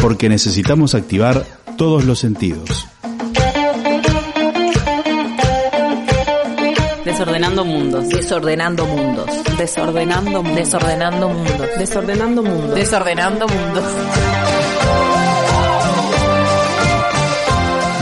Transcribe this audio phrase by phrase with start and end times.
[0.00, 1.44] porque necesitamos activar
[1.76, 2.86] todos los sentidos.
[7.04, 8.08] Desordenando mundos.
[8.08, 9.26] Desordenando mundos.
[9.58, 10.56] Desordenando mundos.
[10.56, 11.78] Desordenando mundos.
[11.78, 12.74] Desordenando mundos.
[12.74, 13.84] Desordenando mundos.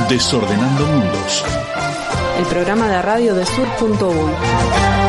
[0.09, 1.45] Desordenando Mundos.
[2.39, 5.08] El programa de radio de sur.1.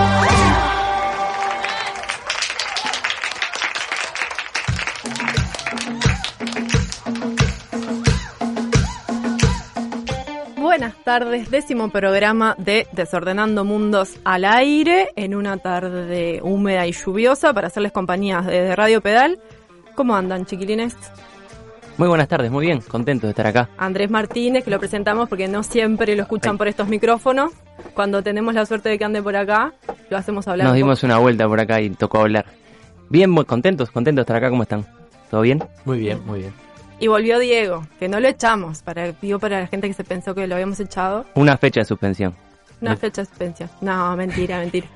[11.09, 17.65] tardes, décimo programa de Desordenando Mundos al aire en una tarde húmeda y lluviosa para
[17.65, 19.39] hacerles compañía desde Radio Pedal.
[19.95, 20.95] ¿Cómo andan, chiquilines?
[21.97, 23.69] Muy buenas tardes, muy bien, contento de estar acá.
[23.79, 27.53] Andrés Martínez, que lo presentamos porque no siempre lo escuchan por estos micrófonos.
[27.95, 29.73] Cuando tenemos la suerte de que ande por acá,
[30.11, 30.67] lo hacemos hablar.
[30.67, 32.45] Nos dimos una vuelta por acá y tocó hablar.
[33.09, 34.85] Bien, muy contentos, contentos de estar acá, ¿cómo están?
[35.31, 35.63] ¿Todo bien?
[35.85, 36.68] Muy bien, muy bien.
[36.99, 40.35] Y volvió Diego, que no lo echamos, para, digo para la gente que se pensó
[40.35, 41.25] que lo habíamos echado.
[41.35, 42.35] Una fecha de suspensión.
[42.81, 43.69] Una fecha de suspensión.
[43.81, 44.87] No, mentira, mentira.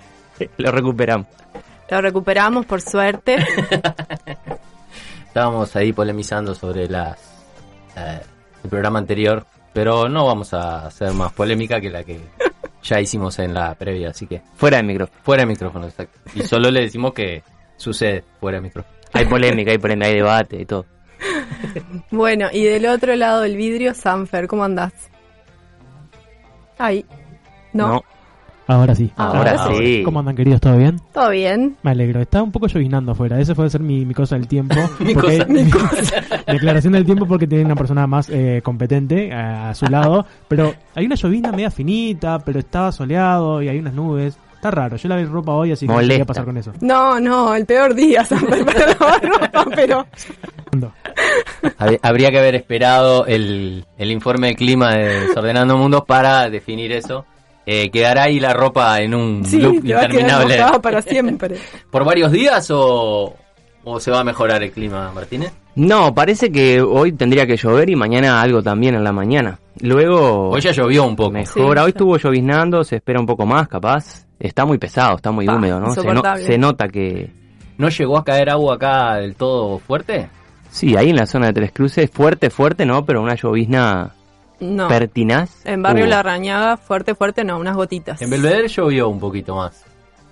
[0.57, 1.27] Lo recuperamos.
[1.89, 3.37] Lo recuperamos por suerte.
[5.27, 7.17] Estábamos ahí polemizando sobre las
[7.95, 8.19] eh,
[8.63, 12.19] el programa anterior, pero no vamos a hacer más polémica que la que
[12.83, 15.19] ya hicimos en la previa, así que Fuera de micrófono.
[15.23, 16.19] fuera de micrófono, exacto.
[16.35, 17.43] Y solo le decimos que
[17.77, 18.93] sucede fuera de micrófono.
[19.13, 20.85] Hay polémica, hay polémica, hay debate y todo.
[22.11, 24.93] Bueno, y del otro lado del vidrio, Sanfer, ¿cómo andás?
[26.77, 27.05] Ahí.
[27.73, 28.03] ¿No?
[28.65, 29.11] Ahora sí.
[29.17, 30.03] Ahora Ahora sí.
[30.05, 30.61] ¿Cómo andan, queridos?
[30.61, 30.97] ¿Todo bien?
[31.13, 31.75] ¿Todo bien?
[31.83, 32.21] Me alegro.
[32.21, 33.37] Está un poco lloviznando afuera.
[33.39, 34.75] Ese puede ser mi, mi cosa del tiempo.
[34.99, 35.45] Mi porque- cosa.
[35.49, 36.15] Mi cosa.
[36.47, 40.25] Declaración del tiempo porque tiene una persona más eh, competente eh, a su lado.
[40.47, 44.37] Pero hay una llovizna media finita, pero estaba soleado y hay unas nubes.
[44.63, 44.95] Está raro.
[44.95, 46.71] Yo lavé ropa hoy, así que no sé qué va a pasar con eso.
[46.79, 50.07] No, no, el peor día, Sanfer, para lavar ropa, pero...
[51.77, 56.93] Hab- Habría que haber esperado el, el informe de clima de Desordenando Mundos para definir
[56.93, 57.25] eso.
[57.65, 61.57] Eh, ¿Quedará ahí la ropa en un Sí, loop te va interminable para siempre.
[61.91, 63.35] por varios días o,
[63.83, 65.51] o se va a mejorar el clima, Martínez?
[65.75, 69.59] No, parece que hoy tendría que llover y mañana algo también en la mañana.
[69.81, 71.31] Luego Hoy ya llovió un poco.
[71.31, 71.81] mejora.
[71.81, 74.25] Sí, hoy estuvo lloviznando, se espera un poco más, capaz.
[74.39, 75.93] Está muy pesado, está muy húmedo, ¿no?
[75.93, 77.31] Se, no- se nota que...
[77.77, 80.29] ¿No llegó a caer agua acá del todo fuerte?
[80.69, 83.03] Sí, ahí en la zona de Tres Cruces, fuerte, fuerte, ¿no?
[83.05, 84.11] Pero una llovizna
[84.59, 84.87] No.
[84.87, 85.65] pertinaz.
[85.65, 86.09] En Barrio hubo.
[86.11, 88.21] La Rañaga, fuerte, fuerte, no, unas gotitas.
[88.21, 89.83] En Belvedere llovió un poquito más.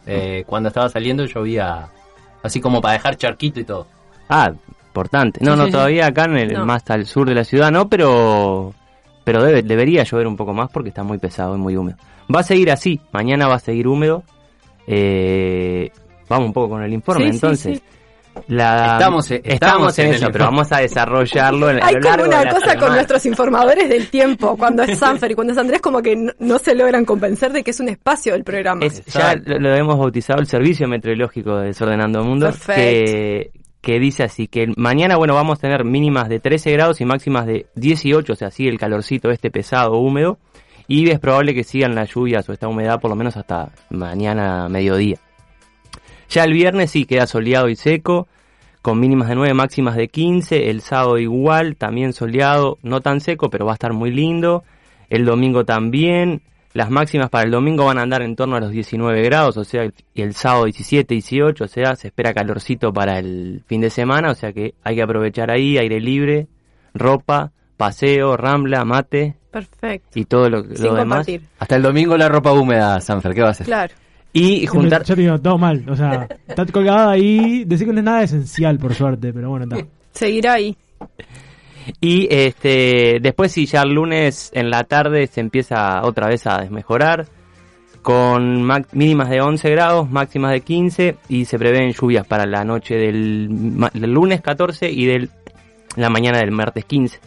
[0.05, 1.87] Eh, cuando estaba saliendo llovía
[2.43, 3.87] así como para dejar charquito y todo.
[4.29, 4.51] Ah,
[4.87, 5.39] importante.
[5.43, 5.73] No, Sí, no, sí, sí.
[5.73, 6.65] todavía acá en el, No.
[6.65, 8.73] más al sur de la ciudad no, pero
[9.23, 11.97] pero debe, debería llover un poco más porque está muy pesado y muy húmedo.
[12.33, 14.23] Va a seguir así, mañana va a seguir húmedo.
[14.87, 15.91] Eh,
[16.27, 17.81] vamos un poco con el informe, Sí, sí, entonces.
[18.47, 22.09] La, Estamos, estamos en en eso, pero vamos a desarrollarlo en, a Hay lo como
[22.15, 25.53] largo de una la cosa con nuestros informadores del tiempo, cuando es Sanfer y cuando
[25.53, 28.43] es Andrés, como que no, no se logran convencer de que es un espacio del
[28.43, 28.85] programa.
[28.85, 32.73] Es- ya lo, lo hemos bautizado el Servicio Meteorológico de Desordenando Perfecto.
[32.81, 37.05] que, que dice así, que mañana, bueno, vamos a tener mínimas de 13 grados y
[37.05, 40.37] máximas de 18, o sea, sigue el calorcito este pesado, húmedo,
[40.87, 44.67] y es probable que sigan las lluvias o esta humedad por lo menos hasta mañana
[44.69, 45.17] mediodía.
[46.31, 48.29] Ya el viernes sí queda soleado y seco,
[48.81, 53.49] con mínimas de 9, máximas de 15, el sábado igual, también soleado, no tan seco,
[53.49, 54.63] pero va a estar muy lindo,
[55.09, 58.71] el domingo también, las máximas para el domingo van a andar en torno a los
[58.71, 59.83] 19 grados, o sea,
[60.13, 64.31] y el sábado 17, 18, o sea, se espera calorcito para el fin de semana,
[64.31, 66.47] o sea que hay que aprovechar ahí, aire libre,
[66.93, 70.17] ropa, paseo, rambla, mate Perfecto.
[70.17, 70.97] y todo lo, lo demás.
[70.97, 71.41] compartir.
[71.59, 73.65] Hasta el domingo la ropa húmeda, Sanfer, ¿qué va a hacer?
[73.65, 73.93] Claro.
[74.33, 75.83] Y juntar, Yo te digo, todo mal.
[75.89, 77.65] O sea, está colgada ahí.
[77.65, 79.87] Decir que no es nada esencial, por suerte, pero bueno, está.
[80.11, 80.75] Seguirá ahí.
[81.99, 86.59] Y este después sí, ya el lunes en la tarde se empieza otra vez a
[86.59, 87.25] desmejorar
[88.01, 92.95] con mínimas de 11 grados, máximas de 15 y se prevén lluvias para la noche
[92.95, 93.49] del,
[93.93, 95.29] del lunes 14 y del
[95.95, 97.19] la mañana del martes 15.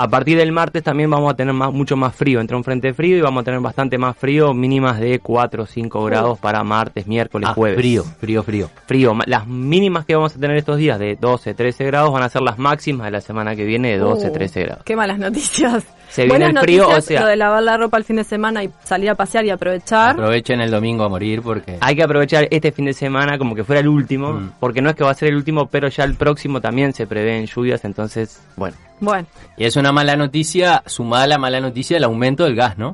[0.00, 2.94] A partir del martes también vamos a tener más, mucho más frío, entra un frente
[2.94, 6.62] frío y vamos a tener bastante más frío, mínimas de 4 o 5 grados para
[6.62, 7.78] martes, miércoles, Ah, jueves.
[7.78, 8.70] frío, frío, frío.
[8.86, 9.18] Frío.
[9.26, 12.42] Las mínimas que vamos a tener estos días de 12, 13 grados van a ser
[12.42, 14.84] las máximas de la semana que viene de 12, Uh, 13 grados.
[14.84, 15.84] Qué malas noticias.
[16.08, 18.16] Se viene Buenas el frío, noticias, o sea- lo de lavar la ropa el fin
[18.16, 20.12] de semana y salir a pasear y aprovechar.
[20.12, 21.76] Aprovechen el domingo a morir porque...
[21.80, 24.52] Hay que aprovechar este fin de semana como que fuera el último, Mm.
[24.58, 27.06] porque no es que va a ser el último, pero ya el próximo también se
[27.06, 28.76] prevén lluvias, entonces, bueno.
[29.00, 29.26] Bueno,
[29.56, 32.90] Y es una mala noticia, sumada a la mala noticia el aumento del gas, ¿no?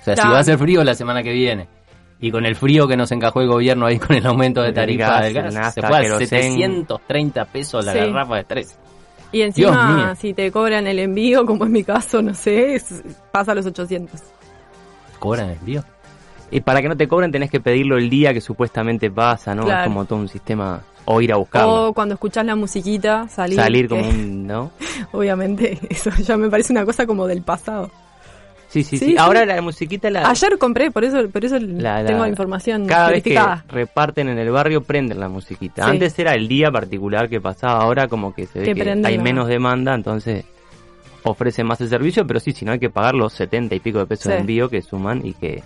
[0.00, 1.68] O sea, si va a ser frío la semana que viene
[2.20, 4.74] y con el frío que nos encajó el gobierno ahí con el aumento de Del
[4.74, 6.28] tarifa gas, del gas, se fue a querosén.
[6.28, 7.98] 730 pesos la Sí.
[7.98, 8.78] garrafa de tres.
[9.32, 13.52] Y encima, si te cobran el envío, como es mi caso, no sé, es- pasa
[13.52, 14.20] a los 800.
[15.18, 15.84] ¿Cobran el envío?
[16.50, 19.64] Y para que no te cobren tenés que pedirlo el día que supuestamente pasa, ¿no?
[19.64, 19.80] Claro.
[19.82, 20.82] Es como todo un sistema.
[21.04, 21.88] O ir a buscarlo.
[21.88, 23.56] O cuando escuchás la musiquita, salir.
[23.58, 24.46] Salir como que, un.
[24.46, 24.70] ¿No?
[25.12, 27.90] Obviamente, eso ya me parece una cosa como del pasado.
[28.72, 28.98] Sí, sí, sí.
[28.98, 29.16] Sí, sí.
[29.18, 30.28] Ahora la musiquita la.
[30.30, 33.38] Ayer compré, por eso, por eso la- la- tengo información Cada vez que
[33.68, 35.84] reparten en el barrio prenden la musiquita.
[35.84, 35.90] Sí.
[35.90, 39.22] Antes era el día particular que pasaba, ahora como que se ve Que hay la-
[39.22, 40.44] menos demanda, entonces
[41.24, 43.98] ofrecen más el servicio, pero sí, si no hay que pagar los 70 y pico
[43.98, 44.30] de pesos Sí.
[44.30, 45.62] de envío que suman y que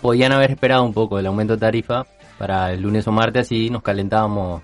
[0.00, 2.06] Podían haber esperado un poco el aumento de tarifa
[2.38, 4.62] para el lunes o martes, así nos calentábamos,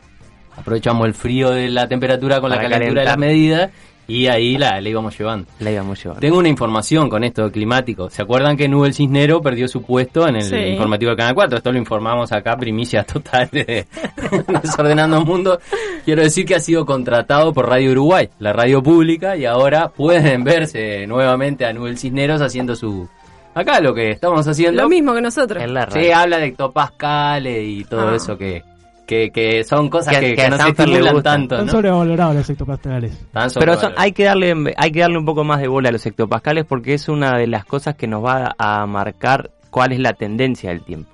[0.56, 3.70] aprovechamos el frío de la temperatura con la calentura de las medidas
[4.06, 5.46] y ahí la, la íbamos llevando.
[5.60, 6.20] la íbamos llevando.
[6.20, 8.10] Tengo una información con esto climático.
[8.10, 10.56] ¿Se acuerdan que Nubel Cisnero perdió su puesto en el Sí.
[10.56, 11.58] informativo del Canal 4?
[11.58, 13.86] Esto lo informamos acá, primicia total de
[14.62, 15.58] Desordenando el Mundo.
[16.04, 20.44] Quiero decir que ha sido contratado por Radio Uruguay, la radio pública, y ahora pueden
[20.44, 23.08] verse nuevamente a Nubel Cisneros haciendo su...
[23.56, 24.82] Acá lo que estamos haciendo.
[24.82, 25.62] Lo mismo que nosotros.
[25.62, 26.02] En la radio.
[26.02, 28.16] Sí, habla de hectopascales y todo Ah.
[28.16, 28.62] eso que,
[29.06, 31.22] que, que son cosas Que- que, que que a no se estimulan gustan.
[31.40, 31.72] tanto, Están ¿no?
[31.72, 33.26] sobrevalorados los hectopascales.
[33.58, 36.04] Pero son- hay que darle hay que darle un poco más de bola a los
[36.06, 40.12] hectopascales porque es una de las cosas que nos va a marcar cuál es la
[40.14, 41.10] tendencia del tiempo.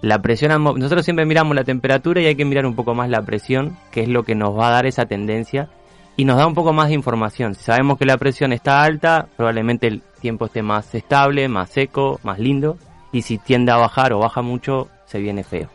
[0.00, 3.22] La presión nosotros siempre miramos la temperatura y hay que mirar un poco más la
[3.22, 5.68] presión, que es lo que nos va a dar esa tendencia
[6.16, 7.54] y nos da un poco más de información.
[7.54, 12.20] Si sabemos que la presión está alta, probablemente el tiempo esté más estable, más seco,
[12.22, 12.76] más lindo
[13.12, 15.68] y si tiende a bajar o baja mucho, se viene feo.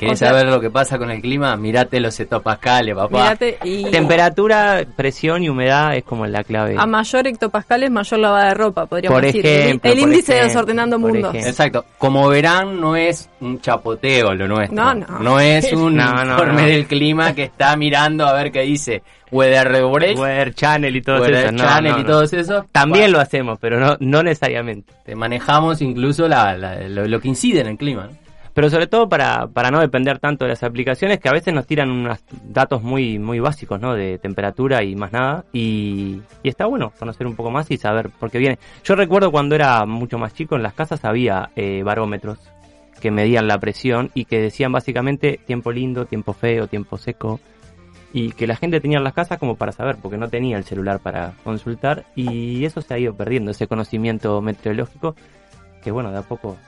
[0.00, 1.54] ¿Querés O sea- saber lo que pasa con el clima?
[1.56, 3.18] Mirate los hectopascales, papá.
[3.22, 6.74] Mirate, y Temperatura, presión y humedad es como la clave.
[6.78, 9.44] a mayor hectopascales, mayor lavada de ropa, podríamos Por decir.
[9.46, 11.30] ejemplo, el índice de desordenando mundos.
[11.34, 11.48] ejemplo.
[11.50, 11.84] Exacto.
[11.98, 14.74] Como verán, no es un chapoteo lo nuestro.
[14.74, 15.38] No, no.
[15.38, 16.68] es un No, no, informe no.
[16.68, 21.52] del clima que está mirando a ver qué dice Weather Weather Channel y todo eso.
[21.52, 22.06] no, Channel no, y no.
[22.08, 22.64] todos esos.
[22.72, 24.92] También Bueno, lo hacemos, pero no, no necesariamente.
[25.04, 28.08] te manejamos incluso la, la- lo, lo que incide en el clima.
[28.10, 28.29] ¿no?
[28.60, 31.66] Pero sobre todo para, para no depender tanto de las aplicaciones que a veces nos
[31.66, 33.94] tiran unos datos muy, muy básicos, ¿no?
[33.94, 35.46] De temperatura y más nada.
[35.50, 38.58] Y, está bueno conocer un poco más y saber por qué viene.
[38.84, 42.38] Yo recuerdo cuando era mucho más chico, en las casas había eh, barómetros
[43.00, 47.40] que medían la presión y que decían básicamente tiempo lindo, tiempo feo, tiempo seco.
[48.12, 50.64] Y que la gente tenía en las casas como para saber, porque no tenía el
[50.64, 52.04] celular para consultar.
[52.14, 55.16] Y eso se ha ido perdiendo, ese conocimiento meteorológico.
[55.82, 56.58] Que bueno, de a poco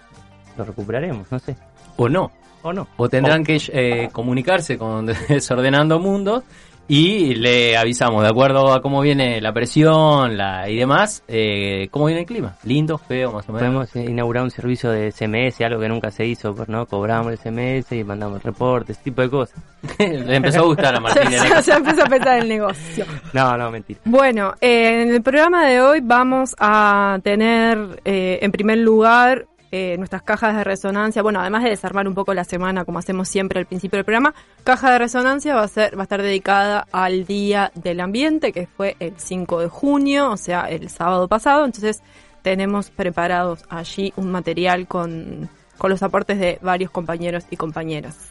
[0.57, 1.55] lo recuperaremos, no sé.
[1.97, 2.31] O no.
[2.63, 2.87] ¿O no?
[2.97, 6.45] O tendrán que eh, comunicarse con Desordenando Mundos
[6.89, 12.07] y le avisamos, de acuerdo a cómo viene la presión la, y demás, eh, cómo
[12.07, 12.57] viene el clima.
[12.65, 13.89] Lindo, feo, más o menos.
[13.89, 16.85] Podemos inaugurar un servicio de SMS, algo que nunca se hizo, pues, ¿no?
[16.87, 19.59] Cobramos el SMS y mandamos reportes, ese tipo de cosas.
[19.99, 21.31] Le empezó a gustar a Martín.
[21.31, 23.07] Ya, ya empezó a pensar el negocio.
[23.33, 24.01] No, no, mentira.
[24.05, 29.97] Bueno, eh, en el programa de hoy vamos a tener eh, en primer lugar eh,
[29.97, 31.23] nuestras cajas de resonancia.
[31.23, 34.35] Bueno, además de desarmar un poco la semana, como hacemos siempre al principio del programa,
[34.65, 38.67] caja de resonancia va a ser, va a estar dedicada al Día del Ambiente, que
[38.67, 41.65] fue el 5 de junio, o sea, el sábado pasado.
[41.65, 42.03] Entonces,
[42.43, 45.49] tenemos preparados allí un material con,
[45.79, 48.31] con los aportes de varios compañeros y compañeras.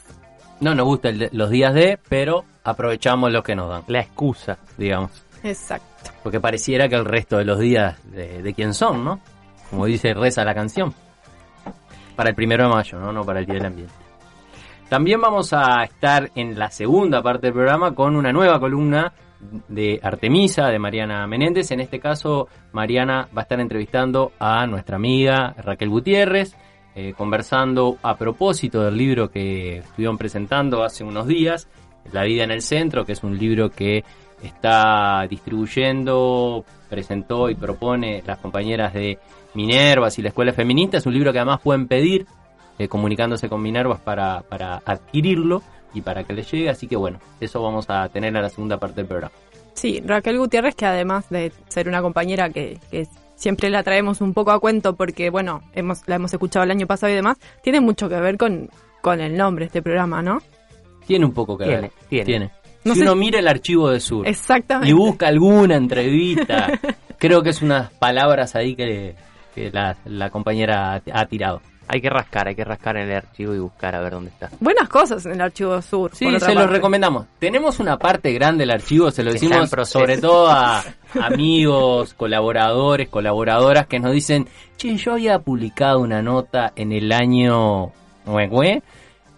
[0.59, 4.59] No nos gustan los días de, pero aprovechamos los que nos dan, La excusa.
[4.77, 5.09] digamos.
[5.43, 6.11] Exacto.
[6.21, 9.19] Porque pareciera que el resto de los días de, de quién son, ¿no?
[9.71, 10.93] Como dice, reza la canción.
[12.21, 13.11] Para el primero de mayo, ¿no?
[13.11, 13.95] No para el Día del Ambiente.
[14.87, 19.11] También vamos a estar en la segunda parte del programa con una nueva columna
[19.67, 21.71] de Artemisa, de Mariana Menéndez.
[21.71, 26.55] En este caso, Mariana va a estar entrevistando a nuestra amiga Raquel Gutiérrez,
[26.93, 31.69] eh, conversando a propósito del libro que estuvieron presentando hace unos días,
[32.13, 34.03] La vida en el centro, que es un libro que
[34.43, 39.17] está distribuyendo, presentó y propone las compañeras de
[39.53, 40.97] Minervas y la Escuela Feminista.
[40.97, 42.25] Es un libro que además pueden pedir
[42.79, 45.61] eh, comunicándose con Minervas para, para adquirirlo
[45.93, 46.69] y para que les llegue.
[46.69, 49.33] Así que bueno, eso vamos a tener a la segunda parte del programa.
[49.73, 54.33] Sí, Raquel Gutiérrez, que además de ser una compañera que, que siempre la traemos un
[54.33, 57.79] poco a cuento porque, bueno, hemos, la hemos escuchado el año pasado y demás, tiene
[57.79, 58.69] mucho que ver con,
[59.01, 60.39] con el nombre de este programa, ¿no?
[61.07, 62.25] Tiene un poco que Tiene, ver.
[62.25, 62.51] tiene.
[62.83, 64.89] No si sé uno mira el archivo de Sur Exactamente.
[64.89, 66.79] y busca alguna entrevista,
[67.17, 69.15] creo que es unas palabras ahí que,
[69.53, 71.61] que la, la compañera ha, ha tirado.
[71.87, 74.49] Hay que rascar, hay que rascar en el archivo y buscar a ver dónde está.
[74.61, 76.11] Buenas cosas en el archivo sur.
[76.13, 76.75] Sí, por otra se los parte.
[76.77, 77.25] recomendamos.
[77.37, 79.99] Tenemos una parte grande del archivo, se lo decimos proceso.
[79.99, 80.83] sobre todo a
[81.21, 87.91] amigos, colaboradores, colaboradoras que nos dicen, che, yo había publicado una nota en el año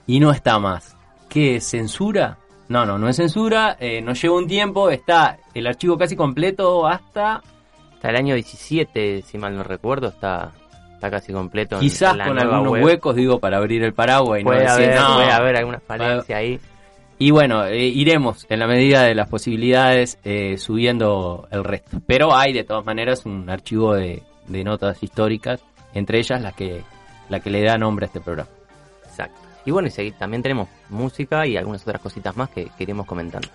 [0.06, 0.96] y no está más.
[1.30, 1.60] ¿Qué?
[1.60, 2.38] ¿Censura?
[2.70, 6.86] No, no, no es censura, eh, nos lleva un tiempo, está el archivo casi completo
[6.88, 7.42] hasta
[8.04, 10.52] Hasta el año 17, si mal no recuerdo, está,
[10.96, 11.76] está casi completo.
[11.76, 12.84] en- quizás en la con nueva algunos web.
[12.84, 15.16] huecos, digo, para abrir el paraguas y no Puede, decir, haber, no.
[15.16, 16.60] puede haber alguna falencia ahí.
[17.18, 22.02] Y bueno, eh, iremos en la medida de las posibilidades eh, subiendo el resto.
[22.06, 26.82] Pero hay de todas maneras un archivo de, de notas históricas, entre ellas la que,
[27.30, 28.50] la que le da nombre a este programa.
[29.06, 29.40] Exacto.
[29.64, 33.48] Y bueno, y también tenemos música y algunas otras cositas más que, que iremos comentando.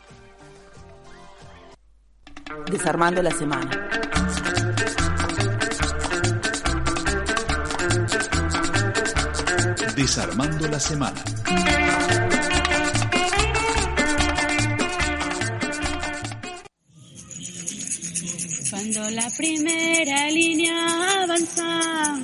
[2.70, 3.70] Desarmando la semana.
[9.98, 11.24] Desarmando la semana.
[18.70, 22.16] Cuando la primera línea avanza,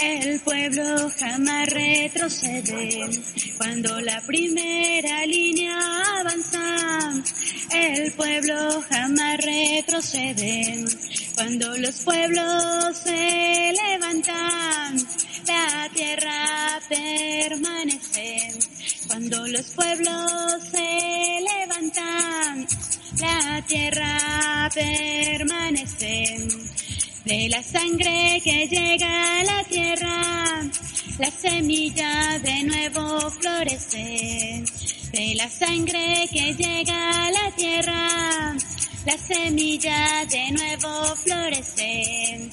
[0.00, 3.10] el pueblo jamás retrocede.
[3.58, 5.76] Cuando la primera línea
[6.20, 7.22] avanza,
[7.74, 10.86] el pueblo jamás retrocede.
[11.34, 14.96] Cuando los pueblos se levantan,
[15.50, 18.58] la tierra permanece.
[19.08, 22.66] Cuando los pueblos se levantan,
[23.20, 26.48] la tierra permanece.
[27.24, 30.62] De la sangre que llega a la tierra,
[31.18, 34.64] la semilla de nuevo florece.
[35.12, 38.56] De la sangre que llega a la tierra,
[39.04, 42.50] la semilla de nuevo florece.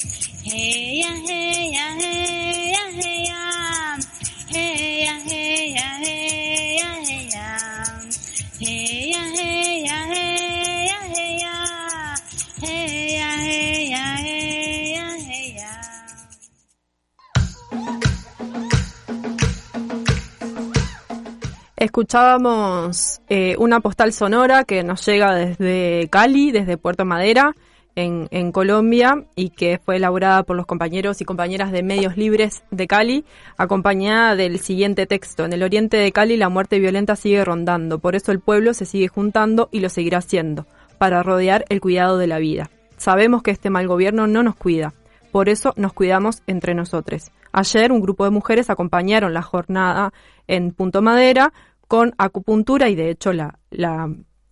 [21.78, 27.56] Escuchábamos eh, una postal sonora que nos llega desde Cali, desde Puerto Madera,
[27.98, 32.86] en, Colombia, y que fue elaborada por los compañeros y compañeras de Medios Libres de
[32.86, 33.26] Cali,
[33.58, 35.46] acompañada del siguiente texto.
[35.46, 38.86] En el oriente de Cali la muerte violenta sigue rondando, por eso el pueblo se
[38.86, 40.68] sigue juntando y lo seguirá haciendo,
[41.00, 42.70] para rodear el cuidado de la vida.
[42.98, 44.94] Sabemos que este mal gobierno no nos cuida,
[45.32, 47.32] por eso nos cuidamos entre nosotros.
[47.52, 50.14] Ayer un grupo de mujeres acompañaron la jornada
[50.46, 51.52] en Punto Madera
[51.88, 53.58] con acupuntura y de hecho la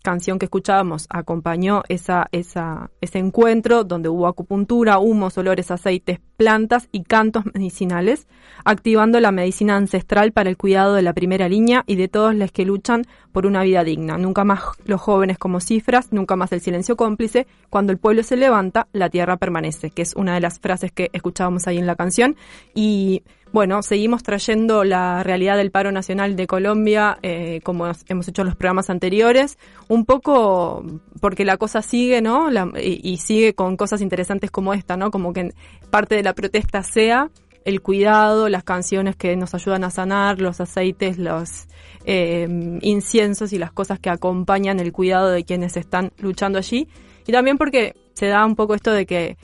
[0.06, 6.88] canción que escuchábamos acompañó esa, esa, ese encuentro donde hubo acupuntura, humos, olores, aceites, plantas
[6.92, 8.28] y cantos medicinales,
[8.64, 12.52] activando la medicina ancestral para el cuidado de la primera línea y de todos los
[12.52, 14.20] que luchan por una vida digna.
[14.20, 17.48] Nunca más los jóvenes como cifras, nunca más el silencio cómplice.
[17.72, 21.10] Cuando el pueblo se levanta, la tierra permanece, que es una de las frases que
[21.14, 22.36] escuchábamos ahí en la canción.
[22.76, 23.24] Y
[23.56, 28.48] bueno, seguimos trayendo la realidad del paro nacional de Colombia, eh, como hemos hecho en
[28.48, 29.58] los programas anteriores,
[29.88, 30.84] un poco
[31.22, 32.52] porque la cosa sigue, ¿no?
[32.52, 35.10] La- y, y sigue con cosas interesantes como esta, ¿no?
[35.10, 35.54] Como que
[35.90, 37.30] parte de la protesta sea
[37.64, 41.68] el cuidado, las canciones que nos ayudan a sanar, los aceites, los
[42.06, 46.90] eh, inciensos y las cosas que acompañan el cuidado de quienes están luchando allí.
[47.26, 49.38] Y también porque se da un poco esto de que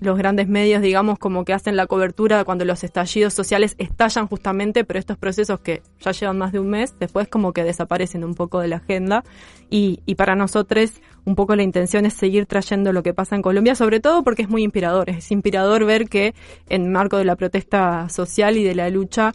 [0.00, 4.84] los grandes medios, digamos, como que hacen la cobertura cuando los estallidos sociales estallan justamente,
[4.84, 8.34] pero estos procesos que ya llevan más de un mes, después como que desaparecen un
[8.34, 9.24] poco de la agenda.
[9.70, 13.74] Y, para nosotros, un poco la intención es seguir trayendo lo que pasa en Colombia,
[13.74, 15.10] sobre todo porque es muy inspirador.
[15.10, 16.34] Es inspirador ver que
[16.68, 19.34] en marco de la protesta social y de la lucha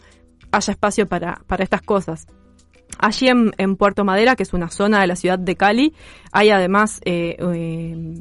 [0.50, 2.26] haya espacio para, para estas cosas.
[2.98, 5.94] Allí en, en Puerto Madera, que es una zona de la ciudad de Cali,
[6.32, 8.20] hay además eh, eh,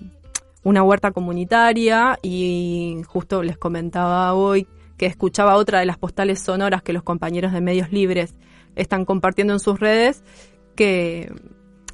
[0.64, 4.68] una huerta comunitaria y justo les comentaba hoy
[4.98, 8.36] que escuchaba otra de las postales sonoras que los compañeros de medios libres
[8.76, 10.24] están compartiendo en sus redes,
[10.76, 11.32] que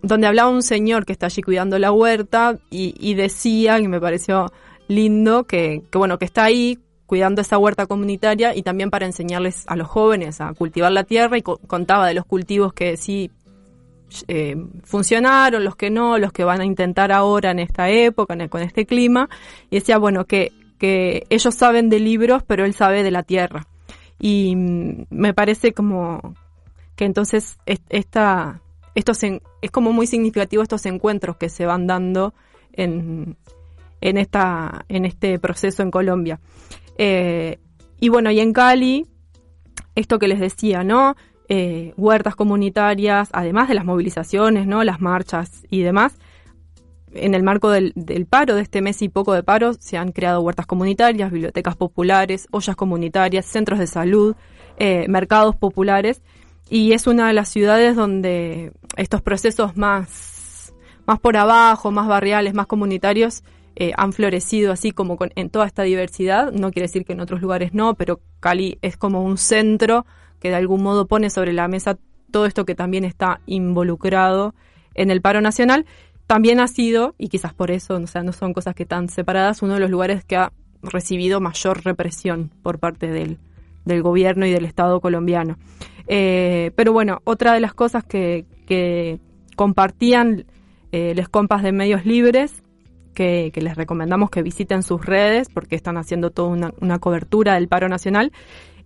[0.01, 3.99] donde hablaba un señor que está allí cuidando la huerta y, y decía, que me
[3.99, 4.51] pareció
[4.87, 9.75] lindo, que, bueno, que está ahí cuidando esa huerta comunitaria y también para enseñarles a
[9.75, 13.31] los jóvenes a cultivar la tierra y co- contaba de los cultivos que sí
[14.27, 18.61] eh, funcionaron, los que no, los que van a intentar ahora en esta época, con
[18.61, 19.29] este clima,
[19.69, 23.67] y decía, bueno, que, que ellos saben de libros, pero él sabe de la tierra.
[24.19, 26.35] Y mm, me parece como
[26.95, 28.61] que entonces es- esta,
[28.95, 32.33] estos es como muy significativo estos encuentros que se van dando
[32.73, 33.37] en,
[34.01, 36.39] en, esta, en este proceso en Colombia.
[36.97, 37.59] Eh,
[38.01, 39.05] y bueno, y en Cali,
[39.95, 41.15] esto que les decía, ¿no?
[41.51, 44.83] Eh, huertas comunitarias, además de las movilizaciones, ¿no?
[44.83, 46.13] Las marchas y demás.
[47.11, 47.93] En el marco del,
[48.29, 52.47] paro, de este mes y poco de paro, se han creado huertas comunitarias, bibliotecas populares,
[52.51, 54.35] ollas comunitarias, centros de salud,
[54.77, 56.21] eh, mercados populares.
[56.69, 60.71] y es una de las ciudades donde estos procesos más,
[61.07, 63.43] más por abajo, más barriales, más comunitarios,
[63.75, 66.51] eh, han florecido así como con, en toda esta diversidad.
[66.51, 70.05] No quiere decir que en otros lugares no, pero Cali es como un centro
[70.39, 71.97] que de algún modo pone sobre la mesa
[72.31, 74.53] todo esto que también está involucrado
[74.93, 75.85] en el paro nacional.
[76.27, 79.61] También ha sido, y quizás por eso, o sea, no son cosas que están separadas,
[79.63, 83.39] uno de los lugares que ha recibido mayor represión por parte del,
[83.85, 85.57] del gobierno y del Estado colombiano.
[86.07, 89.19] Eh, pero bueno, otra de las cosas que, que
[89.55, 90.45] compartían
[90.91, 92.63] eh, los compas de medios libres,
[93.13, 97.67] que, les recomendamos que visiten sus redes porque están haciendo toda una, una cobertura del
[97.67, 98.31] paro nacional,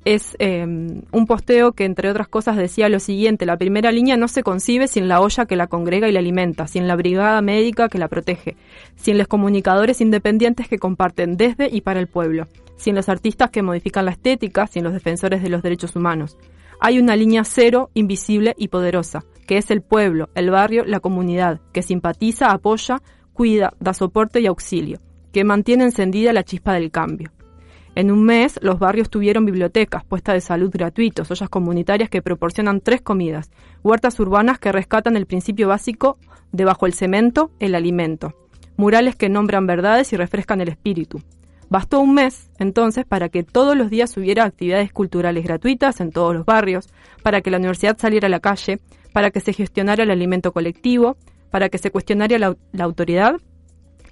[0.06, 4.28] es eh, un posteo que, entre otras cosas, decía lo siguiente, la primera línea no
[4.28, 7.90] se concibe sin la olla que la congrega y la alimenta, sin la brigada médica
[7.90, 8.56] que la protege,
[8.96, 13.64] sin los comunicadores independientes que comparten desde y para el pueblo, sin los artistas que
[13.64, 16.38] modifican la estética, sin los defensores de los derechos humanos.
[16.80, 21.62] Hay una línea cero, invisible y poderosa, que es el pueblo, el barrio, la comunidad,
[21.72, 25.00] que simpatiza, apoya, cuida, da soporte y auxilio,
[25.32, 27.32] que mantiene encendida la chispa del cambio.
[27.96, 32.82] En un mes, los barrios tuvieron bibliotecas, puestas de salud gratuitos, ollas comunitarias que proporcionan
[32.82, 33.52] tres comidas,
[33.84, 36.18] huertas urbanas que rescatan el principio básico
[36.52, 38.34] de bajo el cemento, el alimento,
[38.78, 41.22] murales que nombran verdades y refrescan el espíritu.
[41.70, 46.34] Bastó un mes, entonces, para que todos los días hubiera actividades culturales gratuitas en todos
[46.34, 46.90] los barrios,
[47.22, 48.80] para que la universidad saliera a la calle,
[49.12, 51.16] para que se gestionara el alimento colectivo,
[51.52, 53.36] para que se cuestionara la, la autoridad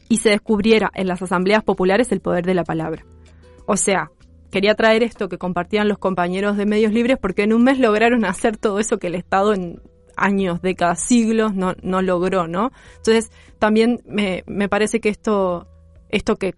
[0.07, 3.03] y se descubriera en las asambleas populares el poder de la palabra.
[3.71, 4.11] O sea,
[4.51, 8.25] quería traer esto que compartían los compañeros de medios libres porque en un mes lograron
[8.25, 9.81] hacer todo eso que el Estado en
[10.17, 12.73] años, décadas, siglos no, no logró, ¿no?
[12.97, 15.69] Entonces, también me, me parece que esto,
[16.09, 16.53] esto que,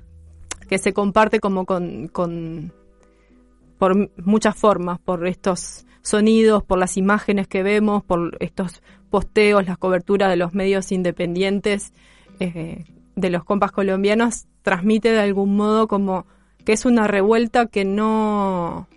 [0.68, 2.74] que se comparte como con, con,
[3.78, 9.78] por muchas formas, por estos sonidos, por las imágenes que vemos, por estos posteos, las
[9.78, 11.94] coberturas de los medios independientes
[12.40, 16.26] eh, de los compas colombianos, transmite de algún modo como
[16.66, 18.88] que es una revuelta que no...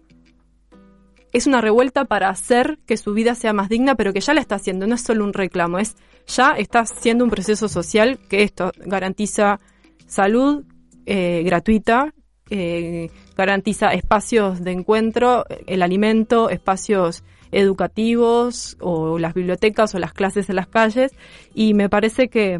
[1.32, 4.40] Es una revuelta para hacer que su vida sea más digna, pero que ya la
[4.40, 8.42] está haciendo, no es solo un reclamo, es ya está haciendo un proceso social que
[8.42, 9.60] esto garantiza
[10.06, 10.64] salud
[11.04, 12.14] eh, gratuita,
[12.50, 20.48] eh, garantiza espacios de encuentro, el alimento, espacios educativos o las bibliotecas o las clases
[20.48, 21.12] en las calles.
[21.54, 22.58] Y me parece que,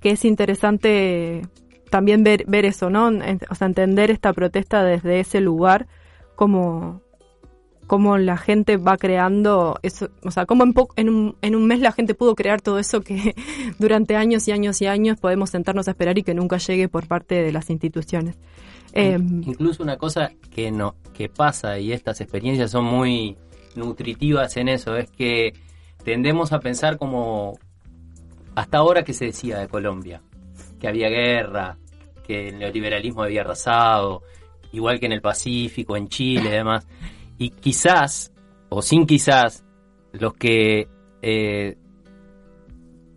[0.00, 1.42] que es interesante
[1.90, 3.08] también ver, ver eso, ¿no?
[3.50, 5.86] O sea, entender esta protesta desde ese lugar,
[6.34, 7.00] como,
[7.86, 11.80] como la gente va creando eso, o sea, como en, en, un, en un mes
[11.80, 13.34] la gente pudo crear todo eso que
[13.78, 17.06] durante años y años y años podemos sentarnos a esperar y que nunca llegue por
[17.06, 18.36] parte de las instituciones.
[18.92, 23.36] Em, incluso una cosa que no que pasa y estas experiencias son muy
[23.74, 25.52] nutritivas en eso es que
[26.02, 27.58] tendemos a pensar como
[28.54, 30.22] hasta ahora que se decía de Colombia
[30.78, 31.78] que había guerra,
[32.26, 34.22] que el neoliberalismo había arrasado,
[34.72, 36.86] igual que en el Pacífico, en Chile y demás.
[37.38, 38.32] Y quizás,
[38.68, 39.64] o sin quizás,
[40.12, 40.88] los que
[41.22, 41.76] eh,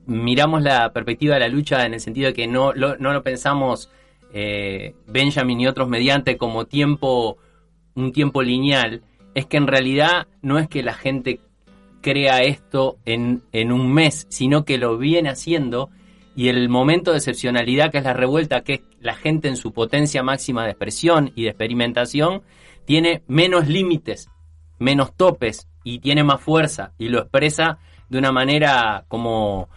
[0.06, 3.90] miramos la perspectiva de la lucha en el sentido de que no, no lo pensamos
[4.34, 7.38] eh, Benjamin y otros mediante como tiempo,
[7.96, 9.02] un tiempo lineal,
[9.34, 11.40] es que en realidad no es que la gente
[12.02, 15.90] crea esto en, en un mes, sino que lo viene haciendo
[16.36, 19.74] y el momento de excepcionalidad que es la revuelta, que es la gente en su
[19.74, 22.44] potencia máxima de expresión y de experimentación,
[22.86, 24.30] tiene menos límites,
[24.80, 29.70] menos topes y tiene más fuerza y lo expresa de una manera como,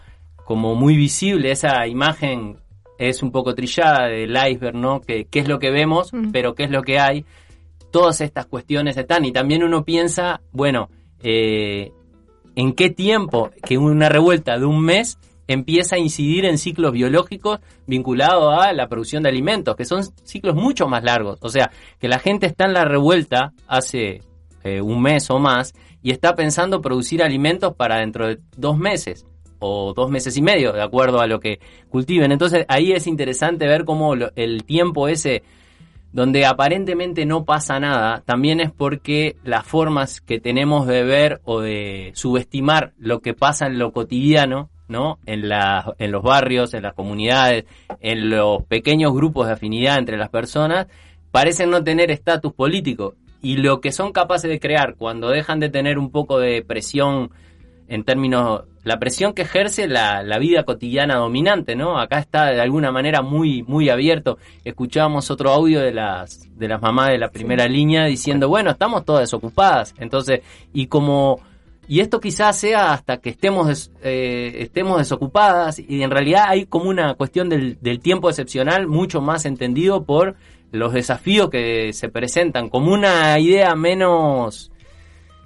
[0.45, 1.51] como muy visible.
[1.51, 2.57] Esa imagen
[2.97, 5.01] es un poco trillada del iceberg, ¿no?
[5.01, 7.25] Que, ¿Qué es lo que vemos, pero qué es lo que hay?
[7.91, 10.89] Todas estas cuestiones están y también uno piensa, bueno,
[11.21, 11.91] eh,
[12.55, 17.59] ¿en qué tiempo que una revuelta de un mes empieza a incidir en ciclos biológicos
[17.85, 21.39] vinculados a la producción de alimentos, que son ciclos mucho más largos.
[21.41, 24.21] O sea, que la gente está en la revuelta hace
[24.63, 29.25] eh, un mes o más y está pensando producir alimentos para dentro de dos meses
[29.59, 32.31] o dos meses y medio, de acuerdo a lo que cultiven.
[32.31, 35.43] Entonces ahí es interesante ver cómo el tiempo ese
[36.13, 41.59] donde aparentemente no pasa nada, también es porque las formas que tenemos de ver o
[41.59, 45.19] de subestimar lo que pasa en lo cotidiano ¿no?
[45.25, 47.65] En, la, en los barrios, en las comunidades,
[47.99, 50.87] en los pequeños grupos de afinidad entre las personas,
[51.31, 53.15] parecen no tener estatus político.
[53.41, 57.31] Y lo que son capaces de crear cuando dejan de tener un poco de presión
[57.87, 61.99] en términos la presión que ejerce la, la, vida cotidiana dominante, ¿no?
[61.99, 64.37] Acá está de alguna manera muy, muy abierto.
[64.65, 69.05] Escuchábamos otro audio de las, de las mamás de la primera línea diciendo, bueno, estamos
[69.05, 69.95] todas desocupadas.
[69.99, 70.41] Entonces,
[70.73, 71.39] y como,
[71.87, 76.89] y esto quizás sea hasta que estemos, eh, estemos desocupadas, y en realidad hay como
[76.89, 80.35] una cuestión del, tiempo excepcional mucho más entendido por
[80.71, 84.71] los desafíos que se presentan, como una idea menos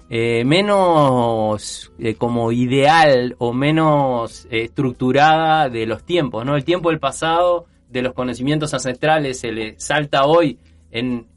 [0.09, 6.55] eh, menos eh, como ideal o menos estructurada de los tiempos, ¿no?
[6.55, 10.59] El tiempo del pasado, de los conocimientos ancestrales, se le salta hoy
[10.91, 11.27] en,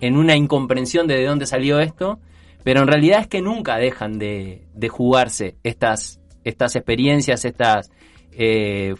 [0.00, 2.20] en una incomprensión de, de dónde salió esto,
[2.64, 7.90] pero en realidad es que nunca dejan de, de jugarse estas, estas experiencias, estas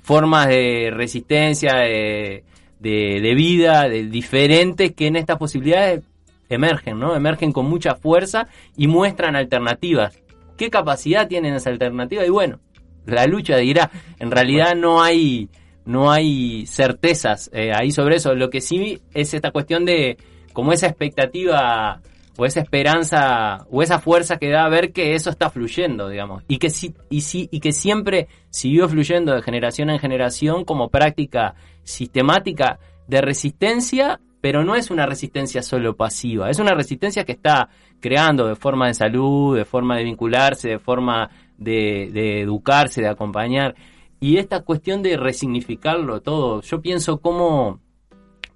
[0.01, 2.45] formas de resistencia, de,
[2.79, 6.05] de, de vida, diferentes que en estas posibilidades
[6.49, 7.17] emergen, ¿no?
[7.17, 8.47] Emergen con mucha fuerza
[8.77, 10.23] y muestran alternativas.
[10.57, 12.25] ¿Qué capacidad tienen esa alternativa?
[12.25, 12.61] Y bueno,
[13.07, 15.49] la lucha dirá, en realidad no hay
[15.85, 18.35] no hay certezas eh, ahí sobre eso.
[18.35, 20.17] Lo que sí es esta cuestión de
[20.53, 22.01] como esa expectativa
[22.37, 26.43] o esa esperanza o esa fuerza que da a ver que eso está fluyendo, digamos,
[26.49, 30.89] y que sí y sí y que siempre siguió fluyendo de generación en generación como
[30.89, 37.33] práctica sistemática de resistencia pero no es una resistencia solo pasiva, es una resistencia que
[37.33, 43.09] está creando de forma de salud, de forma de vincularse, de forma de, educarse, de
[43.09, 43.75] acompañar.
[44.21, 47.81] Y esta cuestión de resignificarlo todo, yo pienso cómo,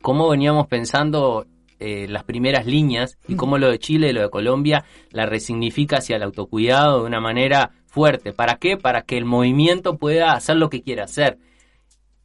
[0.02, 1.46] cómo veníamos pensando
[1.80, 5.98] eh, las primeras líneas y cómo lo de Chile y lo de Colombia la resignifica
[5.98, 8.32] hacia el autocuidado de una manera fuerte.
[8.32, 8.76] ¿Para qué?
[8.76, 11.38] Para que el movimiento pueda hacer lo que quiera hacer.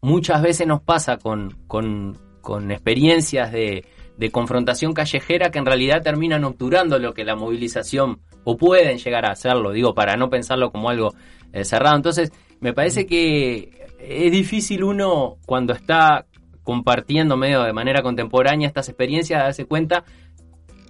[0.02, 3.86] Muchas veces nos pasa con, con, con experiencias de,
[4.32, 9.32] confrontación callejera que en realidad terminan obturando lo que la movilización o pueden llegar a
[9.32, 11.14] hacerlo, digo, para no pensarlo como algo
[11.52, 11.98] eh, cerrado.
[11.98, 16.26] Entonces, me parece que es difícil uno cuando está
[16.64, 20.06] compartiendo medio de manera contemporánea estas experiencias darse cuenta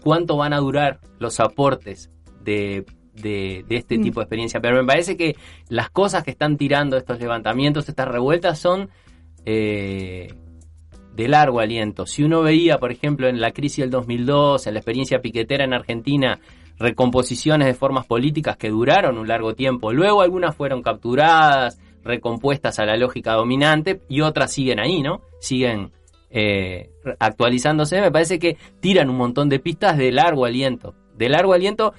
[0.01, 4.01] cuánto van a durar los aportes de, de, este mm.
[4.01, 4.59] tipo de experiencia.
[4.59, 5.35] Pero me parece que
[5.69, 8.89] las cosas que están tirando estos levantamientos, estas revueltas, son
[9.45, 10.33] eh,
[11.15, 12.05] de largo aliento.
[12.05, 15.73] Si uno veía, por ejemplo, en la crisis del 2002, en la experiencia piquetera en
[15.73, 16.39] Argentina,
[16.79, 22.85] recomposiciones de formas políticas que duraron un largo tiempo, luego algunas fueron capturadas, recompuestas a
[22.85, 25.21] la lógica dominante y otras siguen ahí, ¿no?
[25.39, 25.91] Siguen
[26.29, 28.01] eh, actualizándose.
[28.01, 31.93] Me parece que tiran un montón de pistas de largo aliento, de largo aliento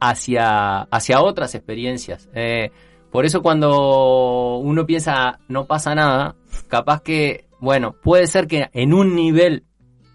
[0.00, 2.28] hacia, hacia otras experiencias.
[2.34, 2.70] Eh,
[3.10, 6.34] por eso cuando uno piensa no pasa nada,
[6.68, 9.64] capaz que bueno, puede ser que en un nivel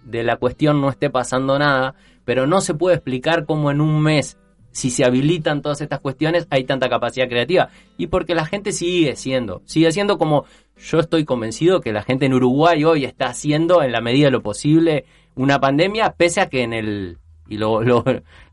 [0.04, 4.04] de la cuestión no esté pasando nada, pero no se puede explicar cómo en un
[4.04, 4.38] mes,
[4.72, 7.70] si se habilitan todas estas cuestiones, hay tanta capacidad creativa.
[7.98, 10.46] Y porque la gente sigue siendo, sigue siendo como
[10.78, 14.32] yo estoy convencido que la gente en Uruguay hoy está haciendo en la medida de
[14.32, 15.06] lo posible
[15.36, 18.04] una pandemia, pese a que en el, y lo, lo,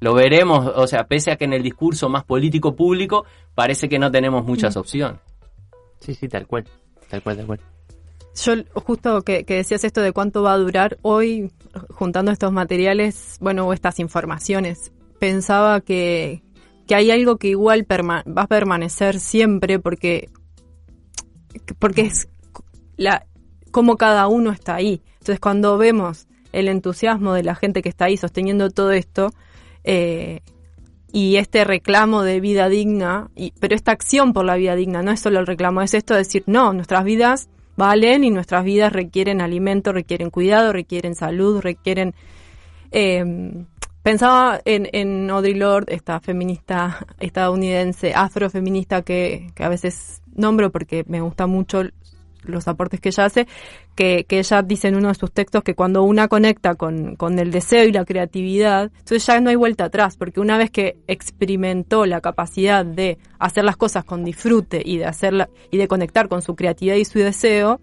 [0.01, 3.25] lo veremos, o sea, pese a que en el discurso más político público
[3.55, 4.79] parece que no tenemos muchas mm.
[4.79, 5.21] opciones.
[6.01, 6.65] Sí, sí, tal cual,
[7.09, 7.61] tal cual, tal cual.
[8.45, 11.51] Yo justo que, decías esto de cuánto va a durar hoy,
[11.91, 16.43] juntando estos materiales, bueno, o estas informaciones, pensaba que,
[16.87, 20.29] que hay algo que igual va a permanecer siempre porque,
[21.79, 22.29] porque es
[22.97, 23.27] la,
[23.71, 25.03] como cada uno está ahí.
[25.15, 29.33] Entonces cuando vemos el entusiasmo de la gente que está ahí sosteniendo todo esto,
[29.85, 30.41] eh,
[31.13, 35.13] y este reclamo de vida digna, y, pero esta acción por la vida digna no
[35.13, 38.93] es solo el reclamo, es esto de decir, no, nuestras vidas valen y nuestras vidas
[38.93, 42.15] requieren alimento, requieren cuidado, requieren salud, requieren...
[42.93, 43.65] Eh,
[44.07, 51.05] pensaba en, en Audre Lorde, esta feminista estadounidense, afrofeminista que, que a veces nombro porque
[51.09, 51.83] me gusta mucho
[52.45, 53.49] los aportes que ella hace,
[53.97, 57.37] que, que, ella dice en uno de sus textos que cuando una conecta con, con,
[57.41, 60.99] el deseo y la creatividad, entonces ya no hay vuelta atrás, porque una vez que
[61.09, 66.29] experimentó la capacidad de hacer las cosas con disfrute y de hacerla, y de conectar
[66.29, 67.81] con su creatividad y su deseo,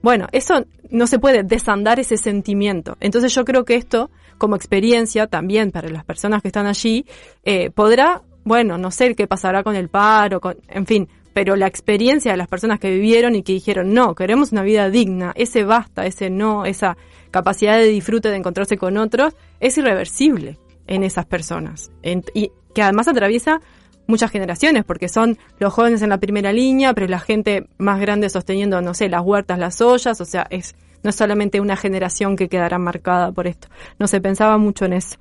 [0.00, 2.96] bueno, eso no se puede desandar ese sentimiento.
[3.00, 7.06] Entonces yo creo que esto, como experiencia también para las personas que están allí,
[7.44, 11.66] eh, podrá bueno, no sé qué pasará con el paro, con, en fin, pero la
[11.66, 15.64] experiencia de las personas que vivieron y que dijeron, no, queremos una vida digna, ese
[15.64, 16.96] basta, ese no, esa
[17.32, 21.90] capacidad de disfrute de encontrarse con otros, es irreversible en esas personas.
[22.34, 23.60] y que además atraviesa
[24.06, 28.30] muchas generaciones, porque son los jóvenes en la primera línea, pero la gente más grande
[28.30, 32.36] sosteniendo, no sé, las huertas, las ollas, o sea, es no es solamente una generación
[32.36, 33.68] que quedará marcada por esto.
[33.98, 35.16] No se pensaba mucho en eso.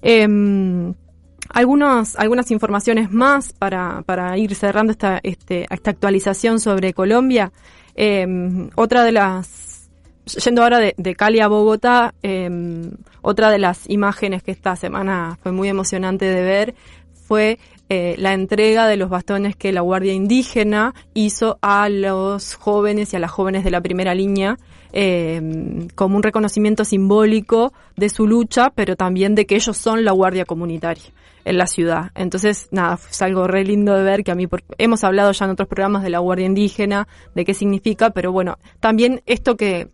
[0.00, 0.94] Em,
[1.48, 7.52] Algunos, algunas informaciones más para, para ir cerrando esta, este, esta actualización sobre Colombia.
[7.94, 8.26] Eh,
[8.74, 9.90] otra de las,
[10.42, 12.48] yendo ahora de, Cali a Bogotá, eh,
[13.20, 16.74] otra de las imágenes que esta semana fue muy emocionante de ver
[17.12, 17.58] fue
[17.94, 23.16] eh, la entrega de los bastones que la Guardia Indígena hizo a los jóvenes y
[23.16, 24.56] a las jóvenes de la primera línea
[24.94, 30.12] eh, como un reconocimiento simbólico de su lucha, pero también de que ellos son la
[30.12, 31.04] guardia comunitaria
[31.44, 32.12] en la ciudad.
[32.14, 35.44] Entonces, nada, es algo re lindo de ver que a mí, por, hemos hablado ya
[35.44, 39.88] en otros programas de la guardia indígena, de qué significa, pero bueno, también esto que,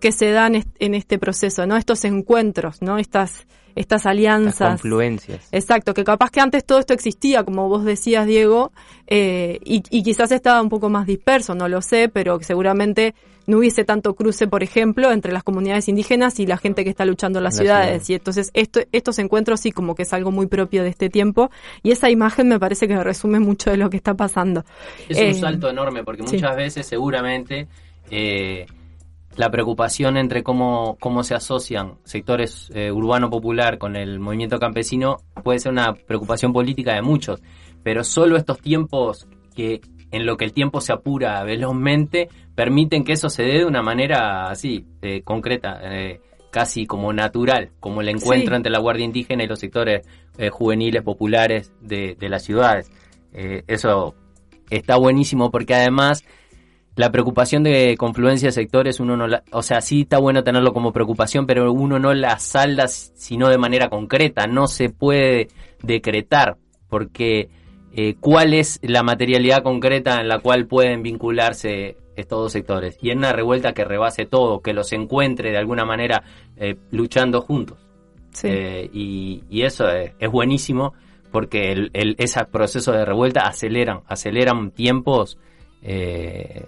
[0.00, 1.76] que se da en este proceso, ¿no?
[1.76, 2.96] Estos encuentros, ¿no?
[2.96, 4.60] Estas, estas alianzas.
[4.60, 5.48] Las confluencias.
[5.52, 8.72] Exacto, que capaz que antes todo esto existía, como vos decías, Diego,
[9.06, 13.14] eh, y, y, quizás estaba un poco más disperso, no lo sé, pero seguramente
[13.46, 17.04] no hubiese tanto cruce, por ejemplo, entre las comunidades indígenas y la gente que está
[17.04, 18.08] luchando en las, ciudades.
[18.10, 21.50] Y entonces esto, estos encuentros sí como que es algo muy propio de este tiempo.
[21.82, 24.64] Y esa imagen me parece que resume mucho de lo que está pasando.
[25.08, 26.56] Es eh, un salto enorme, porque muchas sí.
[26.56, 27.68] veces seguramente...
[28.10, 28.66] Eh,
[29.36, 35.18] la preocupación entre cómo, cómo se asocian sectores eh, urbano popular con el movimiento campesino
[35.42, 37.42] puede ser una preocupación política de muchos,
[37.82, 43.12] pero solo estos tiempos que en lo que el tiempo se apura velozmente permiten que
[43.12, 48.10] eso se dé de una manera así, eh, concreta, eh, casi como natural, como el
[48.10, 48.56] encuentro sí.
[48.56, 52.90] entre la Guardia Indígena y los sectores eh, juveniles populares de, de las ciudades.
[53.32, 54.14] eso
[54.68, 56.22] está buenísimo porque además
[56.94, 60.72] la preocupación de confluencia de sectores, uno no la, o sea, sí está bueno tenerlo
[60.72, 65.48] como preocupación, pero uno no la salda sino de manera concreta, no se puede
[65.82, 67.48] decretar, porque
[67.94, 72.98] eh, cuál es la materialidad concreta en la cual pueden vincularse estos dos sectores.
[73.00, 76.22] Y en una revuelta que rebase todo, que los encuentre de alguna manera
[76.56, 77.78] eh, luchando juntos.
[78.32, 78.48] Sí.
[78.48, 80.94] Eh, y, y, eso es, es buenísimo
[81.30, 85.38] porque el, el, ese proceso de revuelta aceleran, aceleran tiempos
[85.82, 86.66] eh,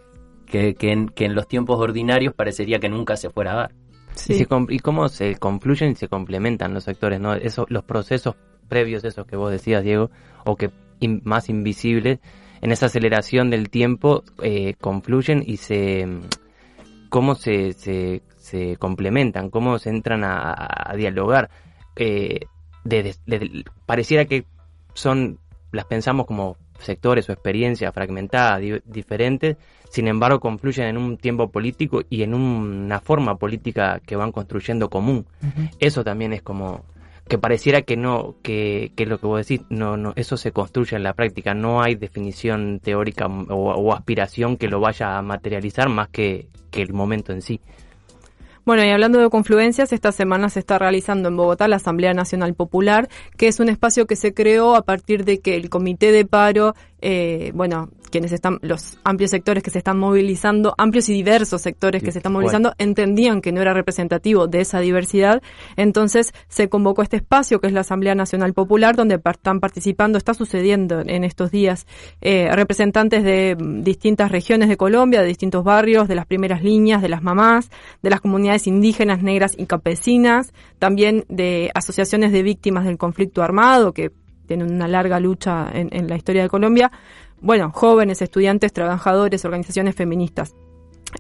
[0.55, 3.75] que, que, en, que en los tiempos ordinarios parecería que nunca se fuera a dar.
[4.15, 4.35] Sí.
[4.35, 7.35] Y, se, y, cómo se confluyen y se complementan los sectores, ¿no?
[7.35, 8.37] Eso, los procesos
[8.69, 10.13] previos, esos que vos decías, Diego,
[10.45, 12.21] o que in, más invisibles,
[12.61, 16.07] en esa aceleración del tiempo eh, confluyen y se
[17.09, 21.51] cómo se, se, se, complementan, cómo se entran a, a dialogar.
[21.97, 22.47] Eh,
[22.85, 24.45] de, de, de, pareciera que
[24.93, 25.41] son,
[25.73, 29.57] las pensamos como sectores o experiencias fragmentadas, di diferentes,
[29.91, 34.33] sin embargo confluyen en un tiempo político y en un, una forma política que van
[34.33, 35.27] construyendo común.
[35.43, 35.71] Uh -huh.
[35.79, 36.85] Eso también es como
[37.29, 40.97] que pareciera que no, que, que lo que vos decís, no, no, eso se construye
[40.97, 45.89] en la práctica, no hay definición teórica o, o aspiración que lo vaya a materializar
[45.89, 47.61] más que, que el momento en sí.
[48.65, 52.55] Bueno, y hablando de confluencias, esta semana se está realizando en Bogotá la Asamblea Nacional
[52.55, 56.25] Popular, que es un espacio que se creó a partir de que el Comité de
[56.25, 61.63] Paro, eh, bueno, quienes están, los amplios sectores que se están movilizando, amplios y diversos
[61.63, 65.43] sectores que se están movilizando, entendían que no era representativo de esa diversidad.
[65.75, 70.33] Entonces se convocó este espacio que es la Asamblea Nacional Popular, donde están participando, está
[70.33, 71.89] sucediendo en estos días,
[72.21, 77.09] eh, representantes de distintas regiones de Colombia, de distintos barrios, de las primeras líneas, de
[77.09, 77.69] las mamás,
[78.01, 83.93] de las comunidades indígenas, negras y campesinas, también de asociaciones de víctimas del conflicto armado,
[83.93, 84.13] que
[84.47, 86.93] tienen una larga lucha en, en la historia de Colombia,
[87.45, 90.55] bueno, jóvenes, estudiantes, trabajadores, organizaciones feministas.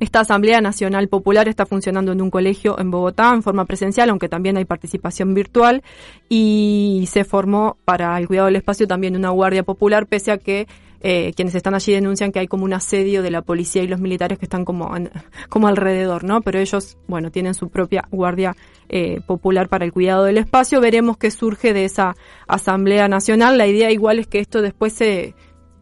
[0.01, 4.29] Esta Asamblea Nacional Popular está funcionando en un colegio en Bogotá en forma presencial, aunque
[4.29, 5.83] también hay participación virtual,
[6.29, 10.67] y se formó para el cuidado del espacio también una guardia popular, pese a que
[11.01, 14.01] eh, quienes están allí denuncian que hay como un asedio de la policía y los
[14.01, 15.11] militares que están como, en,
[15.51, 16.41] como alrededor, ¿no?
[16.41, 18.57] Pero ellos, bueno, tienen su propia guardia
[18.89, 20.81] eh, popular para el cuidado del espacio.
[20.81, 22.17] Veremos qué surge de esa
[22.49, 23.59] Asamblea Nacional.
[23.59, 25.35] La idea igual es que esto después se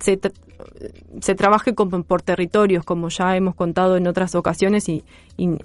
[0.02, 0.18] se,
[1.20, 5.04] se trabaje por territorios, como ya hemos contado en otras ocasiones, y,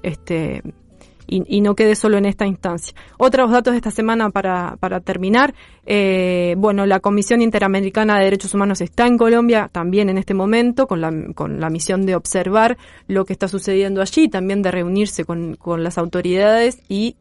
[0.04, 0.62] este
[1.28, 2.96] y, no quede solo en esta instancia.
[3.18, 5.54] Otros datos de esta semana para, para terminar.
[5.86, 10.88] Eh, bueno, la Comisión Interamericana de Derechos Humanos está en Colombia también en este momento
[10.88, 15.26] con la, con la misión de observar lo que está sucediendo allí, también de reunirse
[15.26, 17.18] con, con las autoridades y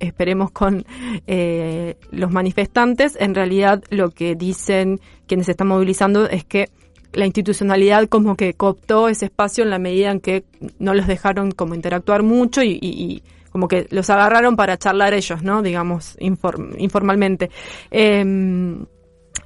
[0.00, 0.84] esperemos con
[1.26, 6.70] eh, los manifestantes, en realidad lo que dicen quienes están movilizando es que
[7.12, 10.44] la institucionalidad como que cooptó ese espacio en la medida en que
[10.78, 15.62] no los dejaron como interactuar mucho y, como que los agarraron para charlar ellos, ¿no?
[15.62, 17.50] Digamos, inform, informalmente.
[17.92, 18.84] Eh,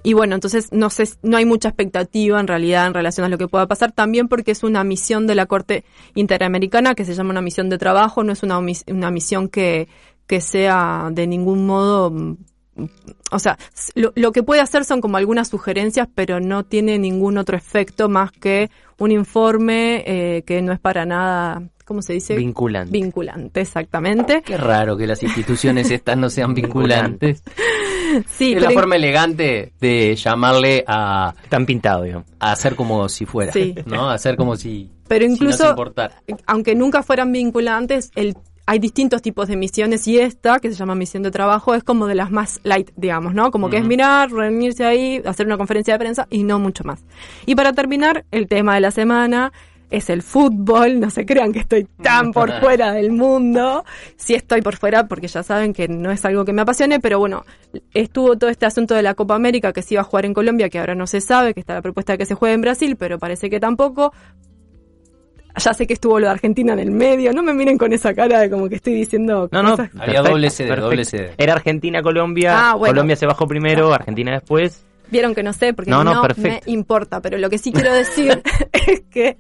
[0.03, 3.39] y bueno, entonces no sé, no hay mucha expectativa en realidad en relación a lo
[3.39, 7.31] que pueda pasar, también porque es una misión de la Corte Interamericana que se llama
[7.31, 9.89] una misión de trabajo, no es una, una misión que,
[10.27, 12.37] que sea de ningún modo
[13.31, 13.59] o sea,
[13.95, 18.09] lo, lo, que puede hacer son como algunas sugerencias, pero no tiene ningún otro efecto
[18.09, 22.35] más que un informe eh, que no es para nada, ¿cómo se dice?
[22.37, 22.93] Vinculante.
[22.93, 24.43] Vinculante, exactamente.
[24.43, 27.43] Qué raro que las instituciones estas no sean vinculantes.
[28.29, 31.35] sí, es la forma elegante de llamarle a...
[31.43, 32.27] Están pintados, digamos.
[32.41, 33.75] A hacer como si fuera, sí.
[33.87, 34.11] ¿no?
[34.11, 34.91] A hacer como si...
[35.07, 38.37] Pero incluso, si no aunque nunca fueran vinculantes, el
[38.69, 42.07] hay distintos tipos de misiones y esta, que se llama misión de trabajo, es como
[42.07, 43.51] de las más light, digamos, ¿no?
[43.51, 47.03] Como que es mirar, reunirse ahí, hacer una conferencia de prensa y no mucho más.
[47.47, 49.55] Y para terminar, el tema de la semana
[49.89, 54.61] es el fútbol, no se crean que estoy tan por fuera del mundo, sí estoy
[54.61, 57.47] por fuera porque ya saben que no es algo que me apasione, pero bueno,
[57.95, 60.69] estuvo todo este asunto de la Copa América que se iba a jugar en Colombia,
[60.69, 62.97] que ahora no se sabe, que está la propuesta de que se juegue en Brasil,
[62.97, 64.13] pero parece que tampoco,
[65.59, 68.15] ya sé que estuvo lo de Argentina en el medio, no me miren con esa
[68.15, 69.91] cara de como que estoy diciendo No, no, cosas.
[69.99, 71.35] había doble sede, doble sede.
[71.37, 72.95] Era Argentina, Colombia, Ah, bueno.
[72.95, 74.85] Colombia se bajó primero, Argentina después.
[75.11, 77.93] Vieron que no sé porque No, no, no, me importa, pero lo que sí quiero
[77.95, 78.43] decir
[78.73, 79.39] es que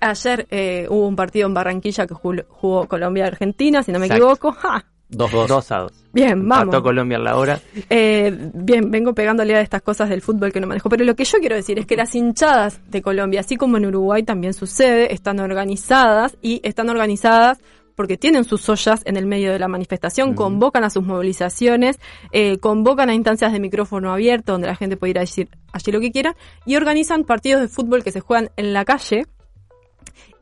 [0.00, 4.24] ayer eh, hubo un partido en Barranquilla que jugó, jugó Colombia-Argentina, si no me Exacto.
[4.24, 4.52] equivoco.
[4.52, 4.84] ¡Ja!
[5.10, 5.46] 2-2.
[5.48, 5.92] 2 a 2.
[6.12, 6.64] Bien, vamos.
[6.64, 7.60] Empató Colombia en la hora.
[7.88, 11.24] Eh, bien, vengo pegándole a estas cosas del fútbol que no manejo, pero lo que
[11.24, 15.12] yo quiero decir es que las hinchadas de Colombia, así como en Uruguay también sucede,
[15.12, 17.58] están organizadas y están organizadas
[18.00, 22.00] porque tienen sus ollas en el medio de la manifestación, convocan a sus movilizaciones,
[22.32, 25.92] eh, convocan a instancias de micrófono abierto donde la gente puede ir a decir allí
[25.92, 29.26] lo que quiera y organizan partidos de fútbol que se juegan en la calle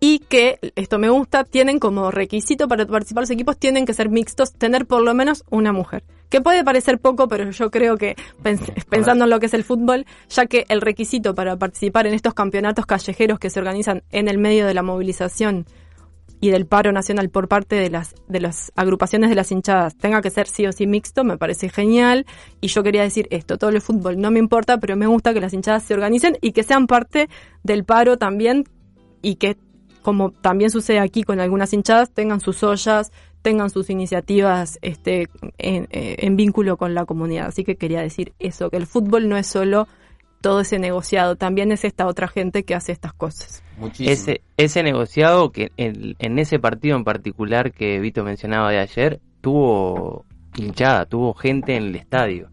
[0.01, 4.09] y que, esto me gusta, tienen como requisito para participar los equipos, tienen que ser
[4.09, 6.05] mixtos, tener por lo menos una mujer.
[6.29, 9.65] Que puede parecer poco, pero yo creo que, pens- pensando en lo que es el
[9.65, 14.29] fútbol, ya que el requisito para participar en estos campeonatos callejeros que se organizan en
[14.29, 15.67] el medio de la movilización
[16.41, 20.23] y del paro nacional por parte de las de las agrupaciones de las hinchadas tenga
[20.23, 22.27] que ser sí o sí mixto, me parece genial.
[22.61, 25.41] Y yo quería decir esto, todo el fútbol no me importa, pero me gusta que
[25.41, 27.29] las hinchadas se organicen y que sean parte
[27.65, 28.65] del paro también
[29.21, 29.57] y que,
[30.03, 35.89] como también sucede aquí con algunas hinchadas, tengan sus ollas, tengan sus iniciativas este, en,
[35.91, 37.47] eh, en vínculo con la comunidad.
[37.47, 39.89] Así que quería decir eso, que el fútbol no es solo
[40.41, 43.63] todo ese negociado, también es esta otra gente que hace estas cosas.
[43.77, 44.11] Muchísimo.
[44.11, 49.21] Ese, ese negociado que en, en ese partido en particular que Vito mencionaba de ayer,
[49.41, 50.25] tuvo
[50.57, 52.51] hinchada, tuvo gente en el estadio.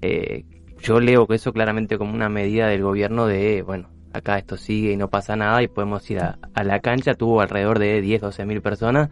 [0.00, 0.44] Eh,
[0.82, 4.92] yo leo que eso claramente como una medida del gobierno de, bueno, acá esto sigue
[4.92, 7.14] y no pasa nada y podemos ir a, la cancha.
[7.14, 9.10] Tuvo alrededor de 10, 12 mil personas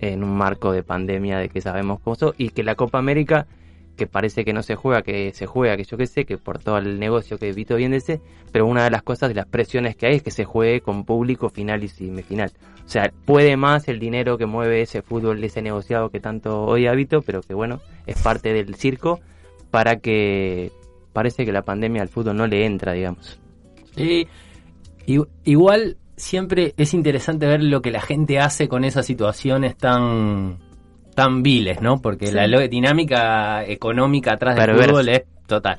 [0.00, 3.46] en un marco de pandemia de que sabemos cómo y que la Copa América
[3.96, 6.60] que parece que no se juega, que se juega, que yo qué sé, que por
[6.60, 8.00] todo el negocio que Vito bien
[8.52, 11.04] pero una de las cosas de las presiones que hay es que se juegue con
[11.04, 12.52] público final y semifinal.
[12.86, 16.92] O sea, puede más el dinero que mueve ese fútbol, ese negociado que tanto odia
[16.92, 19.18] Vito, pero que bueno, es parte del circo
[19.72, 20.70] para que
[21.12, 23.40] parece que la pandemia al fútbol no le entra, digamos.
[25.44, 30.58] Igual siempre es interesante ver lo que la gente hace con esas situaciones tan
[31.14, 32.00] tan viles, ¿no?
[32.00, 32.32] Porque Sí.
[32.34, 35.78] la dinámica económica atrás del fútbol es total.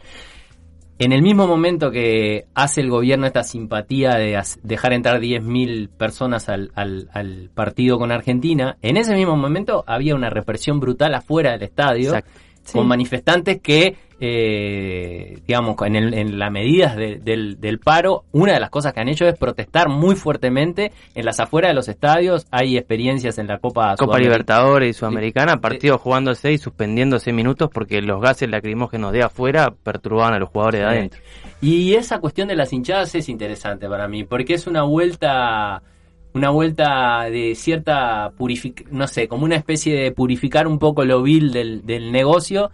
[0.97, 6.49] En el mismo momento que hace el gobierno esta simpatía de dejar entrar 10.000 personas
[6.49, 11.51] al, al- al partido con Argentina, en ese mismo momento había una represión brutal afuera
[11.53, 12.31] del estadio Exacto.
[12.73, 12.87] con Sí.
[12.89, 18.59] manifestantes que, eh, digamos, en, el- en las medidas de- del, del paro, una de
[18.59, 22.45] las cosas que han hecho es protestar muy fuertemente en las afueras de los estadios.
[22.51, 24.19] Hay experiencias en la Copa Copa.
[24.19, 30.33] Libertadores y Sudamericana, partidos jugándose y suspendiéndose minutos porque los gases lacrimógenos de afuera perturbaban
[30.33, 31.19] a los jugadores de adentro.
[31.61, 35.81] Y esa cuestión de las hinchadas es interesante para mí, porque es una vuelta,
[36.33, 41.21] una vuelta de cierta purific, no sé, como una especie de purificar un poco lo
[41.21, 42.71] vil del, del negocio.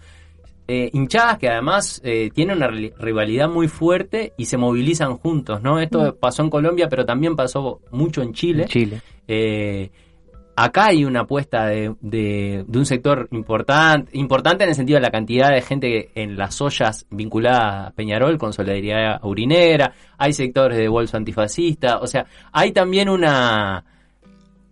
[0.67, 5.62] Eh, hinchadas que además eh, tienen una ri- rivalidad muy fuerte y se movilizan juntos,
[5.62, 5.80] ¿no?
[5.80, 8.63] Esto pasó en Colombia, pero también pasó mucho en Chile.
[8.63, 9.01] En Chile.
[9.28, 9.91] Eh,
[10.56, 15.01] acá hay una apuesta de, de- de un sector importante, importante en el sentido de
[15.01, 20.78] la cantidad de gente en las ollas vinculadas a Peñarol con solidaridad urinera, hay sectores
[20.80, 23.84] de bolso antifascista, o sea, hay también una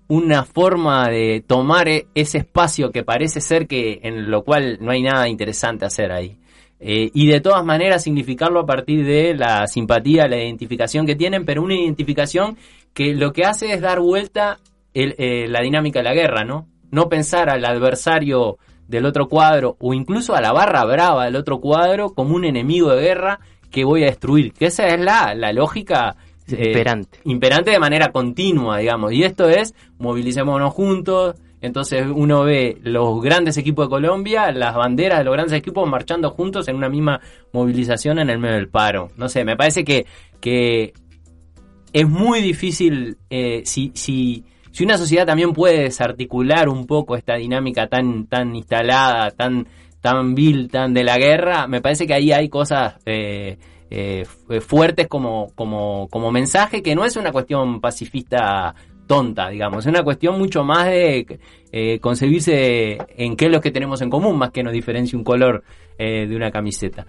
[0.08, 4.92] una forma de tomar e- ese espacio que parece ser que en lo cual no
[4.92, 6.38] hay nada interesante hacer ahí.
[6.80, 11.46] Eh, y de todas maneras significarlo a partir de la simpatía, la identificación que tienen,
[11.46, 12.58] pero una identificación
[12.94, 14.60] que lo que hace es dar vuelta
[14.94, 16.68] el- eh, la dinámica de la guerra, ¿no?
[16.92, 18.58] No pensar al adversario
[18.88, 22.94] del otro cuadro o incluso a la barra brava del otro cuadro como un enemigo
[22.94, 23.40] de guerra
[23.72, 24.52] que voy a destruir.
[24.54, 26.18] Que esa es la, la lógica
[26.52, 27.20] eh, Imperante.
[27.24, 29.14] imperante de manera continua, digamos.
[29.14, 35.20] Y esto es movilicémonos juntos, Entonces uno ve los grandes equipos de Colombia, las banderas
[35.20, 37.22] de los grandes equipos marchando juntos en una misma
[37.54, 39.12] movilización en el medio del paro.
[39.16, 40.06] No sé, me parece que,
[40.42, 40.92] que
[41.94, 47.36] es muy difícil eh, si, si, si una sociedad también puede desarticular un poco esta
[47.36, 49.66] dinámica tan, tan instalada, tan,
[50.02, 53.58] tan vil, tan de la guerra, me parece que ahí hay cosas eh,
[53.96, 54.26] eh,
[54.60, 58.74] fuertes como, como, como mensaje, que no es una cuestión pacifista
[59.06, 61.40] tonta, digamos, es una cuestión mucho más de
[61.72, 65.24] eh, concebirse en qué es lo que tenemos en común, más que nos diferencia un
[65.24, 65.64] color
[66.00, 67.06] eh, de una camiseta.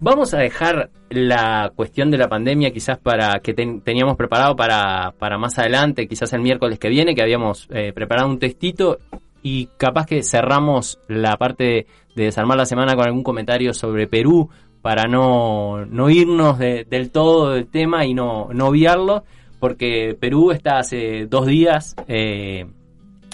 [0.00, 5.38] Vamos a dejar la cuestión de la pandemia quizás para que teníamos preparado para, para,
[5.38, 8.98] más adelante, quizás el miércoles que viene, que habíamos eh, preparado un textito
[9.42, 11.86] y capaz que cerramos la parte de,
[12.16, 14.50] desarmar la semana con algún comentario sobre Perú
[14.82, 19.24] para no, no irnos del todo del tema y no, no obviarlo,
[19.58, 22.66] porque Perú está hace dos días eh,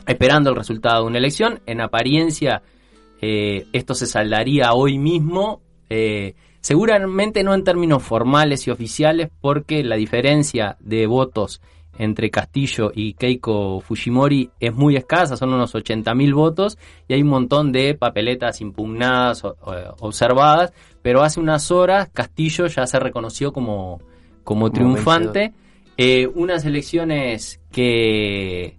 [0.06, 1.60] esperando el resultado de una elección.
[1.66, 2.62] En apariencia,
[3.20, 5.60] eh, esto se saldaría hoy mismo.
[5.88, 11.60] Eh, seguramente no en términos formales y oficiales, porque la diferencia de votos
[11.98, 16.78] entre Castillo y Keiko Fujimori es muy escasa, son unos 80.000 votos
[17.08, 19.56] y hay un montón de papeletas impugnadas, o,
[20.00, 20.72] observadas,
[21.02, 24.00] pero hace unas horas Castillo ya se reconoció como,
[24.44, 25.52] como triunfante.
[25.98, 28.76] Eh, unas elecciones que,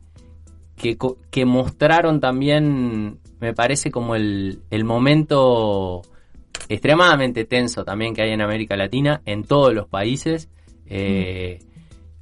[0.76, 0.98] que,
[1.32, 6.04] que, mostraron también, me parece, como el, el momento
[6.70, 10.50] extremadamente tenso también que hay en América Latina, en todos los países.
[10.86, 11.60] Eh,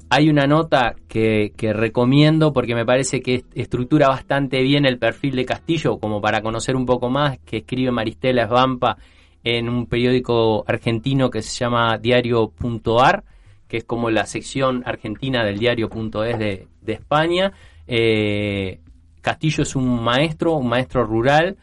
[0.10, 5.46] hay una nota que, recomiendo porque me parece que estructura bastante bien el perfil de
[5.46, 8.98] Castillo, como para conocer un poco más, que escribe Maristela Esvampa
[9.44, 13.24] en un periódico argentino que se llama diario.ar
[13.68, 17.52] que es como la sección argentina del diario.es de, de España.
[17.88, 18.80] Eh,
[19.22, 21.58] Castillo es un maestro, un maestro rural,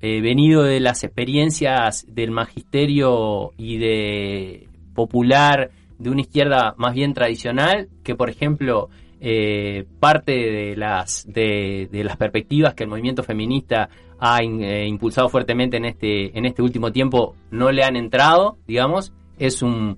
[0.00, 5.70] eh, venido de las experiencias del magisterio y de popular
[6.00, 8.88] de una izquierda más bien tradicional, que por ejemplo
[9.20, 13.88] eh, parte de las, de, las perspectivas que el movimiento feminista
[14.18, 19.62] ha impulsado fuertemente en este, en este último tiempo no le han entrado, digamos, es
[19.62, 19.96] un,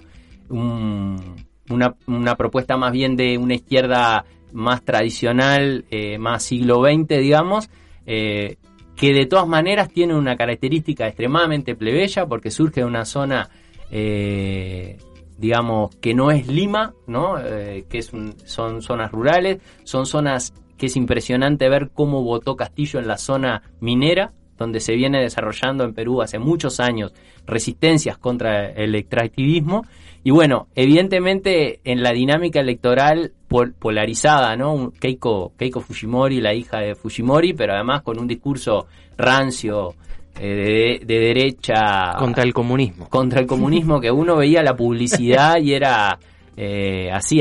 [0.49, 7.71] una, una, propuesta más bien de una izquierda más tradicional, eh, más siglo XX, digamos,
[8.07, 8.57] eh,
[8.97, 13.51] que de todas maneras tiene una característica extremadamente plebeya porque surge de una zona,
[13.91, 14.99] eh,
[15.43, 17.35] digamos, que no es Lima, ¿no?
[17.35, 18.13] que es
[18.45, 23.65] son zonas rurales, son zonas que es impresionante ver cómo votó Castillo en la zona
[23.81, 27.13] minera, donde se viene desarrollando en Perú hace muchos años
[27.45, 29.85] resistencias contra el extractivismo
[30.23, 33.33] y bueno, evidentemente en la dinámica electoral
[33.81, 34.93] polarizada, ¿no?
[35.01, 38.87] Keiko, Keiko Fujimori, la hija de Fujimori, pero además con un discurso
[39.19, 39.97] rancio,
[40.39, 42.15] eh, de, derecha.
[42.19, 43.09] Contra el comunismo.
[43.09, 46.19] Contra el comunismo, que uno veía la publicidad y era
[46.57, 47.41] eh, así,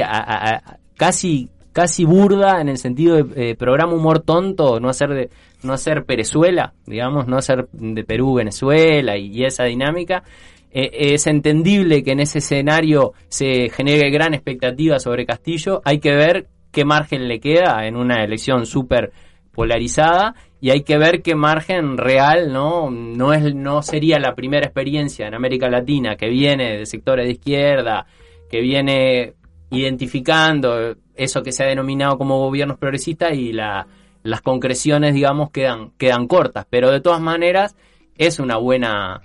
[0.98, 5.30] casi casi burda en el sentido de eh, programa humor tonto, no hacer de
[5.64, 10.24] no hacer Perezuela, digamos, no hacer de Perú Venezuela y esa dinámica.
[10.72, 15.82] Eh, es entendible que en ese escenario se genere gran expectativa sobre Castillo.
[15.86, 19.12] Hay que ver qué margen le queda en una elección súper
[19.52, 22.89] polarizada y hay que ver qué margen real, ¿no?
[22.91, 27.34] No, es, no sería la primera experiencia en América Latina que viene de sectores de
[27.34, 28.06] izquierda,
[28.49, 29.34] que viene
[29.72, 33.88] identificando eso que se ha denominado como gobiernos progresistas y la,
[34.24, 36.66] las concreciones, digamos, quedan, quedan cortas.
[36.70, 37.76] Pero de todas maneras
[38.18, 39.22] es una buena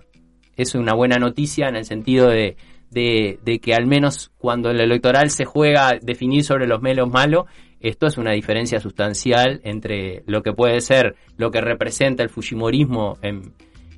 [0.56, 2.56] es una buena noticia en el sentido de,
[2.90, 7.44] de, que al menos cuando el electoral se juega definir sobre los melos malos,
[7.80, 13.18] esto es una diferencia sustancial entre lo que puede ser lo que representa el Fujimorismo
[13.22, 13.52] en,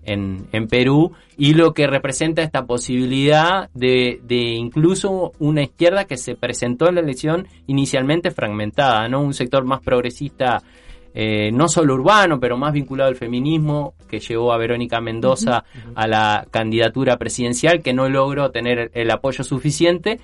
[0.05, 6.35] en, Perú y lo que representa esta posibilidad de, de, incluso una izquierda que se
[6.35, 9.21] presentó en la elección inicialmente fragmentada, ¿no?
[9.21, 10.63] Un sector más progresista
[11.15, 15.65] eh, no solo urbano, pero más vinculado al feminismo, que llevó a Verónica Mendoza
[15.95, 20.21] a la candidatura presidencial, que no logró tener el apoyo suficiente,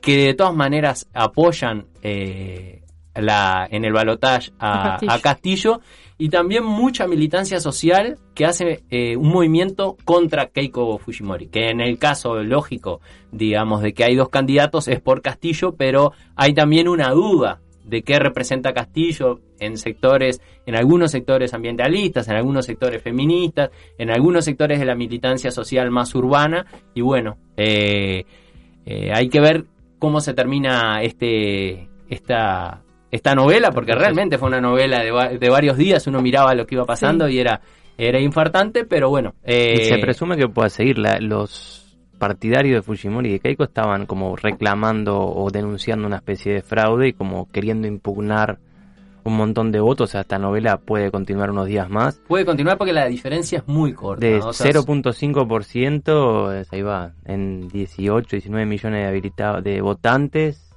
[0.00, 2.82] que de todas maneras apoyan eh,
[3.20, 5.80] la, en el balotaje a, Castillo.
[6.18, 11.80] y también mucha militancia social que hace eh, un movimiento contra Keiko Fujimori, que en
[11.80, 13.00] el caso lógico,
[13.32, 18.02] digamos, de que hay dos candidatos es por Castillo, pero hay también una duda de
[18.02, 24.44] qué representa Castillo en sectores, en algunos sectores ambientalistas, en algunos sectores feministas, en algunos
[24.44, 28.24] sectores de la militancia social más urbana, y bueno, eh,
[28.84, 29.64] eh, hay que ver
[29.98, 35.76] cómo se termina este, esta, esta novela, porque realmente fue una novela de, de varios
[35.76, 37.60] días, uno miraba lo que iba pasando y era,
[37.96, 39.34] era infartante, pero bueno.
[39.46, 39.50] Y
[39.84, 40.98] se Eh, presume que pueda seguir.
[40.98, 46.52] La- los partidarios de Fujimori y de Keiko estaban como reclamando o denunciando una especie
[46.52, 48.58] de fraude y como queriendo impugnar
[49.24, 50.10] un montón de votos.
[50.10, 52.20] O sea, esta novela puede continuar unos días más.
[52.26, 54.26] puede continuar porque la diferencia es muy corta.
[54.26, 54.48] De ¿no?
[54.48, 60.67] O sea, 0.5%, es- ahí va, en 18, 19 millones de habilitados, de votantes,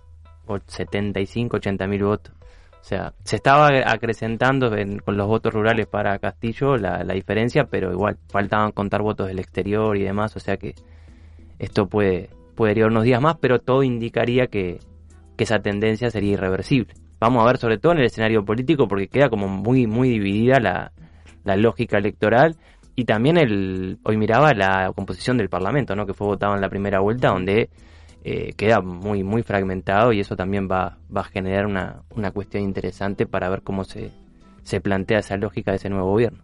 [0.68, 2.34] 75, 80 mil votos.
[2.80, 7.66] O sea, se estaba acrecentando en- con los votos rurales para Castillo la, la diferencia,
[7.66, 10.74] pero igual faltaban contar votos del exterior y demás, o sea que
[11.60, 14.80] esto puede, puede ir unos días más, pero todo indicaría que,
[15.38, 16.94] que esa tendencia sería irreversible.
[17.20, 20.60] Vamos a ver sobre todo en el escenario político porque queda como muy, muy dividida
[20.60, 20.92] la,
[21.44, 22.56] la lógica electoral
[22.96, 26.08] y también el hoy miraba la composición del Parlamento, ¿no?
[26.08, 27.70] que fue votado en la primera vuelta, donde
[28.24, 32.64] eh, queda muy muy fragmentado y eso también va, va a generar una, una cuestión
[32.64, 34.12] interesante para ver cómo se,
[34.64, 36.40] se plantea esa lógica de ese nuevo gobierno.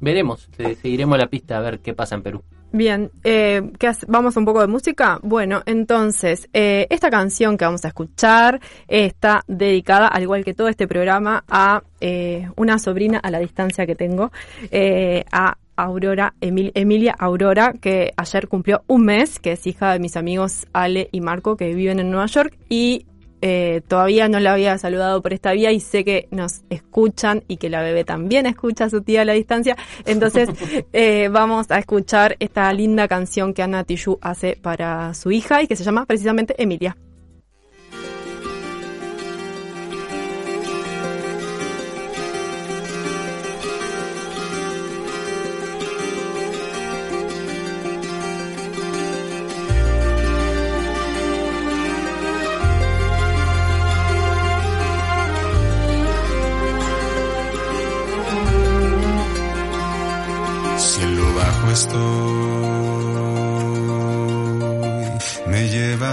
[0.00, 2.42] Veremos, se- seguiremos la pista a ver qué pasa en Perú.
[2.70, 5.18] Bien, eh, ¿qué hace- ¿vamos a un poco de música?
[5.22, 10.68] Bueno, entonces, eh, esta canción que vamos a escuchar está dedicada, al igual que todo
[10.68, 14.30] este programa, a eh, una sobrina a la distancia que tengo,
[14.70, 20.00] eh, a Aurora, Emil- Emilia Aurora, que ayer cumplió un mes, que es hija de
[20.00, 23.06] mis amigos Ale y Marco, que viven en Nueva York, y
[23.40, 27.58] eh, todavía no la había saludado por esta vía y sé que nos escuchan y
[27.58, 29.76] que la bebé también escucha a su tía a la distancia.
[30.06, 30.48] Entonces
[30.92, 35.68] eh, vamos a escuchar esta linda canción que Ana Tijoux hace para su hija y
[35.68, 36.96] que se llama precisamente Emilia.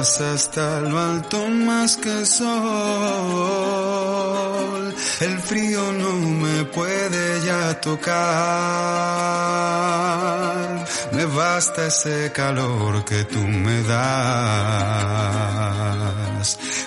[0.05, 2.45] Hasta lo alto más que el sol.
[5.19, 8.13] El frío no me puede ya tocar,
[11.11, 13.97] me basta ese calor que tú me das,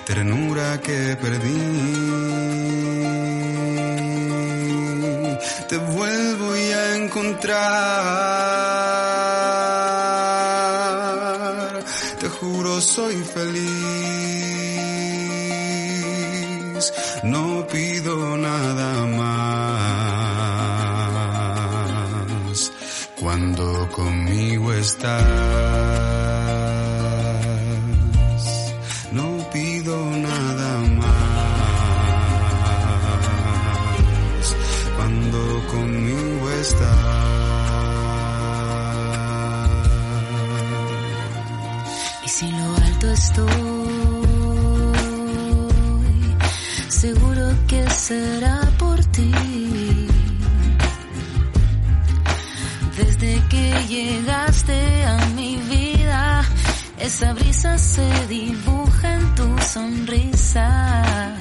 [0.06, 2.68] ternura que perdí
[5.68, 8.57] te vuelvo y a encontrar.
[12.79, 13.64] Juro soy feliz,
[17.24, 19.53] no pido nada más.
[23.20, 26.07] Cuando conmigo estás,
[57.18, 61.38] esa brisa se dibuja en tu sonrisa.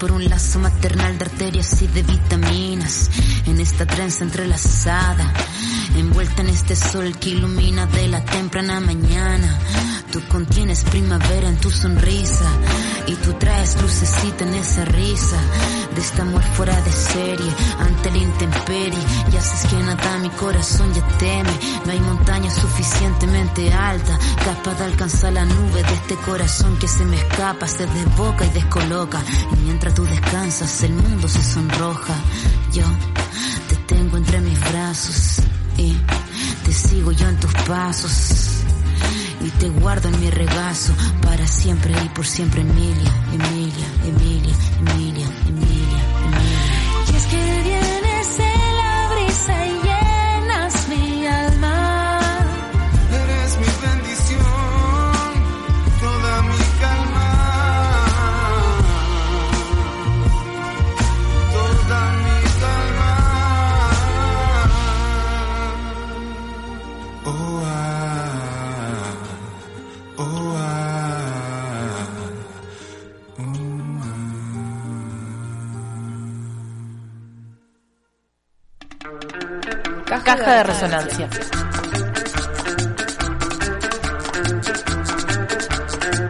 [0.00, 3.08] Por un lazo maternal de arterias y de vitaminas.
[3.46, 5.32] En esta trenza entrelazada,
[5.96, 9.58] envuelta en este sol que ilumina de la temprana mañana.
[10.10, 12.50] Tú contienes primavera en tu sonrisa
[13.06, 15.36] Y tú traes lucecita en esa risa
[15.94, 18.98] de este amor fuera de serie ante la intemperie.
[19.32, 21.50] Y haces que nada mi corazón ya teme.
[21.84, 27.04] No hay montaña suficientemente alta capaz de alcanzar la nube de este corazón que se
[27.04, 29.22] me escapa, se desboca y descoloca.
[29.52, 32.14] Y mientras tú descansas, el mundo se sonroja.
[32.72, 32.84] Yo
[33.68, 35.44] te tengo entre mis brazos
[35.76, 35.94] y
[36.64, 38.43] te sigo yo en tus pasos
[39.44, 44.33] y te guardo en mi regazo para siempre y por siempre Emilia, Emilia, Emilia,
[80.44, 81.28] Caja de resonancia.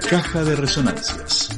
[0.09, 1.49] Caja de resonancias.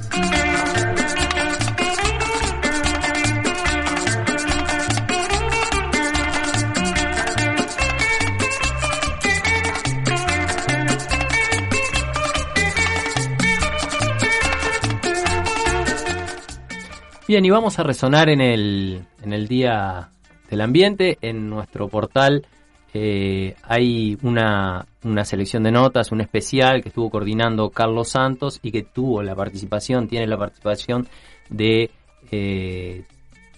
[17.29, 20.11] Bien, y vamos a resonar en el, en el Día
[20.51, 21.19] del Ambiente.
[21.21, 22.47] En nuestro portal
[22.95, 28.73] eh, hay una, una selección de notas, un especial que estuvo coordinando Carlos Santos y
[28.73, 31.07] que tuvo la participación, tiene la participación
[31.51, 31.91] de
[32.31, 33.05] eh,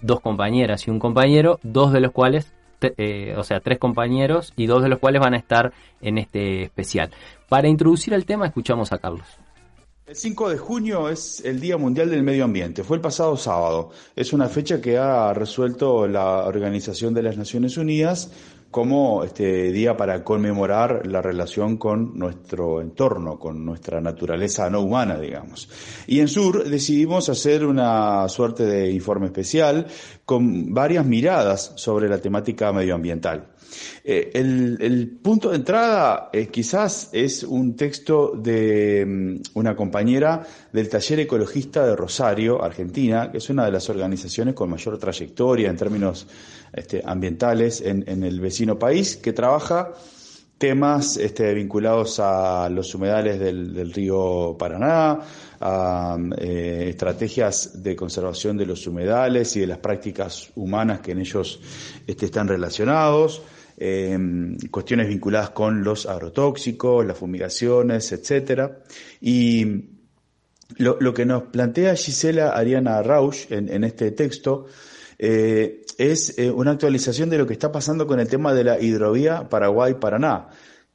[0.01, 4.66] dos compañeras y un compañero, dos de los cuales, eh, o sea, tres compañeros y
[4.66, 7.11] dos de los cuales van a estar en este especial.
[7.49, 9.26] Para introducir el tema, escuchamos a Carlos.
[10.09, 12.82] El 5 de junio es el Día Mundial del Medio Ambiente.
[12.82, 13.90] Fue el pasado sábado.
[14.16, 18.30] Es una fecha que ha resuelto la Organización de las Naciones Unidas
[18.70, 25.18] como este día para conmemorar la relación con nuestro entorno, con nuestra naturaleza no humana,
[25.18, 25.68] digamos.
[26.06, 29.88] Y en Sur decidimos hacer una suerte de informe especial
[30.24, 33.48] con varias miradas sobre la temática medioambiental.
[34.04, 40.88] Eh, el, punto de entrada eh, quizás es un texto de mm, una compañera del
[40.88, 45.76] Taller Ecologista de Rosario, Argentina, que es una de las organizaciones con mayor trayectoria en
[45.76, 46.26] términos
[46.72, 49.92] este, ambientales en, el vecino país, que trabaja
[50.58, 55.20] temas este, vinculados a los humedales del, del río Paraná,
[55.60, 61.20] a eh, estrategias de conservación de los humedales y de las prácticas humanas que en
[61.20, 61.60] ellos
[62.06, 63.42] este, están relacionados,
[63.79, 64.18] eh,
[64.70, 68.79] cuestiones vinculadas con los agrotóxicos, las fumigaciones, etcétera.
[69.20, 69.85] Y
[70.76, 74.66] lo, que nos plantea Gisela Ariana Rausch en, este texto
[75.18, 78.81] eh, es eh, una actualización de lo que está pasando con el tema de la
[78.81, 80.49] hidrovía Paraguay-Paraná,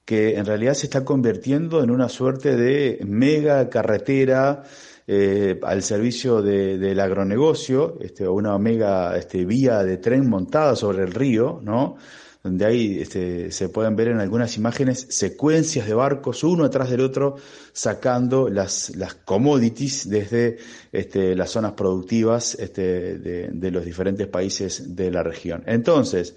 [0.06, 4.64] que en realidad se está convirtiendo en una suerte de mega carretera
[5.08, 11.04] eh, al servicio de- del agronegocio, este, una mega este, vía de tren montada sobre
[11.04, 11.98] el río, ¿no?
[12.44, 17.00] Donde ahí este, se pueden ver en algunas imágenes secuencias de barcos uno atrás del
[17.02, 17.38] otro
[17.72, 20.58] sacando las, las commodities desde
[20.91, 25.64] este, las zonas productivas este, de, de los diferentes países de la región.
[25.68, 26.36] Entonces,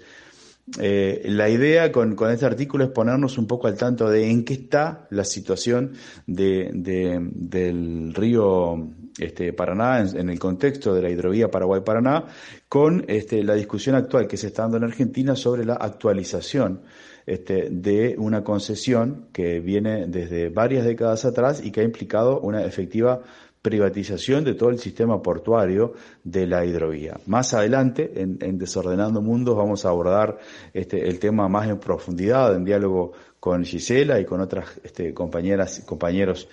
[0.79, 4.43] eh, la idea con, con este artículo es ponernos un poco al tanto de en
[4.43, 5.93] qué está la situación
[6.25, 8.89] de, de- del río
[9.19, 12.25] este, Paraná en, el contexto de la hidrovía Paraguay-Paraná
[12.69, 16.81] con este, la discusión actual que se está dando en Argentina sobre la actualización
[17.25, 22.63] este, de una concesión que viene desde varias décadas atrás y que ha implicado una
[22.63, 23.21] efectiva
[23.61, 25.93] privatización de todo el sistema portuario
[26.23, 27.17] de la hidrovía.
[27.25, 30.37] Más adelante, en, en Desordenando Mundos, vamos a abordar
[30.73, 35.79] este, el tema más en profundidad, en diálogo con Gisela y con otras este, compañeras
[35.79, 36.47] y compañeros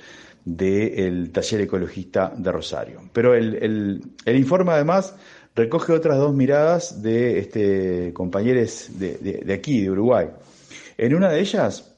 [0.44, 3.00] del taller ecologista de Rosario.
[3.12, 5.14] Pero el, el, el informe además
[5.54, 10.28] recoge otras dos miradas de este, compañeros de, de, de aquí, de Uruguay.
[10.98, 11.94] En una de ellas,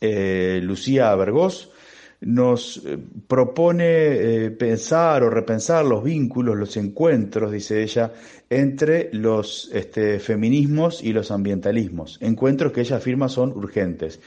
[0.00, 1.70] eh, Lucía Vergós
[2.20, 8.12] nos eh, propone eh, pensar o repensar los vínculos, los encuentros, dice ella,
[8.48, 12.18] entre los este, feminismos y los ambientalismos.
[12.20, 14.20] Encuentros que ella afirma son urgentes.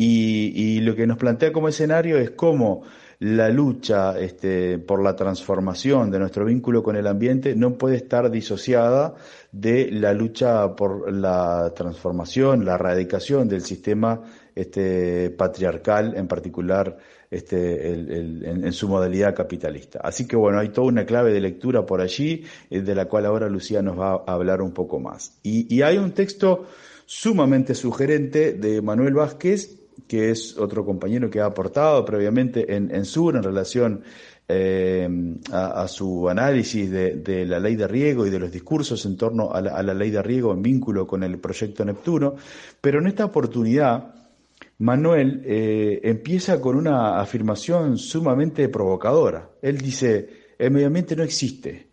[0.00, 2.84] Y, y lo que nos plantea como escenario es cómo
[3.20, 8.30] la lucha este, por la transformación de nuestro vínculo con el ambiente no puede estar
[8.30, 9.16] disociada
[9.50, 14.22] de la lucha por la transformación, la erradicación del sistema
[14.54, 16.96] este, patriarcal, en particular
[17.28, 19.98] este, en, en su modalidad capitalista.
[20.00, 23.26] Así que bueno, hay toda una clave de lectura por allí, eh, de la cual
[23.26, 25.40] ahora Lucía nos va a hablar un poco más.
[25.42, 26.66] Y, y hay un texto
[27.04, 29.74] sumamente sugerente de Manuel Vázquez,
[30.06, 34.02] que es otro compañero que ha aportado previamente en, en Sur en relación
[34.48, 35.08] eh,
[35.52, 39.16] a, a su análisis de, de la ley de riego y de los discursos en
[39.16, 42.36] torno a la, a la ley de riego en vínculo con el proyecto Neptuno,
[42.80, 44.14] pero en esta oportunidad
[44.78, 49.50] Manuel eh, empieza con una afirmación sumamente provocadora.
[49.60, 50.28] Él dice,
[50.58, 51.88] el medio ambiente no existe.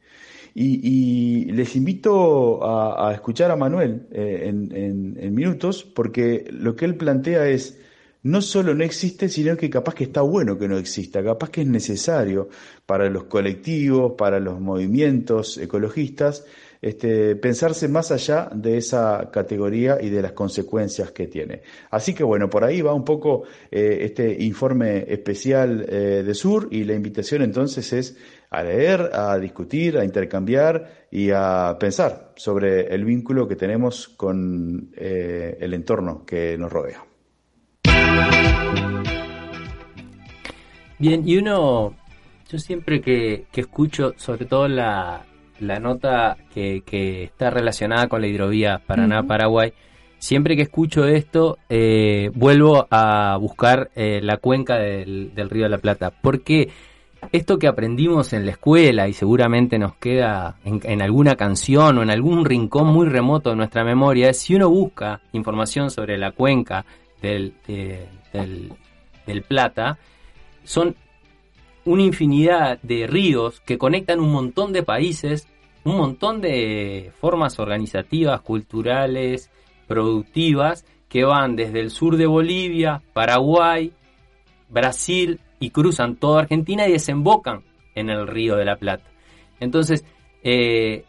[0.53, 6.45] Y, y les invito a, a escuchar a Manuel eh, en, en- en minutos, porque
[6.51, 7.77] lo que él plantea es,
[8.25, 11.61] no solo no existe, sino que capaz que está bueno que no exista, capaz que
[11.61, 12.49] es necesario
[12.87, 16.43] para los colectivos, para los movimientos ecologistas,
[16.81, 21.61] este, pensarse más allá de esa categoría y de las consecuencias que tiene.
[21.91, 26.67] Así que bueno, por ahí va un poco eh, este informe especial eh, de Sur
[26.71, 28.17] y la invitación entonces es
[28.49, 34.89] a leer, a discutir, a intercambiar y a pensar sobre el vínculo que tenemos con
[34.95, 37.05] eh, el entorno que nos rodea.
[40.97, 41.93] Bien, y uno,
[42.49, 45.23] yo siempre que, que escucho, sobre todo la,
[45.59, 49.73] la nota que, que está relacionada con la hidrovía Paraná-Paraguay,
[50.17, 55.69] siempre que escucho esto, eh, vuelvo a buscar eh, la cuenca del, del Río de
[55.69, 56.11] la Plata.
[56.21, 56.69] Porque
[57.31, 62.03] esto que aprendimos en la escuela y seguramente nos queda en, en alguna canción o
[62.03, 66.31] en algún rincón muy remoto de nuestra memoria, es si uno busca información sobre la
[66.31, 66.85] cuenca
[67.25, 68.73] del, eh, del,
[69.25, 69.97] del Plata,
[70.63, 70.95] son
[71.85, 75.47] una infinidad de ríos que conectan un montón de países,
[75.83, 79.51] un montón de formas organizativas, culturales,
[79.87, 83.91] productivas, que van desde el sur de Bolivia, Paraguay,
[84.69, 87.63] Brasil y cruzan toda Argentina y desembocan
[87.93, 89.05] en el río de la Plata.
[89.59, 90.03] Entonces,
[90.43, 91.05] eh,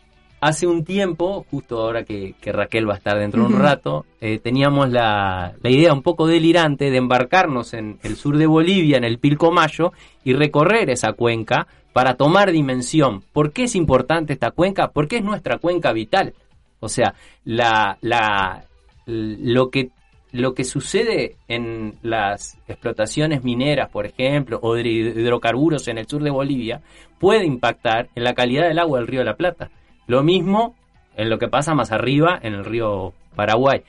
[0.47, 4.07] hace un tiempo, justo ahora que, que Raquel va a estar dentro de un rato,
[4.20, 8.97] eh, teníamos la, la idea un poco delirante de embarcarnos en el sur de Bolivia,
[8.97, 9.92] en el Pilcomayo,
[10.24, 13.22] y recorrer esa cuenca para tomar dimensión.
[13.32, 14.88] ¿Por qué es importante esta cuenca?
[14.88, 16.34] Porque es nuestra cuenca vital.
[16.78, 18.64] O sea, la, la,
[19.07, 19.90] lo que
[20.32, 26.22] lo que sucede en las explotaciones mineras, por ejemplo, o de hidrocarburos en el sur
[26.22, 26.82] de Bolivia,
[27.18, 29.70] puede impactar en la calidad del agua del río de la Plata.
[30.07, 30.75] Lo mismo
[31.17, 33.83] en lo que pasa más arriba en el río Paraguay.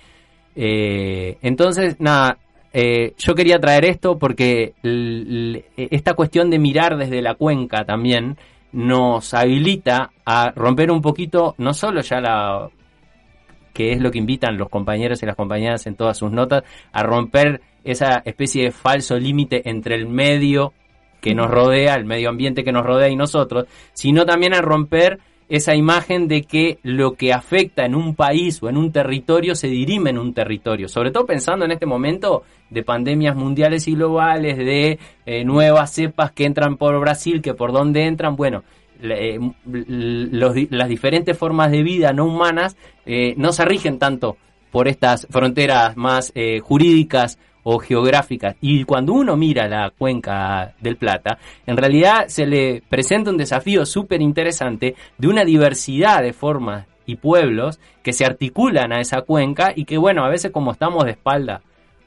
[0.55, 2.38] Eh, entonces, nada,
[2.74, 4.74] eh, yo quería traer esto porque
[5.76, 8.38] esta cuestión de mirar desde la cuenca también
[8.72, 12.70] nos habilita a romper un poquito, no solo ya la
[13.74, 17.03] que es lo que invitan los compañeros y las compañeras en todas sus notas, a
[17.03, 20.74] romper esa especie de falso límite entre el medio
[21.22, 25.20] que nos rodea, el medio ambiente que nos rodea y nosotros, sino también a romper
[25.49, 29.67] esa imagen de que lo que afecta en un país o en un territorio se
[29.67, 34.57] dirime en un territorio, sobre todo pensando en este momento de pandemias mundiales y globales,
[34.57, 38.63] de eh, nuevas cepas que entran por Brasil, que por dónde entran, bueno,
[39.01, 42.75] eh, las diferentes formas de vida no humanas
[43.05, 44.37] eh, no se rigen tanto
[44.71, 47.39] por estas fronteras más jurídicas
[47.70, 48.55] o geográficas.
[48.61, 53.86] Y cuando uno mira la cuenca del Plata, en realidad se le presenta un desafío
[53.86, 59.74] súper interesante de una diversidad de formas y pueblos que se articulan a esa cuenca
[59.76, 61.61] y que, bueno, a veces como estamos de espalda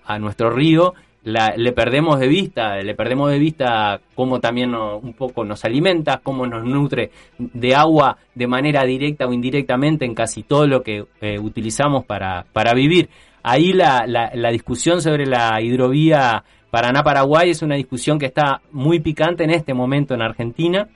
[0.07, 0.95] a nuestro río,
[1.25, 6.21] la- le perdemos de vista, le perdemos de vista cómo también un poco nos alimenta,
[6.23, 11.05] cómo nos nutre de agua de manera directa o indirectamente en casi todo lo que
[11.21, 13.11] eh, utilizamos para, para vivir.
[13.43, 19.45] Ahí la, la, discusión sobre la hidrovía Paraná-Paraguay es una discusión que está muy picante
[19.45, 20.89] en este momento en Argentina.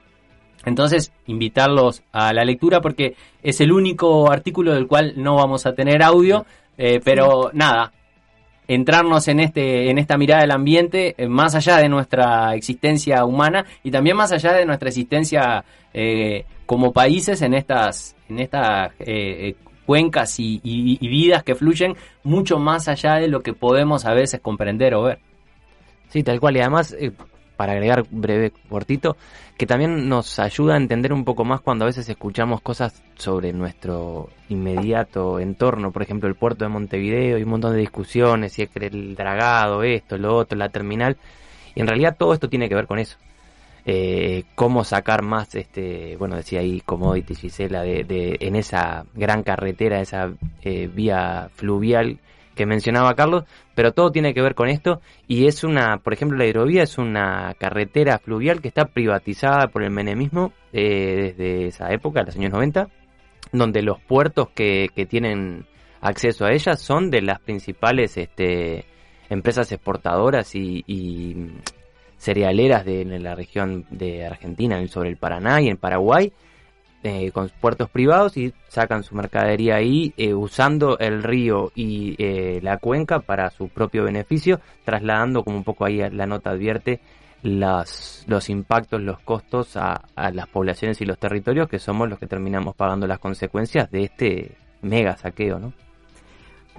[0.64, 5.74] Entonces, invitarlos a la lectura porque es el único artículo del cual no vamos a
[5.74, 6.46] tener audio,
[6.78, 7.92] eh, pero nada,
[8.68, 13.66] entrarnos en este en esta mirada del ambiente eh, más allá de nuestra existencia humana
[13.82, 18.92] y también más allá de nuestra existencia eh, como países en estas en estas
[19.86, 24.14] cuencas y, y- y vidas que fluyen mucho más allá de lo que podemos a
[24.14, 25.18] veces comprender o ver.
[26.08, 26.56] Sí, tal cual.
[26.56, 27.12] Y además, eh,
[27.56, 29.16] para agregar breve, cortito,
[29.56, 33.52] que también nos ayuda a entender un poco más cuando a veces escuchamos cosas sobre
[33.52, 38.62] nuestro inmediato entorno, por ejemplo, el puerto de Montevideo y un montón de discusiones, si
[38.62, 41.16] es que el dragado, esto, lo otro, la terminal.
[41.74, 43.16] Y en realidad todo esto tiene que ver con eso.
[43.86, 49.42] Eh, cómo sacar más, este, bueno, decía ahí Commodity Gisela, de, de, en esa gran
[49.42, 50.32] carretera, esa
[50.62, 52.18] eh, vía fluvial
[52.54, 56.38] que mencionaba Carlos, pero todo tiene que ver con esto y es una, por ejemplo,
[56.38, 61.92] la hidrovía es una carretera fluvial que está privatizada por el menemismo eh, desde esa
[61.92, 62.88] época, los años 90,
[63.52, 65.66] donde los puertos que, tienen
[66.00, 68.86] acceso a ella son de las principales este,
[69.28, 70.84] empresas exportadoras y
[72.24, 76.32] cerealeras de, en la región de Argentina, sobre el Paraná y en Paraguay,
[77.02, 82.60] eh, con puertos privados y sacan su mercadería ahí eh, usando el río y eh,
[82.62, 87.00] la cuenca para su propio beneficio, trasladando como un poco ahí la nota advierte
[87.42, 92.18] las, los impactos, los costos a, a las poblaciones y los territorios que somos los
[92.18, 95.74] que terminamos pagando las consecuencias de este mega saqueo, ¿no?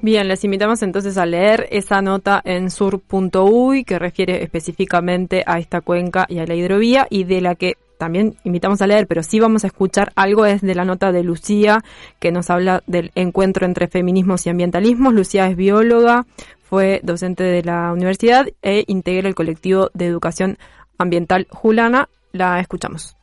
[0.02, 5.82] Bien, les invitamos entonces a leer esa nota en sur.uy que refiere específicamente a esta
[5.82, 9.40] cuenca y a la hidrovía y de la que también invitamos a leer, pero sí
[9.40, 11.84] vamos a escuchar algo es de la nota de Lucía,
[12.20, 15.14] que nos habla del encuentro entre feminismos y ambientalismos.
[15.14, 16.26] Lucía es bióloga,
[16.62, 20.58] fue docente de la universidad e integra el colectivo de educación
[20.98, 22.10] ambiental Julana.
[22.34, 23.16] La escuchamos.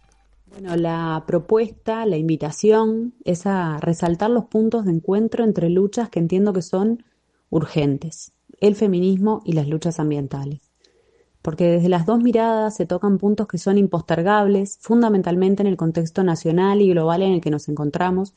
[0.53, 6.19] Bueno, la propuesta, la invitación es a resaltar los puntos de encuentro entre luchas que
[6.19, 7.05] entiendo que son
[7.49, 10.61] urgentes, el feminismo y las luchas ambientales.
[11.41, 16.23] Porque desde las dos miradas se tocan puntos que son impostergables, fundamentalmente en el contexto
[16.23, 18.35] nacional y global en el que nos encontramos,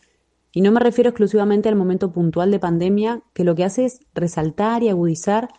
[0.54, 4.00] y no me refiero exclusivamente al momento puntual de pandemia, que lo que hace es
[4.14, 5.50] resaltar y agudizar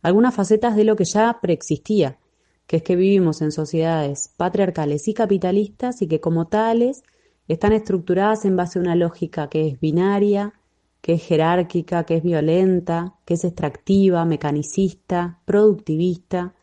[0.00, 2.18] algunas facetas de lo que ya preexistía,
[2.66, 7.02] que es que vivimos en sociedades patriarcales y capitalistas y que como tales
[7.48, 10.54] están estructuradas en base a una lógica que es binaria,
[11.00, 16.54] que es jerárquica, que es violenta, que es extractiva, mecanicista, productivista,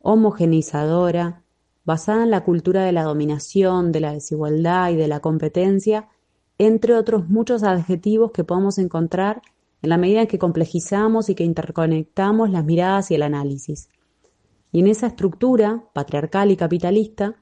[0.00, 1.42] homogeneizadora,
[1.84, 6.08] basada en la cultura de la dominación, de la desigualdad y de la competencia,
[6.58, 9.42] entre otros muchos adjetivos que podemos encontrar
[9.82, 13.88] en la medida en que complejizamos y que interconectamos las miradas y el análisis.
[14.72, 17.36] Y en esa estructura, patriarcal y capitalista,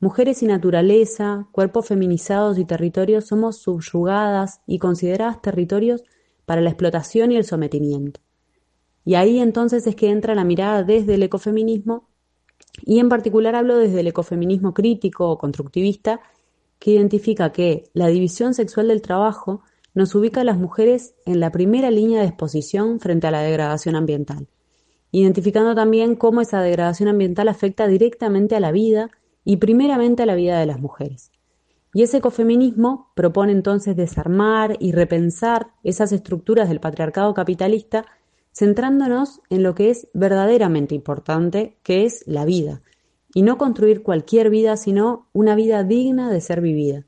[0.00, 6.02] mujeres y naturaleza, cuerpos feminizados y territorios somos subyugadas y consideradas territorios
[6.44, 8.20] para la explotación y el sometimiento.
[9.04, 12.08] Y ahí entonces es que entra la mirada desde el ecofeminismo
[12.84, 16.20] y en particular hablo desde el ecofeminismo crítico o constructivista,
[16.78, 19.62] que identifica que la división sexual del trabajo
[19.94, 23.94] nos ubica a las mujeres en la primera línea de exposición frente a la degradación
[23.94, 24.48] ambiental,
[25.20, 29.10] identificando también cómo esa degradación ambiental afecta directamente a la vida
[29.44, 31.30] y primeramente a la vida de las mujeres.
[31.94, 38.06] Y ese ecofeminismo propone entonces desarmar y repensar esas estructuras del patriarcado capitalista
[38.54, 42.82] centrándonos en lo que es verdaderamente importante, que es la vida,
[43.34, 47.06] y no construir cualquier vida, sino una vida digna de ser vivida.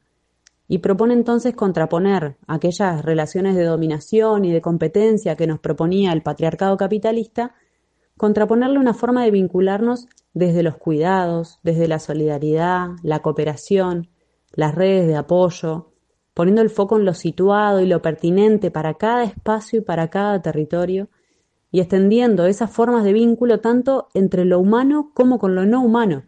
[0.66, 6.22] Y propone entonces contraponer aquellas relaciones de dominación y de competencia que nos proponía el
[6.22, 7.54] patriarcado capitalista,
[8.16, 14.08] contraponerle una forma de vincularnos desde los cuidados, desde la solidaridad, la cooperación,
[14.52, 15.90] las redes de apoyo,
[16.34, 20.42] poniendo el foco en lo situado y lo pertinente para cada espacio y para cada
[20.42, 21.08] territorio,
[21.70, 26.24] y extendiendo esas formas de vínculo tanto entre lo humano como con lo no humano,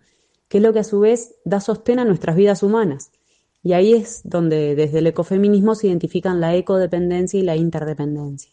[0.48, 3.12] que es lo que a su vez da sostén a nuestras vidas humanas.
[3.62, 8.52] Y ahí es donde desde el ecofeminismo se identifican la ecodependencia y la interdependencia.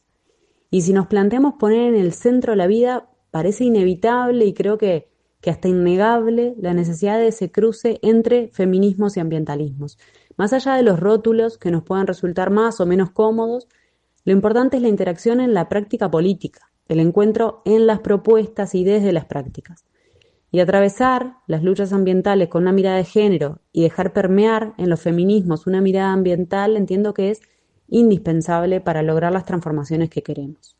[0.71, 5.09] Y si nos planteamos poner en el centro la vida, parece inevitable y creo que,
[5.41, 9.97] que hasta innegable la necesidad de ese cruce entre feminismos y ambientalismos.
[10.37, 13.67] Más allá de los rótulos que nos puedan resultar más o menos cómodos,
[14.23, 18.83] lo importante es la interacción en la práctica política, el encuentro en las propuestas y
[18.83, 19.83] desde las prácticas.
[20.51, 25.01] Y atravesar las luchas ambientales con una mirada de género y dejar permear en los
[25.01, 27.41] feminismos una mirada ambiental entiendo que es
[27.87, 30.77] indispensable para lograr las transformaciones que queremos.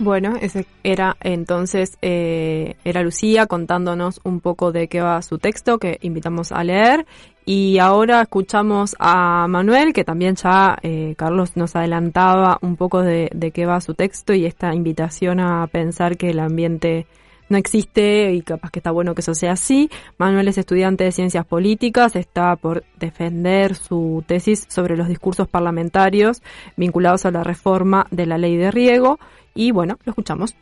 [0.00, 5.78] Bueno, ese era entonces, eh, era Lucía contándonos un poco de qué va su texto
[5.78, 7.04] que invitamos a leer.
[7.44, 13.30] Y ahora escuchamos a Manuel, que también ya eh, Carlos nos adelantaba un poco de,
[13.34, 17.06] de qué va su texto y esta invitación a pensar que el ambiente
[17.48, 19.90] no existe y capaz que está bueno que eso sea así.
[20.18, 26.42] Manuel es estudiante de ciencias políticas, está por defender su tesis sobre los discursos parlamentarios
[26.76, 29.18] vinculados a la reforma de la ley de riego
[29.54, 30.54] y bueno, lo escuchamos.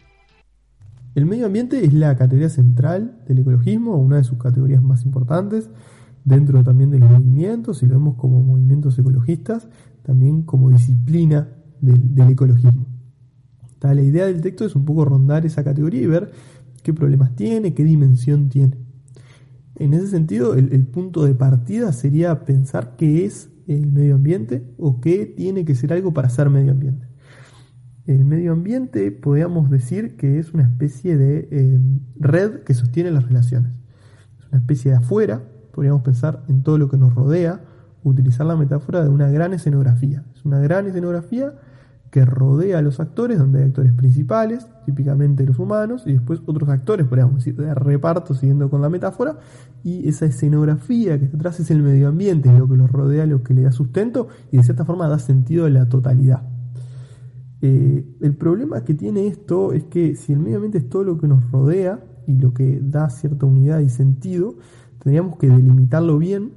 [1.16, 5.70] El medio ambiente es la categoría central del ecologismo, una de sus categorías más importantes,
[6.24, 9.66] dentro también de los movimientos, y lo vemos como movimientos ecologistas,
[10.02, 11.48] también como disciplina
[11.80, 12.84] del, ecologismo.
[13.80, 16.32] la idea del texto es un poco rondar esa categoría y ver
[16.86, 18.78] qué problemas tiene, qué dimensión tiene.
[19.74, 25.00] En ese sentido, el, punto de partida sería pensar qué es el medio ambiente o
[25.00, 27.08] qué tiene que ser algo para ser medio ambiente.
[28.06, 31.80] El medio ambiente podríamos decir que es una especie de eh,
[32.20, 33.72] red que sostiene las relaciones.
[34.38, 37.64] Es una especie de afuera, podríamos pensar en todo lo que nos rodea,
[38.04, 40.24] utilizar la metáfora de una gran escenografía.
[40.36, 41.52] Es una gran escenografía
[42.10, 46.68] que rodea a los actores, donde hay actores principales, típicamente los humanos, y después otros
[46.68, 49.38] actores, podríamos decir, de reparto, siguiendo con la metáfora,
[49.82, 53.42] y esa escenografía que está atrás es el medio ambiente, lo que los rodea, lo
[53.42, 56.42] que le da sustento, y de cierta forma da sentido a la totalidad.
[57.62, 61.18] Eh, el problema que tiene esto es que si el medio ambiente es todo lo
[61.18, 64.56] que nos rodea y lo que da cierta unidad y sentido,
[64.98, 66.52] tendríamos que delimitarlo bien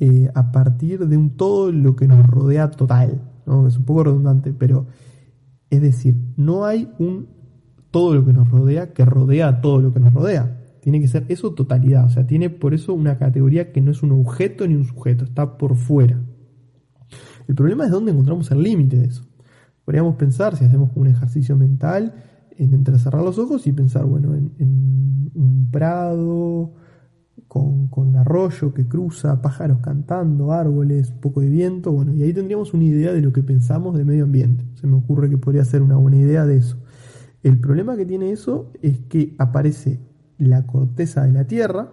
[0.00, 3.27] eh, a partir de un todo lo que nos rodea total.
[3.66, 4.86] Es un poco redundante, pero
[5.70, 7.28] es decir, no hay un
[7.90, 10.60] todo lo que nos rodea que rodea a todo lo que nos rodea.
[10.80, 14.02] Tiene que ser eso totalidad, o sea, tiene por eso una categoría que no es
[14.02, 16.20] un objeto ni un sujeto, está por fuera.
[17.46, 19.24] El problema es dónde encontramos el límite de eso.
[19.84, 22.14] Podríamos pensar, si hacemos un ejercicio mental,
[22.56, 26.74] en entrecerrar los ojos y pensar, bueno, en un prado,
[27.46, 32.32] con, un arroyo que cruza, pájaros cantando, árboles, un poco de viento, bueno, y ahí
[32.32, 34.64] tendríamos una idea de lo que pensamos de medio ambiente.
[34.74, 36.78] Se me ocurre que podría ser una buena idea de eso.
[37.42, 40.00] El problema que tiene eso es que aparece
[40.38, 41.92] la corteza de la Tierra,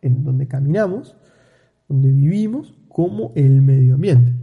[0.00, 1.16] en donde caminamos,
[1.88, 4.34] donde vivimos, como el medio ambiente.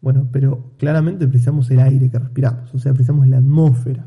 [0.00, 4.06] Bueno, pero claramente precisamos el aire que respiramos, o sea, precisamos la atmósfera.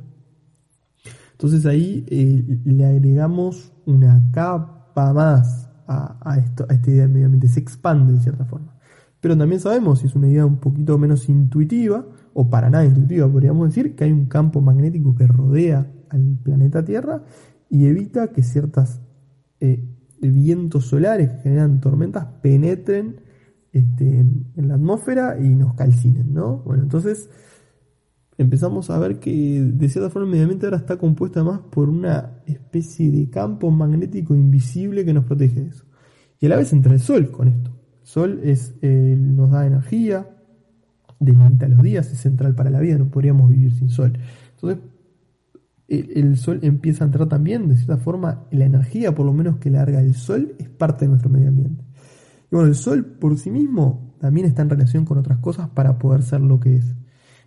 [1.31, 7.47] Entonces ahí eh, le agregamos una capa más a, a esta idea del medio ambiente,
[7.47, 8.77] se expande de cierta forma.
[9.19, 13.27] Pero también sabemos, si es una idea un poquito menos intuitiva, o para nada intuitiva,
[13.27, 17.23] podríamos decir, que hay un campo magnético que rodea al planeta Tierra
[17.69, 19.01] y evita que ciertos
[19.59, 19.83] eh,
[20.21, 23.21] vientos solares que generan tormentas penetren
[23.71, 26.57] este, en, la atmósfera y nos calcinen, ¿no?
[26.59, 27.29] Bueno, entonces
[28.37, 31.89] empezamos a ver que de cierta forma el medio ambiente ahora está compuesto además por
[31.89, 35.85] una especie de campo magnético invisible que nos protege de eso.
[36.39, 37.71] Y a la vez entra el sol con esto.
[38.01, 40.29] El sol es, eh, nos da energía,
[41.19, 44.13] delimita los días, es central para la vida, no podríamos vivir sin sol.
[44.53, 44.83] Entonces,
[45.87, 49.57] el, el, sol empieza a entrar también, de cierta forma, la energía, por lo menos
[49.57, 51.83] que larga el sol, es parte de nuestro medio ambiente.
[52.51, 55.97] Y bueno, el sol por sí mismo también está en relación con otras cosas para
[55.97, 56.95] poder ser lo que es.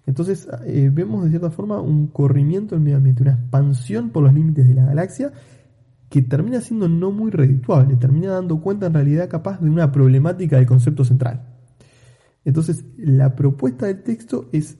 [0.06, 4.34] Entonces eh, vemos de cierta forma un corrimiento del medio ambiente, una expansión por los
[4.34, 5.32] límites de la galaxia
[6.08, 10.56] que termina siendo no muy redituable, termina dando cuenta en realidad capaz de una problemática
[10.56, 11.46] del concepto central.
[12.44, 14.78] Entonces la propuesta del texto es,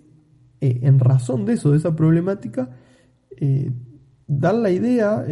[0.61, 2.71] eh, en razón de eso, de esa problemática,
[3.37, 3.71] eh,
[4.27, 5.25] dar la idea,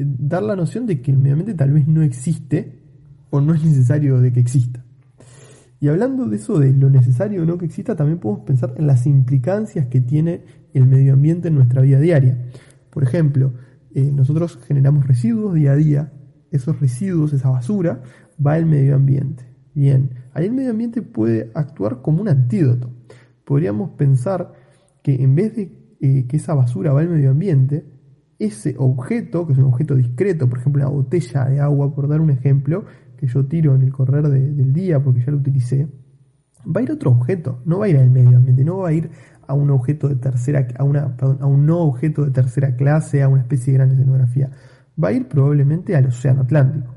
[0.00, 2.82] dar la noción de que el medio ambiente tal vez no existe
[3.30, 4.84] o no es necesario de que exista.
[5.80, 8.86] Y hablando de eso, de lo necesario o no que exista, también podemos pensar en
[8.86, 10.42] las implicancias que tiene
[10.74, 12.46] el medio ambiente en nuestra vida diaria.
[12.90, 13.54] Por ejemplo,
[13.94, 16.12] eh, nosotros generamos residuos día a día,
[16.50, 18.02] esos residuos, esa basura,
[18.44, 19.44] va al medio ambiente.
[19.74, 22.90] Bien, ahí el medio ambiente puede actuar como un antídoto.
[23.44, 24.52] Podríamos pensar
[25.02, 27.84] que en vez de eh, que esa basura va al medio ambiente,
[28.38, 32.20] ese objeto, que es un objeto discreto, por ejemplo, una botella de agua, por dar
[32.20, 32.84] un ejemplo,
[33.18, 35.88] que yo tiro en el correr del día porque ya lo utilicé,
[36.64, 38.88] va a ir a otro objeto, no va a ir al medio ambiente, no va
[38.88, 39.10] a ir
[39.46, 43.28] a un objeto de tercera, a una, a un no objeto de tercera clase, a
[43.28, 44.50] una especie de gran escenografía,
[45.02, 46.94] va a ir probablemente al océano Atlántico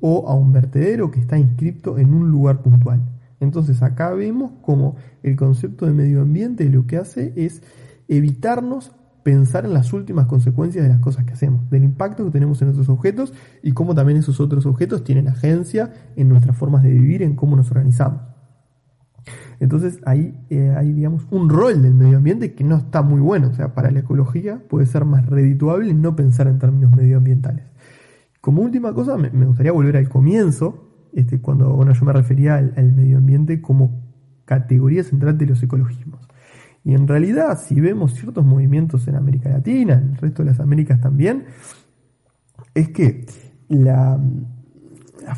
[0.00, 3.02] o a un vertedero que está inscrito en un lugar puntual.
[3.40, 7.62] Entonces acá vemos como el concepto de medio ambiente lo que hace es
[8.08, 8.92] evitarnos
[9.22, 12.68] pensar en las últimas consecuencias de las cosas que hacemos, del impacto que tenemos en
[12.68, 17.22] otros objetos y cómo también esos otros objetos tienen agencia en nuestras formas de vivir,
[17.22, 18.22] en cómo nos organizamos.
[19.60, 23.48] Entonces ahí eh, hay, digamos, un rol del medio ambiente que no está muy bueno.
[23.48, 27.66] O sea, para la ecología puede ser más redituable no pensar en términos medioambientales.
[28.40, 32.72] Como última cosa, me, gustaría volver al comienzo, este, cuando bueno, yo me refería al,
[32.74, 34.00] al medio ambiente como
[34.46, 36.26] categoría central de los ecologismos.
[36.84, 40.60] Y en realidad, si vemos ciertos movimientos en América Latina, en el resto de las
[40.60, 41.44] Américas también,
[42.74, 43.26] es que
[43.68, 44.18] la,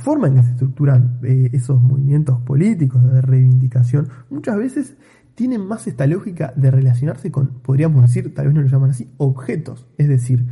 [0.02, 4.96] forma en que se estructuran eh, esos movimientos políticos de reivindicación muchas veces
[5.34, 9.10] tienen más esta lógica de relacionarse con, podríamos decir, tal vez no lo llaman así,
[9.16, 9.86] objetos.
[9.98, 10.46] Es decir,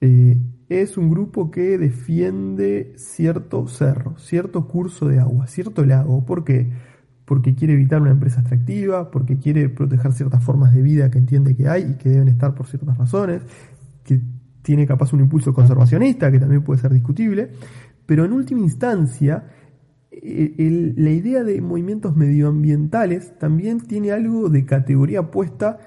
[0.00, 6.24] eh, es un grupo que defiende cierto cerro, cierto curso de agua, cierto lago.
[6.24, 6.70] ¿Por qué?
[7.30, 11.54] Porque quiere evitar una empresa extractiva, porque quiere proteger ciertas formas de vida que entiende
[11.54, 13.42] que hay y que deben estar por ciertas razones,
[14.02, 14.20] que
[14.62, 17.52] tiene capaz un impulso conservacionista que también puede ser discutible,
[18.04, 19.44] pero en última instancia
[20.10, 25.78] eh, la idea de movimientos medioambientales también tiene algo de categoría puesta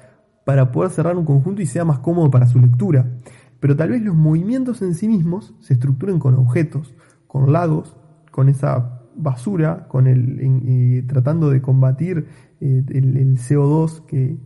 [0.45, 3.19] para poder cerrar un conjunto y sea más cómodo para su lectura.
[3.59, 6.95] Pero tal vez los movimientos en sí mismos se estructuren con objetos,
[7.27, 7.97] con lagos,
[8.31, 12.27] con esa basura, con el, eh, tratando de combatir
[12.59, 14.37] eh, el, el CO2 que,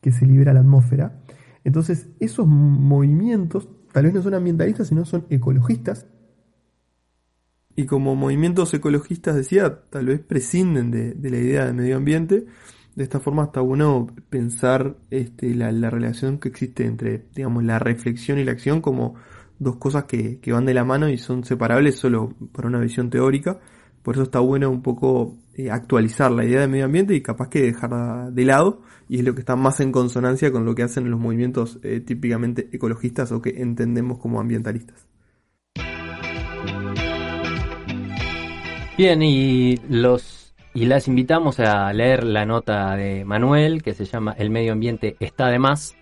[0.00, 1.22] que se libera a la atmósfera.
[1.64, 6.06] Entonces, esos movimientos tal vez no son ambientalistas, sino son ecologistas.
[7.76, 12.46] Y como movimientos ecologistas, decía, tal vez prescinden de, de la idea de medio ambiente.
[12.94, 17.78] De esta forma está bueno pensar este, la, la relación que existe entre, digamos, la
[17.78, 19.14] reflexión y la acción como
[19.58, 23.10] dos cosas que, que van de la mano y son separables solo por una visión
[23.10, 23.60] teórica.
[24.02, 27.48] Por eso está bueno un poco eh, actualizar la idea de medio ambiente y capaz
[27.48, 28.82] que dejarla de lado.
[29.08, 32.00] Y es lo que está más en consonancia con lo que hacen los movimientos eh,
[32.00, 35.06] típicamente ecologistas o que entendemos como ambientalistas.
[38.96, 44.34] Bien, y los y las invitamos a leer la nota de Manuel que se llama
[44.36, 45.96] El medio ambiente está de más,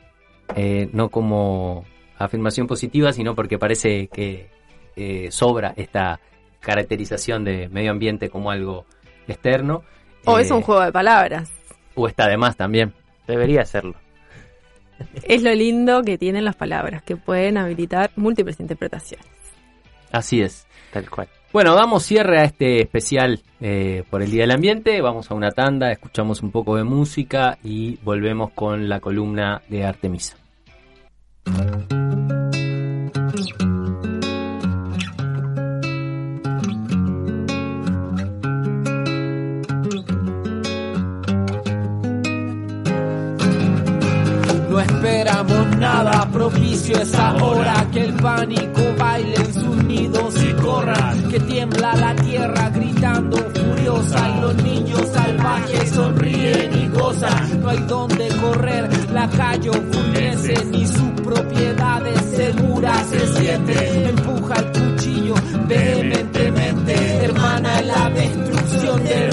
[0.56, 1.84] eh, no como
[2.24, 4.50] afirmación positiva, sino porque parece que
[4.96, 6.20] eh, sobra esta
[6.60, 8.86] caracterización de medio ambiente como algo
[9.26, 9.82] externo.
[10.24, 11.50] O Eh, es un juego de palabras.
[11.94, 12.92] O está de más también.
[13.26, 13.94] Debería serlo.
[15.24, 19.26] Es lo lindo que tienen las palabras, que pueden habilitar múltiples interpretaciones.
[20.12, 20.66] Así es.
[20.92, 21.28] Tal cual.
[21.52, 25.00] Bueno, damos cierre a este especial eh, por el Día del Ambiente.
[25.00, 29.84] Vamos a una tanda, escuchamos un poco de música y volvemos con la columna de
[29.84, 30.36] Artemisa.
[45.78, 51.96] Nada propicio es ahora que el pánico baile en sus nidos y corra, que tiembla
[51.96, 57.60] la tierra gritando furiosa y los niños salvajes sonríen y gozan.
[57.60, 64.08] No hay donde correr, la calle oscurece ni sus propiedades seguras se siente.
[64.08, 65.34] Empuja el cuchillo
[65.66, 69.30] vehementemente, hermana la destrucción de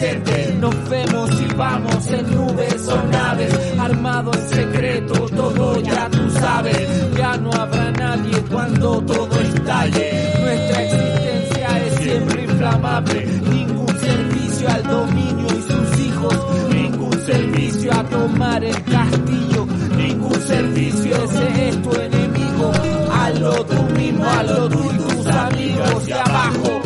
[0.00, 0.56] existente.
[0.60, 7.14] Nos vemos y vamos en nubes o naves, armado en secreto, todo ya tú sabes.
[7.16, 10.34] Ya no habrá nadie cuando todo estalle.
[10.40, 13.26] Nuestra existencia es siempre inflamable.
[13.26, 16.36] Ningún servicio al dominio y sus hijos.
[16.74, 19.66] Ningún servicio a tomar el castillo.
[19.96, 22.72] Ningún servicio ese es tu enemigo.
[23.12, 26.08] Hazlo tú mismo, hazlo tú y tus amigos.
[26.08, 26.82] Y abajo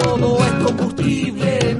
[0.00, 1.37] todo es combustible.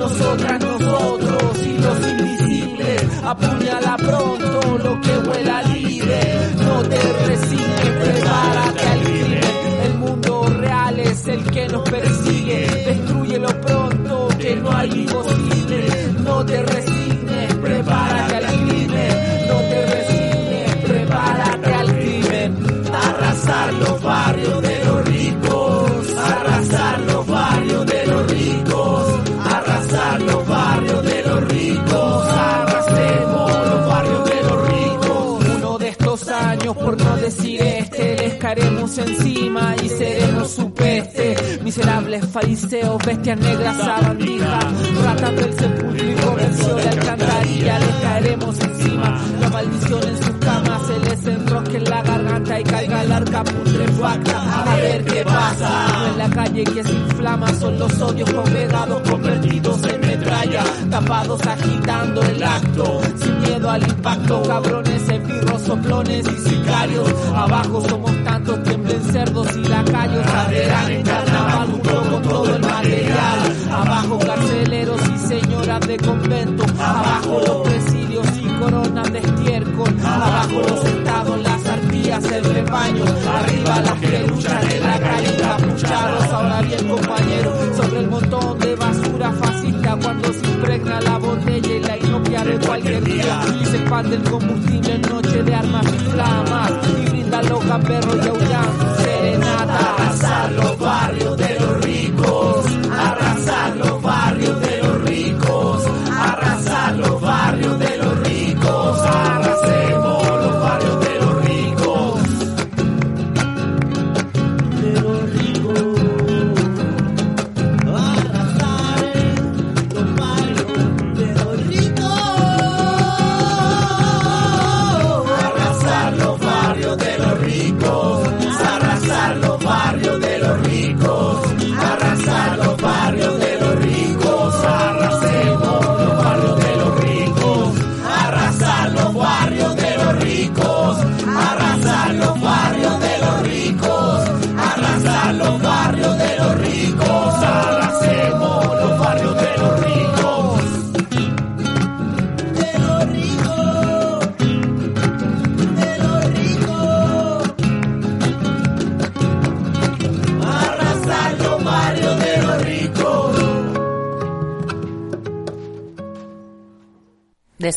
[0.09, 3.03] Nosotras, nosotros y los invisibles.
[3.25, 6.21] Apuñala pronto lo que vuela libre.
[6.57, 9.41] No te resignes, prepárate al crimen.
[9.85, 12.67] El mundo real es el que nos persigue.
[12.87, 16.13] Destruyelo pronto, que no hay imposible.
[16.25, 17.08] No te resignes,
[38.99, 41.37] encima y seremos su peste.
[41.63, 44.65] Miserables fariseos, bestias negras, sabandijas,
[45.05, 49.23] ratas del sepulcro y comercio de alcantarilla, les caeremos encima.
[49.41, 50.78] La maldición en sus camas
[51.23, 54.73] se enrosque en la garganta y caiga el arca putrefacta.
[54.73, 55.87] A ver qué pasa.
[56.11, 62.23] En la calle que se inflama son los odios congregados convertidos en metralla, tapados agitando
[62.23, 67.13] el acto, sin miedo al impacto, cabrones, esbirros, soplones y sicarios.
[67.35, 73.39] Abajo somos tantos, tiemblen cerdos y lacayos, arderán en carnaval junto con todo el material.
[73.71, 78.08] Abajo carceleros y señoras de convento, abajo los y
[78.59, 84.83] coronas de estiércol, abajo los estados, las arpías, el rebaño, arriba las que luchan en
[84.83, 86.25] la calle, capuchados.
[86.33, 91.81] Ahora bien, compañero, sobre el montón de basura fascista cuando se impregna la botella y
[91.81, 95.99] la inopia de cualquier día y se expande el combustible en noche de armas y
[96.11, 99.95] flamas y brinda loca perro y aullando serenata.
[99.95, 101.88] Arrasar los barrios de los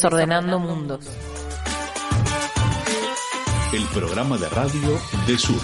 [0.02, 1.06] Desordenando Mundos.
[3.72, 5.62] El programa de radio de Sur.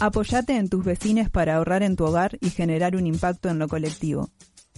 [0.00, 3.68] Apoyate en tus vecinos para ahorrar en tu hogar y generar un impacto en lo
[3.68, 4.30] colectivo.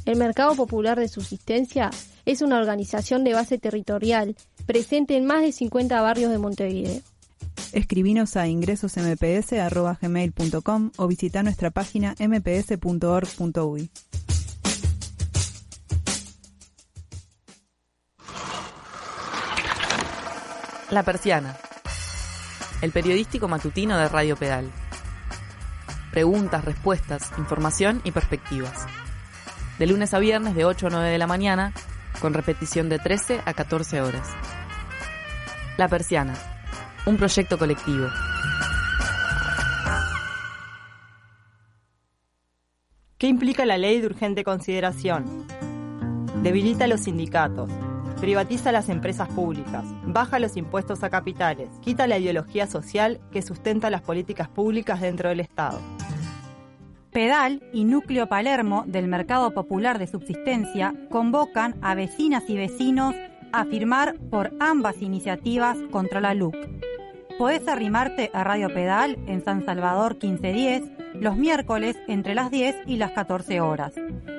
[0.04, 1.92] El Mercado Popular de Subsistencia
[2.26, 4.34] es una organización de base territorial
[4.66, 7.02] presente en más de 50 barrios de Montevideo.
[7.72, 13.90] Escribinos a ingresosmps.gmail.com o visita nuestra página mps.org.uy.
[20.90, 21.56] La Persiana.
[22.82, 24.68] El periodístico matutino de Radio Pedal.
[26.10, 28.86] Preguntas, respuestas, información y perspectivas.
[29.78, 31.72] De lunes a viernes de 8 a 9 de la mañana,
[32.20, 34.26] con repetición de 13 a 14 horas.
[35.76, 36.49] La Persiana.
[37.06, 38.08] Un proyecto colectivo.
[43.16, 45.46] ¿Qué implica la ley de urgente consideración?
[46.42, 47.70] Debilita los sindicatos,
[48.20, 53.90] privatiza las empresas públicas, baja los impuestos a capitales, quita la ideología social que sustenta
[53.90, 55.80] las políticas públicas dentro del Estado.
[57.12, 63.14] Pedal y Núcleo Palermo del Mercado Popular de Subsistencia convocan a vecinas y vecinos
[63.52, 66.54] a firmar por ambas iniciativas contra la LUC.
[67.38, 72.96] Podés arrimarte a Radio Pedal en San Salvador 1510 los miércoles entre las 10 y
[72.96, 73.92] las 14 horas.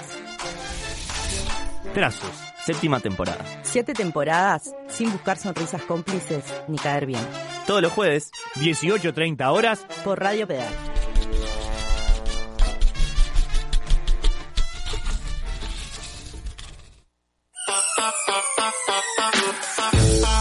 [1.94, 2.30] Trazos,
[2.64, 3.44] séptima temporada.
[3.62, 7.26] Siete temporadas sin buscar sonrisas cómplices ni caer bien.
[7.66, 10.72] Todos los jueves, 18.30 horas, por Radio Pedal.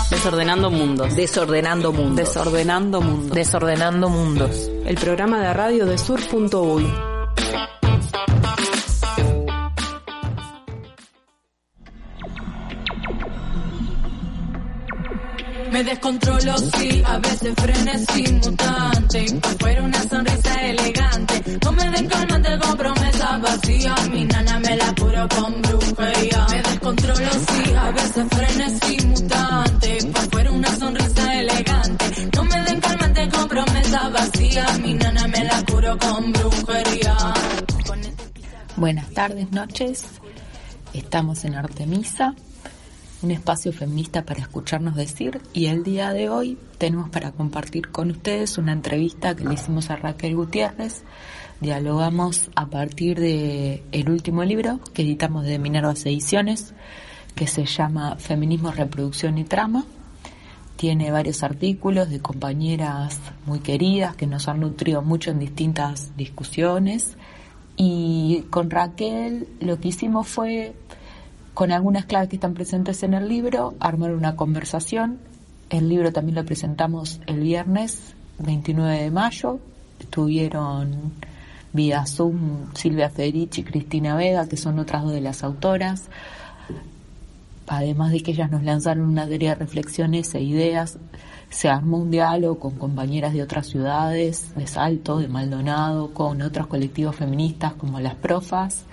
[0.09, 1.15] Desordenando mundos.
[1.15, 2.15] Desordenando mundos.
[2.15, 3.35] Desordenando mundos.
[3.35, 4.72] Desordenando mundos.
[4.85, 6.85] El programa de radio de sur.uy.
[15.72, 19.26] Me descontrolo, sí, a veces frenesí mutante.
[19.59, 21.59] Fuera una sonrisa elegante.
[21.63, 22.09] No me den
[22.59, 23.95] con promesa vacía.
[24.09, 26.47] Mi nana me la curo con brujería.
[26.49, 29.98] Me descontrolo, sí, a veces frenesí mutante.
[30.32, 32.06] Fuera una sonrisa elegante.
[32.36, 34.66] No me den calmante con promesa vacía.
[34.84, 37.18] Mi nana me la curo con brujería.
[38.76, 40.06] Buenas tardes, noches.
[40.94, 42.36] Estamos en Artemisa
[43.22, 48.12] un espacio feminista para escucharnos decir y el día de hoy tenemos para compartir con
[48.12, 51.03] ustedes una entrevista que le hicimos a Raquel Gutiérrez.
[51.61, 56.73] Dialogamos a partir de el último libro que editamos de Minervas Ediciones
[57.34, 59.86] que se llama Feminismo, Reproducción y Trama.
[60.76, 67.15] Tiene varios artículos de compañeras muy queridas que nos han nutrido mucho en distintas discusiones
[67.77, 70.73] y con Raquel lo que hicimos fue
[71.53, 75.19] con algunas claves que están presentes en el libro, armar una conversación.
[75.69, 79.60] El libro también lo presentamos el viernes 29 de mayo.
[80.02, 81.14] Estuvieron
[81.76, 86.06] vía Zoom Silvia Federici y Cristina Vega, que son otras dos de las autoras.
[87.68, 90.97] Además de que ellas nos lanzaron una serie de reflexiones e ideas,
[91.49, 96.68] se armó un diálogo con compañeras de otras ciudades, de Salto, de Maldonado, con otros
[96.68, 98.85] colectivos feministas como las Profas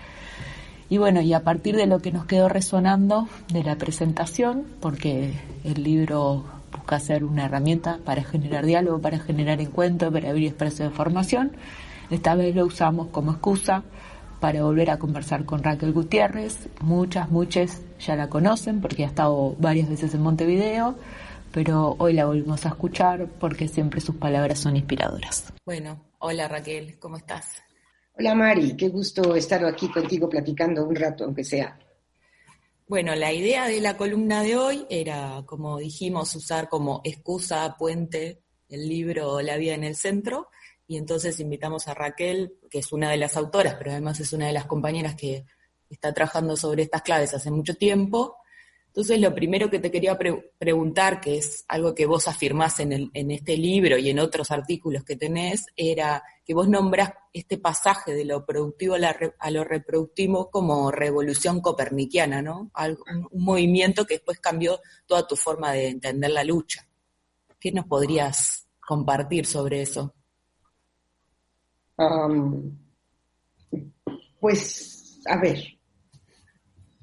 [0.93, 5.33] y bueno, y a partir de lo que nos quedó resonando de la presentación, porque
[5.65, 10.91] el libro busca ser una herramienta para generar diálogo, para generar encuentro, para abrir espacios
[10.91, 11.53] de formación,
[12.13, 13.85] esta vez lo usamos como excusa
[14.39, 16.69] para volver a conversar con Raquel Gutiérrez.
[16.81, 20.97] Muchas, muchas ya la conocen porque ha estado varias veces en Montevideo,
[21.53, 25.53] pero hoy la volvimos a escuchar porque siempre sus palabras son inspiradoras.
[25.65, 27.63] Bueno, hola Raquel, ¿cómo estás?
[28.19, 31.79] Hola Mari, qué gusto estar aquí contigo platicando un rato, aunque sea.
[32.89, 38.43] Bueno, la idea de la columna de hoy era, como dijimos, usar como excusa, puente,
[38.69, 40.49] el libro La vida en el centro,
[40.93, 44.49] y entonces invitamos a Raquel, que es una de las autoras, pero además es una
[44.49, 45.47] de las compañeras que
[45.89, 48.37] está trabajando sobre estas claves hace mucho tiempo,
[48.95, 53.11] Entonces, lo primero que te quería pre- preguntar, que es algo que vos afirmás en,
[53.31, 58.27] este libro y en otros artículos que tenés, era que vos nombrás este pasaje de
[58.27, 62.71] lo productivo a, lo reproductivo como revolución copernicana, ¿no?
[63.31, 66.87] Un movimiento que después cambió toda tu forma de entender la lucha.
[67.59, 70.15] ¿Qué nos podrías compartir sobre eso?
[74.41, 75.79] Pues, a ver,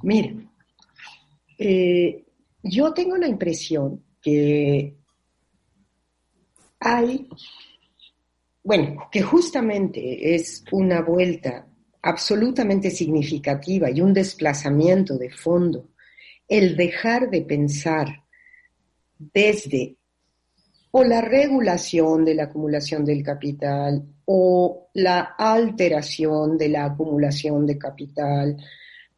[0.04, 0.34] mira,
[1.58, 2.26] eh,
[2.64, 4.96] yo tengo la impresión que
[6.80, 7.30] hay,
[8.64, 11.66] bueno, que justamente es una vuelta
[12.02, 15.90] absolutamente significativa y un desplazamiento de fondo
[16.48, 18.24] el dejar de pensar
[19.18, 19.98] desde
[20.92, 27.80] o la regulación de la acumulación del capital o la alteración de la acumulación de
[27.80, 28.56] capital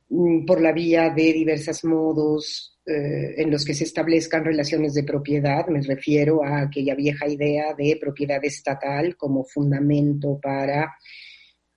[0.08, 5.04] mm, por la vía de diversos modos eh, en los que se establezcan relaciones de
[5.04, 5.68] propiedad.
[5.68, 10.96] Me refiero a aquella vieja idea de propiedad estatal como fundamento para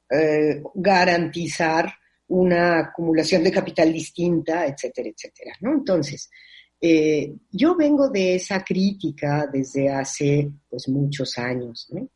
[0.09, 1.93] eh, garantizar
[2.29, 5.57] una acumulación de capital distinta, etcétera, etcétera.
[5.61, 5.73] ¿no?
[5.73, 6.31] Entonces,
[6.81, 12.09] eh, yo vengo de esa crítica desde hace pues muchos años, ¿no?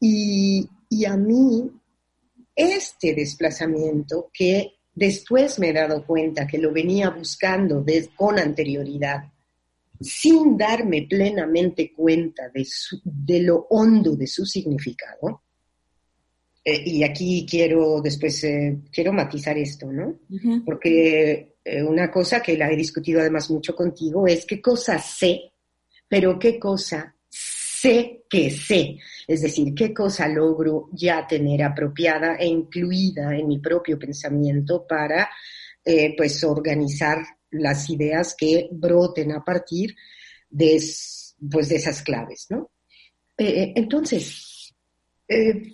[0.00, 1.70] Y, y a mí,
[2.56, 9.24] este desplazamiento que después me he dado cuenta que lo venía buscando des- con anterioridad,
[10.00, 15.42] sin darme plenamente cuenta de, su- de lo hondo de su significado,
[16.64, 20.18] eh, y aquí quiero después, eh, quiero matizar esto, ¿no?
[20.64, 25.52] Porque eh, una cosa que la he discutido además mucho contigo es qué cosa sé,
[26.08, 27.14] pero qué cosa
[27.80, 28.98] sé que sé.
[29.26, 35.28] Es decir, qué cosa logro ya tener apropiada e incluida en mi propio pensamiento para,
[35.84, 37.18] eh, pues, organizar
[37.50, 39.94] las ideas que broten a partir
[40.48, 42.70] de, es- pues, de esas claves, ¿no?
[43.38, 44.74] Eh, eh, entonces,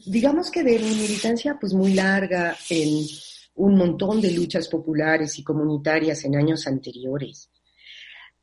[0.07, 3.07] digamos que de mi militancia pues muy larga en
[3.55, 7.49] un montón de luchas populares y comunitarias en años anteriores,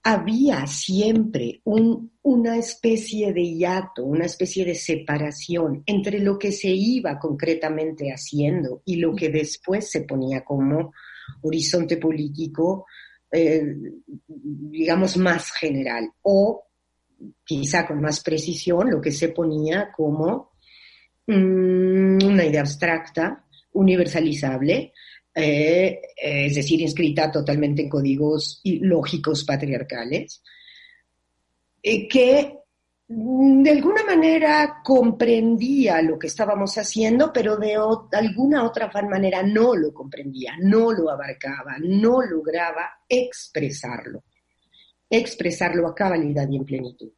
[0.04, 6.70] había siempre un- una especie de hiato, una especie de separación entre lo que se
[6.70, 10.94] iba concretamente haciendo y lo que después se ponía como
[11.42, 12.86] horizonte político,
[13.32, 13.64] eh,
[14.28, 16.64] digamos, más general, o
[17.46, 20.52] quizá con más precisión, lo que se ponía como
[21.28, 24.92] mm, una idea abstracta, universalizable,
[25.36, 30.44] eh, es decir, inscrita totalmente en códigos lógicos patriarcales,
[31.82, 32.58] eh, que
[33.08, 37.76] de alguna manera comprendía lo que estábamos haciendo, pero de
[38.12, 44.24] alguna otra manera no lo comprendía, no lo abarcaba, no lograba expresarlo,
[45.10, 47.12] expresarlo a cabalidad y en plenitud.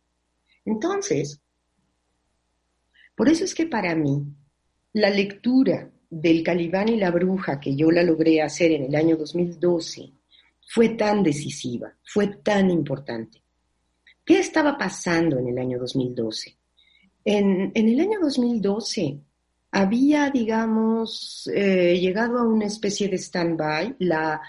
[0.65, 1.39] Entonces,
[3.15, 4.25] por eso es que para mí
[4.93, 9.17] la lectura del Calibán y la Bruja, que yo la logré hacer en el año
[9.17, 10.09] 2012,
[10.65, 13.41] fue tan decisiva, fue tan importante.
[14.23, 16.55] ¿Qué estaba pasando en el año 2012?
[17.25, 19.19] En, en el año 2012
[19.71, 24.41] había, digamos, eh, llegado a una especie de stand-by la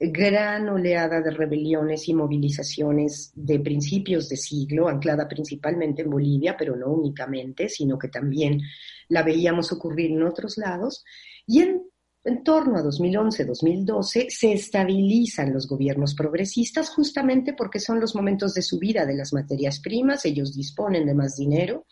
[0.00, 6.74] gran oleada de rebeliones y movilizaciones de principios de siglo, anclada principalmente en Bolivia, pero
[6.74, 8.60] no únicamente, sino que también
[9.08, 11.04] la veíamos ocurrir en otros lados.
[11.46, 11.82] Y en,
[12.24, 18.62] en torno a 2011-2012 se estabilizan los gobiernos progresistas justamente porque son los momentos de
[18.62, 21.86] subida de las materias primas, ellos disponen de más dinero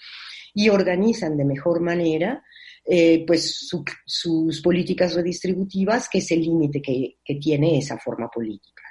[0.55, 2.43] y organizan de mejor manera
[2.84, 8.28] eh, pues su- sus políticas redistributivas, que es el límite que, que tiene esa forma
[8.28, 8.82] política.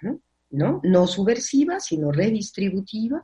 [0.53, 0.80] ¿no?
[0.84, 3.23] No subversiva, sino redistributiva,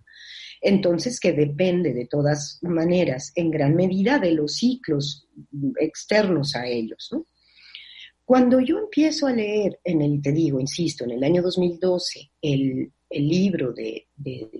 [0.61, 5.27] entonces que depende de todas maneras, en gran medida, de los ciclos
[5.79, 7.11] externos a ellos.
[8.25, 12.91] Cuando yo empiezo a leer, en el, te digo, insisto, en el año 2012, el,
[13.09, 14.07] el libro de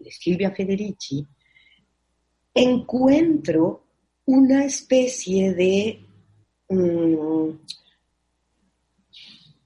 [0.10, 1.26] Silvia Federici,
[2.54, 3.84] encuentro
[4.26, 6.06] una especie de,
[6.70, 7.50] mm,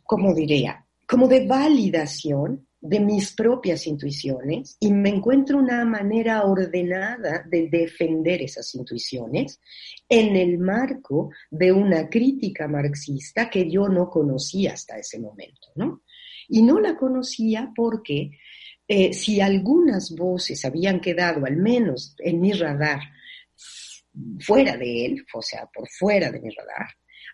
[0.04, 0.86] ¿cómo diría?
[1.08, 8.42] Como de validación de mis propias intuiciones y me encuentro una manera ordenada de defender
[8.42, 9.62] esas intuiciones
[10.10, 16.02] en el marco de una crítica marxista que yo no conocía hasta ese momento, ¿no?
[16.50, 18.32] Y no la conocía porque
[18.88, 23.00] eh, si algunas voces habían quedado, al menos en mi radar,
[24.40, 26.88] fuera de él, o sea, por fuera de mi radar,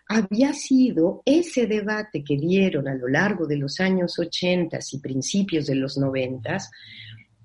[0.08, 5.66] había sido ese debate que dieron a lo largo de los años 80 y principios
[5.66, 6.56] de los 90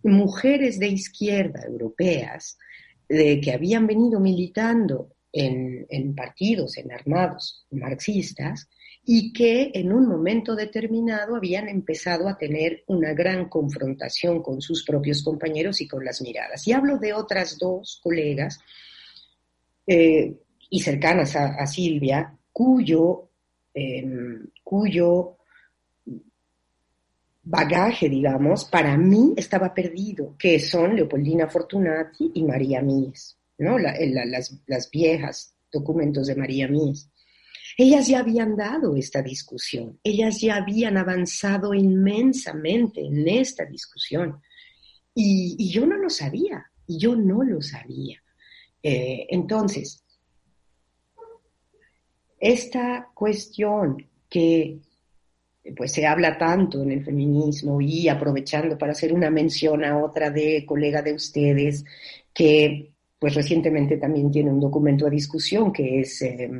[0.04, 2.58] mujeres de izquierda europeas
[3.10, 8.70] de que habían venido militando en, en partidos, en armados marxistas,
[9.06, 14.86] y que en un momento determinado habían empezado a tener una gran confrontación con sus
[14.86, 16.66] propios compañeros y con las miradas.
[16.68, 18.60] Y hablo de otras dos colegas
[19.86, 20.38] eh,
[20.70, 23.30] y cercanas a, a Silvia, cuyo,
[23.74, 25.38] em, cuyo
[27.44, 33.78] bagaje, digamos, para mí estaba perdido, que son Leopoldina Fortunati y María Mies, ¿no?
[33.78, 37.10] La- la- las, las viejas documentos de María Mies.
[37.78, 44.40] Ellas ya habían dado esta discusión, ellas ya habían avanzado inmensamente en esta discusión.
[45.16, 48.22] Y, y yo no lo sabía, y yo no lo sabía.
[48.82, 50.03] Eh, entonces,
[52.44, 54.80] esta cuestión que
[55.78, 60.30] pues se habla tanto en el feminismo y aprovechando para hacer una mención a otra
[60.30, 61.86] de colega de ustedes
[62.34, 66.52] que pues recientemente también tiene un documento a discusión que es, eh,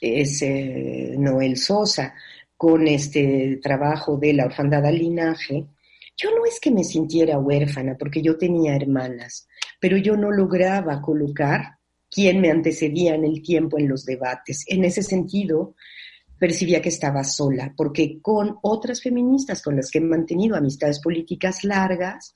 [0.00, 2.14] es eh, Noel Sosa
[2.56, 5.66] con este trabajo de la orfandad al linaje.
[6.16, 9.48] Yo no es que me sintiera huérfana porque yo tenía hermanas,
[9.80, 11.78] pero yo no lograba colocar
[12.12, 14.64] quién me antecedía en el tiempo en los debates.
[14.68, 15.74] En ese sentido,
[16.38, 21.64] percibía que estaba sola, porque con otras feministas con las que he mantenido amistades políticas
[21.64, 22.34] largas,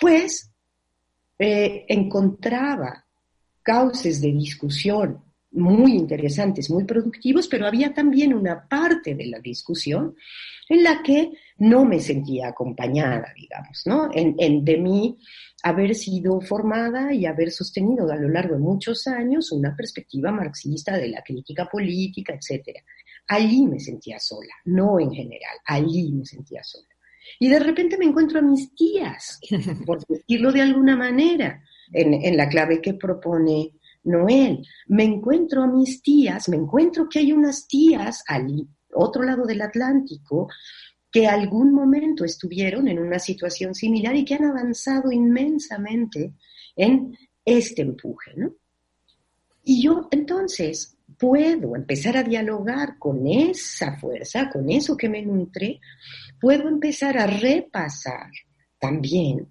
[0.00, 0.50] pues
[1.38, 3.06] eh, encontraba
[3.62, 5.22] cauces de discusión
[5.52, 10.16] muy interesantes, muy productivos, pero había también una parte de la discusión
[10.68, 14.10] en la que no me sentía acompañada, digamos, ¿no?
[14.12, 15.18] En, en de mí
[15.62, 20.96] haber sido formada y haber sostenido a lo largo de muchos años una perspectiva marxista
[20.96, 22.82] de la crítica política, etcétera.
[23.28, 26.86] Allí me sentía sola, no en general, allí me sentía sola.
[27.40, 29.40] Y de repente me encuentro a mis tías,
[29.84, 31.62] por decirlo de alguna manera,
[31.92, 33.72] en, en la clave que propone
[34.04, 34.64] Noel.
[34.88, 39.62] Me encuentro a mis tías, me encuentro que hay unas tías al otro lado del
[39.62, 40.48] Atlántico
[41.10, 46.34] que algún momento estuvieron en una situación similar y que han avanzado inmensamente
[46.74, 48.54] en este empuje, ¿no?
[49.64, 55.80] Y yo entonces puedo empezar a dialogar con esa fuerza, con eso que me nutre,
[56.40, 58.30] puedo empezar a repasar
[58.78, 59.48] también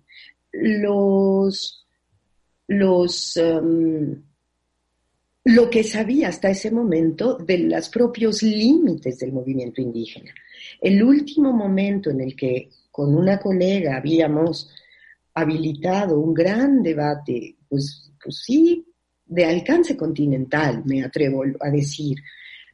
[0.52, 1.86] los,
[2.68, 4.24] los, um,
[5.44, 10.34] lo que sabía hasta ese momento de los propios límites del movimiento indígena.
[10.82, 14.70] El último momento en el que con una colega habíamos
[15.34, 18.86] habilitado un gran debate, pues, pues sí,
[19.26, 22.18] de alcance continental, me atrevo a decir,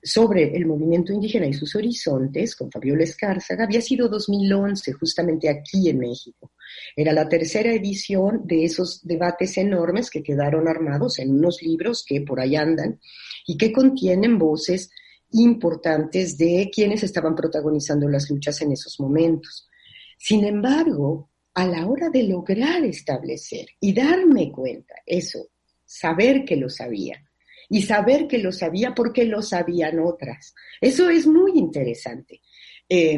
[0.03, 5.89] sobre el movimiento indígena y sus horizontes, con Fabiola Escárzaga, había sido 2011, justamente aquí
[5.89, 6.51] en México.
[6.95, 12.22] Era la tercera edición de esos debates enormes que quedaron armados en unos libros que
[12.22, 12.99] por ahí andan
[13.45, 14.89] y que contienen voces
[15.32, 19.70] importantes de quienes estaban protagonizando las luchas en esos momentos.
[20.18, 25.48] Sin embargo, a la hora de lograr establecer y darme cuenta, eso,
[25.86, 27.24] saber que lo sabía,
[27.70, 30.53] y saber que lo sabía porque lo sabían otras.
[30.80, 32.41] Eso es muy interesante.
[32.90, 33.18] Eh,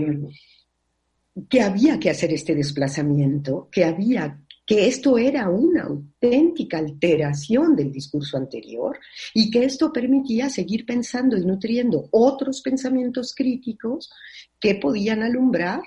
[1.49, 7.91] que había que hacer este desplazamiento, que había que esto era una auténtica alteración del
[7.91, 8.97] discurso anterior
[9.33, 14.09] y que esto permitía seguir pensando y nutriendo otros pensamientos críticos
[14.59, 15.81] que podían alumbrar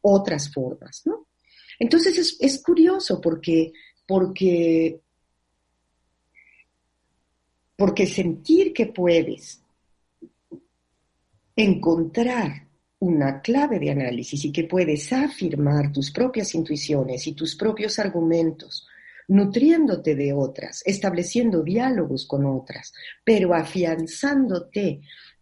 [0.00, 1.26] otras formas, ¿no?
[1.78, 3.72] Entonces es, es curioso porque,
[4.06, 5.00] porque
[7.82, 9.60] porque sentir que puedes
[11.56, 12.68] encontrar
[13.02, 18.86] una clave de análisis y que puedes afirmar tus propias intuiciones y tus propios argumentos,
[19.26, 22.92] nutriéndote de otras, estableciendo diálogos con otras,
[23.24, 25.00] pero afianzándote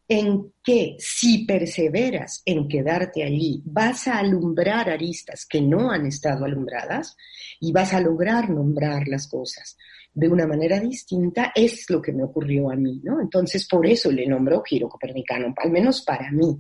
[0.09, 6.47] en que si perseveras en quedarte allí, vas a alumbrar aristas que no han estado
[6.47, 7.15] alumbradas
[7.61, 9.77] y vas a lograr nombrar las cosas
[10.15, 13.21] de una manera distinta, es lo que me ocurrió a mí, ¿no?
[13.21, 16.59] Entonces, por eso le nombro giro copernicano, al menos para mí,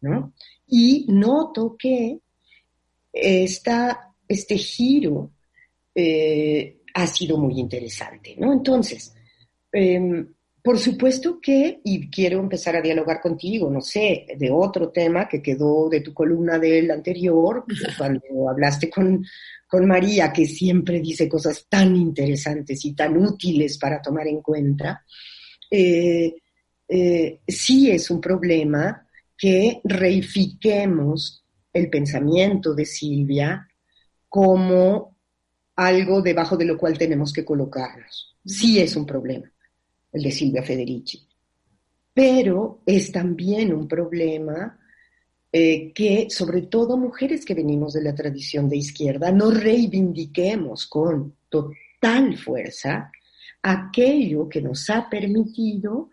[0.00, 0.34] ¿no?
[0.66, 2.18] Y noto que
[3.12, 5.32] esta, este giro
[5.94, 8.52] eh, ha sido muy interesante, ¿no?
[8.52, 9.14] Entonces,
[9.72, 10.26] eh,
[10.62, 15.40] por supuesto que, y quiero empezar a dialogar contigo, no sé, de otro tema que
[15.40, 17.64] quedó de tu columna del anterior,
[17.96, 19.24] cuando hablaste con,
[19.66, 25.02] con María, que siempre dice cosas tan interesantes y tan útiles para tomar en cuenta.
[25.70, 26.34] Eh,
[26.86, 29.06] eh, sí es un problema
[29.40, 31.42] que reifiquemos
[31.72, 33.66] el pensamiento de Silvia
[34.28, 35.16] como
[35.76, 38.36] algo debajo de lo cual tenemos que colocarnos.
[38.44, 39.50] Sí es un problema,
[40.12, 41.26] el de Silvia Federici.
[42.12, 44.78] Pero es también un problema
[45.50, 51.34] eh, que, sobre todo mujeres que venimos de la tradición de izquierda, no reivindiquemos con
[51.48, 53.10] total fuerza
[53.62, 56.10] aquello que nos ha permitido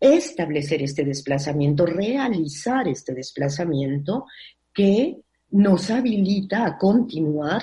[0.00, 4.26] establecer este desplazamiento, realizar este desplazamiento
[4.72, 5.16] que
[5.50, 7.62] nos habilita a continuar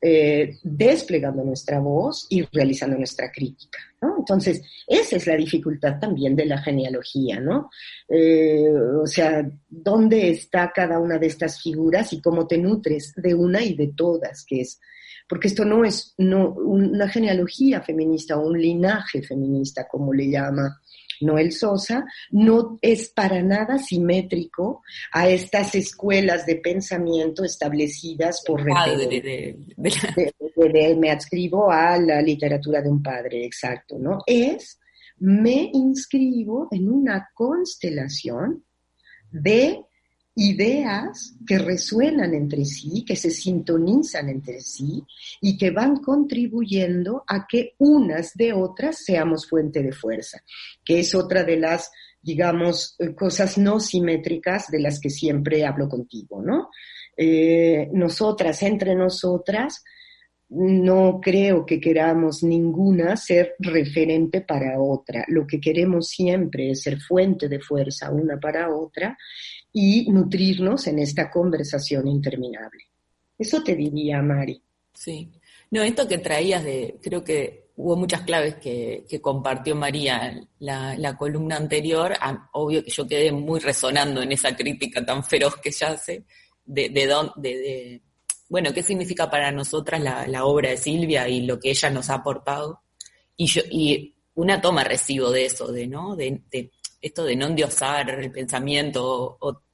[0.00, 3.78] eh, desplegando nuestra voz y realizando nuestra crítica.
[4.18, 7.70] Entonces, esa es la dificultad también de la genealogía, ¿no?
[8.08, 13.34] Eh, o sea, ¿dónde está cada una de estas figuras y cómo te nutres de
[13.34, 14.44] una y de todas?
[14.44, 14.80] Que es,
[15.28, 20.80] porque esto no es no, una genealogía feminista o un linaje feminista, como le llama
[21.20, 24.82] Noel Sosa, no es para nada simétrico
[25.12, 29.56] a estas escuelas de pensamiento establecidas por padre
[30.96, 34.18] me adscribo a la literatura de un padre, exacto, ¿no?
[34.26, 34.78] Es
[35.18, 38.64] me inscribo en una constelación
[39.30, 39.80] de
[40.36, 45.02] ideas que resuenan entre sí, que se sintonizan entre sí
[45.40, 50.42] y que van contribuyendo a que unas de otras seamos fuente de fuerza,
[50.84, 51.90] que es otra de las,
[52.20, 56.68] digamos, eh, cosas no simétricas de las que siempre hablo contigo, ¿no?
[57.16, 59.82] Eh, nosotras, entre nosotras,
[60.48, 65.24] no creo que queramos ninguna ser referente para otra.
[65.28, 69.16] Lo que queremos siempre es ser fuente de fuerza una para otra
[69.78, 72.84] y nutrirnos en esta conversación interminable.
[73.38, 74.58] Eso te diría, Mari.
[74.94, 75.30] Sí.
[75.70, 81.14] No, esto que traías de, creo que hubo muchas claves que, compartió María la, la
[81.18, 82.14] columna anterior.
[82.18, 86.24] Ah, obvio que yo quedé muy resonando en esa crítica tan feroz que ella hace,
[86.64, 88.02] de, de, de,
[88.48, 92.14] bueno, qué significa para nosotras la, obra de Silvia y lo que ella nos ha
[92.14, 92.80] aportado.
[93.36, 96.16] Y yo, y una toma recibo de eso, de, ¿no?
[96.16, 96.40] De,
[97.02, 99.65] esto de no endiosar el pensamiento o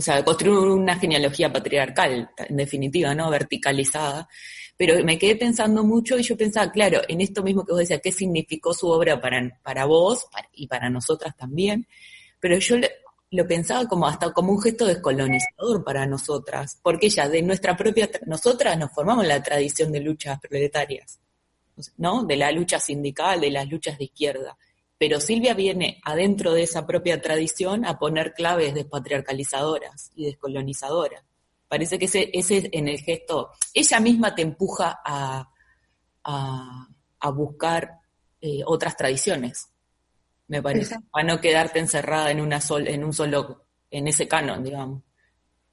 [0.00, 3.30] sea, construir una genealogía patriarcal, en definitiva, ¿no?
[3.30, 4.28] Verticalizada.
[4.76, 8.00] Pero me quedé pensando mucho y yo pensaba, claro, en esto mismo que vos decías,
[8.02, 11.86] ¿qué significó su obra para, para vos y para nosotras también?
[12.40, 12.76] Pero yo
[13.30, 18.10] lo pensaba como hasta como un gesto descolonizador para nosotras, porque ya de nuestra propia,
[18.26, 21.20] nosotras nos formamos la tradición de luchas proletarias,
[21.98, 22.24] ¿no?
[22.24, 24.56] De la lucha sindical, de las luchas de izquierda
[25.02, 31.24] pero Silvia viene adentro de esa propia tradición a poner claves despatriarcalizadoras y descolonizadoras.
[31.66, 35.50] Parece que ese, ese en el gesto, ella misma te empuja a,
[36.22, 37.98] a, buscar
[38.40, 39.70] eh, otras tradiciones,
[40.46, 44.62] me parece, a no quedarte encerrada en, una sol, en un solo, en ese canon,
[44.62, 45.02] digamos.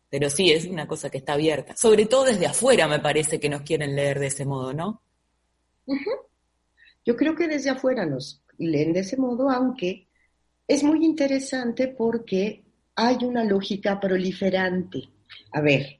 [0.09, 1.77] Pero sí, es una cosa que está abierta.
[1.77, 5.03] Sobre todo desde afuera me parece que nos quieren leer de ese modo, ¿no?
[7.05, 10.07] Yo creo que desde afuera nos, leen de ese modo, aunque
[10.67, 12.63] es muy interesante porque
[12.95, 15.09] hay una lógica proliferante.
[15.51, 15.99] A ver,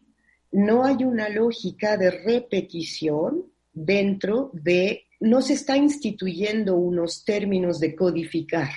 [0.51, 7.95] no hay una lógica de repetición dentro de, no se está instituyendo unos términos de
[7.95, 8.69] codificar.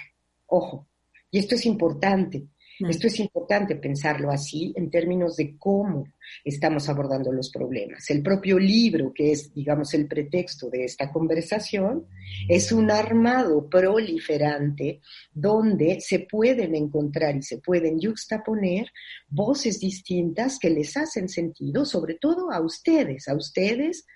[0.46, 0.88] Ojo,
[1.30, 2.46] y esto es importante.
[2.80, 6.04] Esto es importante pensarlo así en términos de cómo
[6.44, 8.08] estamos abordando los problemas.
[8.10, 12.06] El propio libro, que es, digamos, el pretexto de esta conversación,
[12.48, 15.00] es un armado proliferante
[15.32, 18.86] donde se pueden encontrar y se pueden juxtaponer
[19.28, 24.06] voces distintas que les hacen sentido, sobre todo a ustedes, a ustedes,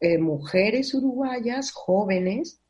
[0.00, 2.60] eh, mujeres uruguayas, jóvenes,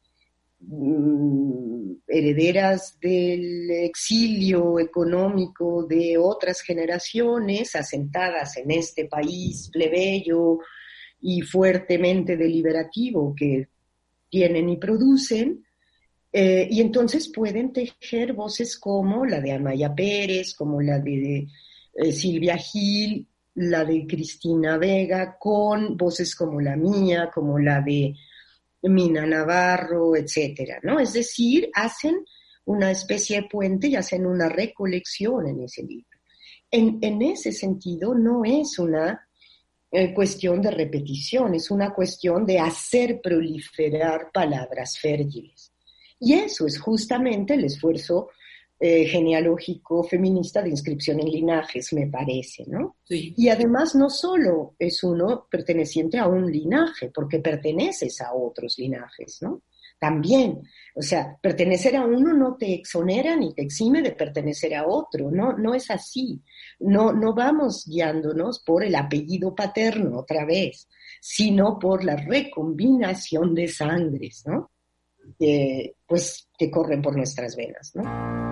[0.62, 10.58] Mm, herederas del exilio económico de otras generaciones asentadas en este país plebeyo
[11.20, 13.68] y fuertemente deliberativo que
[14.28, 15.64] tienen y producen,
[16.32, 21.46] eh, y entonces pueden tejer voces como la de Amaya Pérez, como la de,
[21.94, 28.14] eh, Silvia Gil, la de Cristina Vega, con voces como la mía, como la de
[28.82, 30.98] Mina Navarro, etcétera, ¿no?
[30.98, 32.24] Es decir, hacen
[32.64, 36.18] una especie de puente y hacen una recolección en ese libro.
[36.70, 39.26] En, ese sentido, no es una
[39.90, 45.72] eh, cuestión de repetición, es una cuestión de hacer proliferar palabras fértiles.
[46.20, 48.28] Y eso es justamente el esfuerzo
[48.80, 52.96] eh, genealógico feminista de inscripción en linajes, me parece, ¿no?
[53.08, 59.38] Y además no solo es uno perteneciente a un linaje, porque perteneces a otros linajes,
[59.42, 59.62] ¿no?
[60.00, 60.62] también.
[60.96, 65.30] O sea, pertenecer a uno no te exonera ni te exime de pertenecer a otro,
[65.30, 66.42] no, no es así.
[66.80, 70.88] No, no vamos guiándonos por el apellido paterno otra vez,
[71.20, 74.70] sino por la recombinación de sangres, ¿no?
[75.38, 78.49] Eh, pues que corren por nuestras venas, ¿no?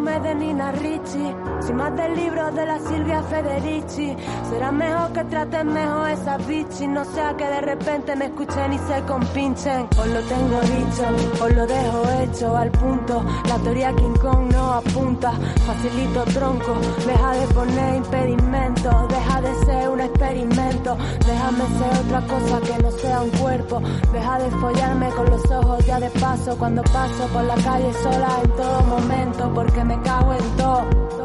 [0.00, 4.16] Perfume de Nina Ricci, si más del libro de la Silvia Federici.
[4.48, 8.78] Será mejor que traten mejor esas bichis, no sea que de repente me escuchen y
[8.78, 9.88] se compinchen.
[9.98, 13.24] Os lo tengo dicho, os lo dejo hecho al punto.
[13.48, 15.32] La teoría King Kong no apunta,
[15.66, 16.74] facilito tronco.
[17.06, 20.96] Deja de poner impedimentos, deja de ser experimento.
[21.26, 23.80] Déjame ser otra cosa que no sea un cuerpo.
[24.12, 28.28] Deja de follarme con los ojos ya de paso cuando paso por la calle sola
[28.42, 31.19] en todo momento porque me cago en todo.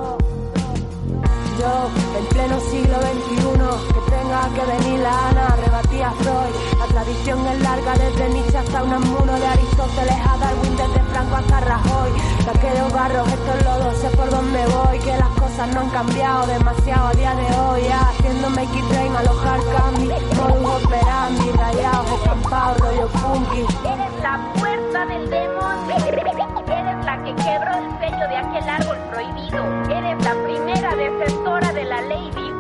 [1.60, 6.54] Yo, en pleno siglo XXI, que tenga que venir la Ana, rebatía Freud.
[6.80, 11.36] La tradición es larga desde Nietzsche hasta un amuno de Aristóteles a Darwin, desde Franco
[11.36, 12.12] hasta Rajoy.
[12.44, 16.48] De aquellos barros, estos lodos, sé por dónde voy, que las cosas no han cambiado
[16.48, 17.82] demasiado a día de hoy.
[17.88, 23.66] Ya, haciéndome X-Train, alojar Candy, modus operandi, rayados, escampados, rollo funky.
[23.86, 29.64] Eres la puerta del demonio, eres la que quebró el sello de aquel árbol prohibido,
[29.98, 32.52] eres la primera defensora de la ley divina,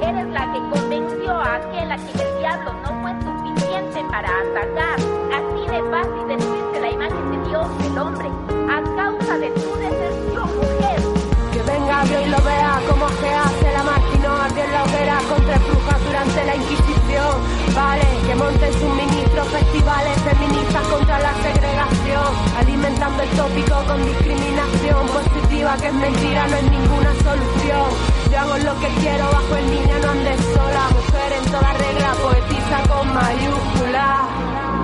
[0.00, 4.98] eres la que convenció a aquel a quien el diablo no fue suficiente para atacar,
[5.38, 8.28] así de fácil destruirse la imagen de Dios, el hombre,
[8.70, 11.00] a causa de tu deserción, mujer.
[11.52, 15.58] Que venga Dios y lo vea cómo se hace la máquina ardió la hoguera contra
[15.58, 17.03] brujas durante la Inquisición.
[17.14, 22.26] Vale, que monten suministros, festivales feministas contra la segregación,
[22.58, 27.86] alimentando el tópico con discriminación positiva que es mentira, no es ninguna solución.
[28.32, 32.14] Yo hago lo que quiero bajo el niño, no andes sola, mujer en toda regla,
[32.20, 34.63] poetiza con mayúscula.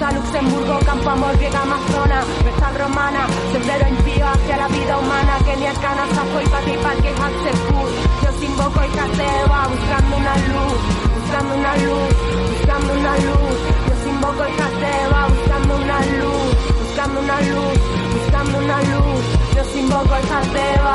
[0.00, 5.74] Rosa Luxemburgo, Campo Amor, Griega Amazona, Vestal Romana, Sendero impío hacia la vida humana, Kenia
[5.74, 7.90] Cana, Safo y Pati Parque, Hatzepur.
[8.22, 10.80] Yo sin boco y Cateva, buscando una luz,
[11.14, 12.08] buscando una luz,
[12.48, 13.56] buscando una luz.
[13.88, 16.48] Yo sin boco y Cateva, buscando una luz,
[16.80, 17.78] buscando una luz,
[18.14, 19.22] buscando una luz.
[19.54, 20.89] Yo sin boco y Cateva.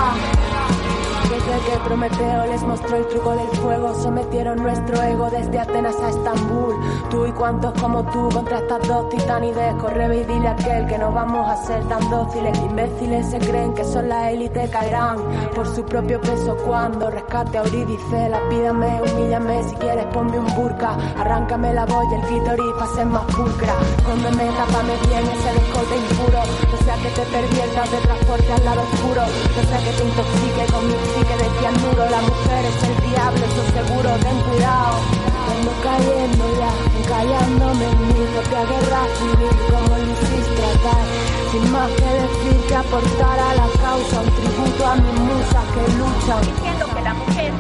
[1.56, 6.76] Que Prometeo les mostró el truco del fuego, sometieron nuestro ego desde Atenas a Estambul.
[7.10, 10.98] Tú y cuantos como tú contra estas dos titanides, corre y dile a aquel que
[10.98, 12.56] no vamos a ser tan dóciles.
[12.60, 15.18] Imbéciles se creen que son la élite, caerán
[15.56, 18.30] por su propio peso cuando rescate a Eurídice.
[18.30, 23.06] La pídame, humíllame, si quieres ponme un burka, arráncame la y el clítoris para ser
[23.08, 23.74] más pulcra.
[24.06, 26.40] Cómeme, tápame bien ese descote impuro,
[26.72, 30.74] no sea que te perviertas de transporte al lado oscuro, no sea que te intoxique
[30.74, 30.94] con mi
[31.26, 34.98] que decía el muro, la mujer es el diablo, eso seguro, ten cuidado.
[35.46, 41.04] Ando cayendo ya, encallándome en mi propia guerra civil, como lo hiciste tratar.
[41.52, 45.82] Sin más que decir que aportar a la causa, un tributo a mis musas que
[45.98, 46.42] luchan.
[46.42, 47.54] Diciendo que la mujer,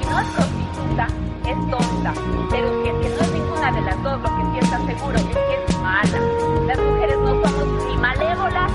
[0.00, 1.06] si no es prostituta,
[1.46, 2.12] es tonta,
[2.50, 5.24] pero que si no es ninguna de las dos, lo que sí está seguro es
[5.24, 6.18] que es mala.
[6.66, 8.72] Las mujeres no somos ni malévolas,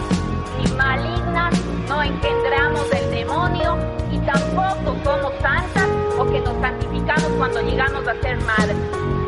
[0.58, 1.54] ni malignas,
[1.88, 2.39] no engendramos
[7.40, 8.78] cuando llegamos a ser madres.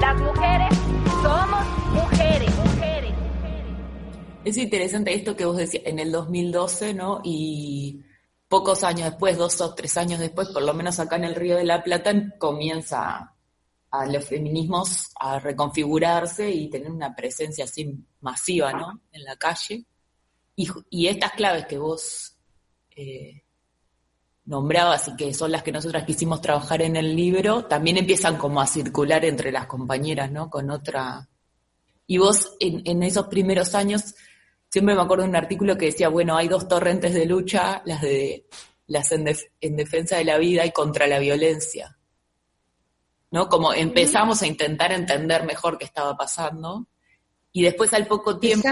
[0.02, 0.78] Las mujeres
[1.24, 3.14] somos mujeres, mujeres.
[4.44, 7.22] Es interesante esto que vos decías en el 2012, ¿no?
[7.24, 8.04] Y
[8.50, 11.56] pocos años después, dos o tres años después, por lo menos acá en el Río
[11.56, 13.34] de la Plata, comienza
[13.92, 19.00] a los feminismos a reconfigurarse y tener una presencia así masiva, ¿no?
[19.14, 19.86] En la calle.
[20.58, 22.36] Y, estas claves que vos
[22.94, 23.42] eh,
[24.52, 28.62] nombrabas y que son las que nosotras quisimos trabajar en el libro, también empiezan como
[28.62, 30.50] a circular entre las compañeras, ¿no?
[30.50, 31.28] Con otra...
[32.06, 34.14] Y vos en, en esos primeros años,
[34.70, 38.02] siempre me acuerdo de un artículo que decía, bueno, hay dos torrentes de lucha, las
[38.02, 38.46] de
[38.88, 41.98] las en, def- en defensa de la vida y contra la violencia.
[43.32, 43.48] ¿No?
[43.48, 46.88] Como empezamos a intentar entender mejor qué estaba pasando
[47.54, 48.68] y después al poco tiempo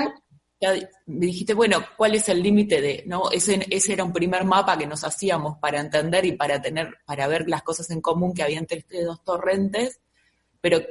[0.61, 0.73] ya
[1.05, 3.31] me dijiste, bueno, ¿cuál es el límite de, no?
[3.31, 7.27] Ese, ese era un primer mapa que nos hacíamos para entender y para tener, para
[7.27, 10.01] ver las cosas en común que había entre estos dos torrentes,
[10.61, 10.81] Pero,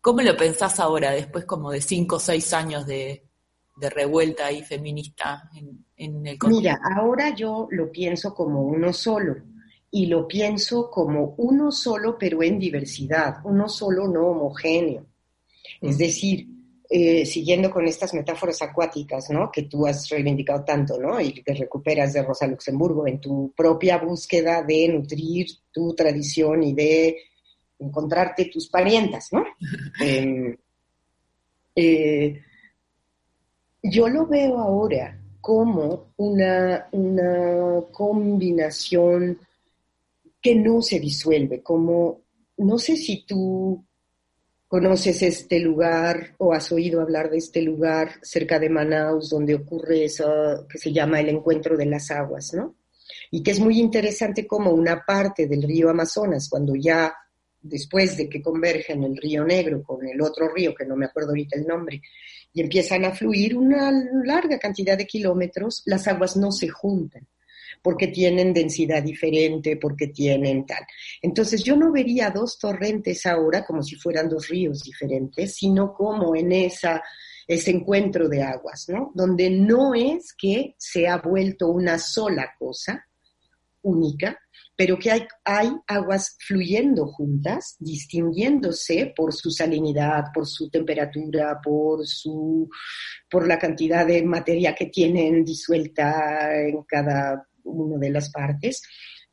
[0.00, 3.24] ¿cómo lo pensás ahora, después como de cinco o seis años de,
[3.76, 6.78] de revuelta ahí feminista en, en el continente?
[6.78, 9.36] Mira, ahora yo lo pienso como uno solo
[9.90, 15.06] y lo pienso como uno solo pero en diversidad, uno solo no homogéneo.
[15.80, 16.48] Es decir,
[16.90, 19.50] eh, siguiendo con estas metáforas acuáticas, ¿no?
[19.50, 21.18] Que tú has reivindicado tanto, ¿no?
[21.20, 26.74] Y que recuperas de Rosa Luxemburgo en tu propia búsqueda de nutrir tu tradición y
[26.74, 27.16] de
[27.78, 29.44] encontrarte tus parientas, ¿no?
[30.00, 30.56] Em,
[31.74, 32.42] eh,
[33.82, 39.38] yo lo veo ahora como una, una combinación
[40.40, 42.20] que no se disuelve, como,
[42.58, 43.82] no sé si tú
[44.74, 50.06] conoces este lugar o has oído hablar de este lugar cerca de Manaus donde ocurre
[50.06, 52.74] eso que se llama el encuentro de las aguas, ¿no?
[53.30, 57.14] Y que es muy interesante como una parte del río Amazonas, cuando ya
[57.62, 61.28] después de que convergen el río Negro con el otro río, que no me acuerdo
[61.28, 62.02] ahorita el nombre,
[62.52, 63.92] y empiezan a fluir una
[64.24, 67.24] larga cantidad de kilómetros, las aguas no se juntan
[67.84, 70.82] porque tienen densidad diferente, porque tienen tal.
[71.20, 76.34] Entonces yo no vería dos torrentes ahora como si fueran dos ríos diferentes, sino como
[76.34, 77.02] en esa
[77.46, 79.12] ese encuentro de aguas, ¿no?
[79.14, 83.06] Donde no es que se ha vuelto una sola cosa
[83.82, 84.38] única,
[84.74, 92.06] pero que hay, hay aguas fluyendo juntas, distinguiéndose por su salinidad, por su temperatura, por,
[92.06, 92.66] su,
[93.28, 98.82] por la cantidad de materia que tienen disuelta en cada una de las partes,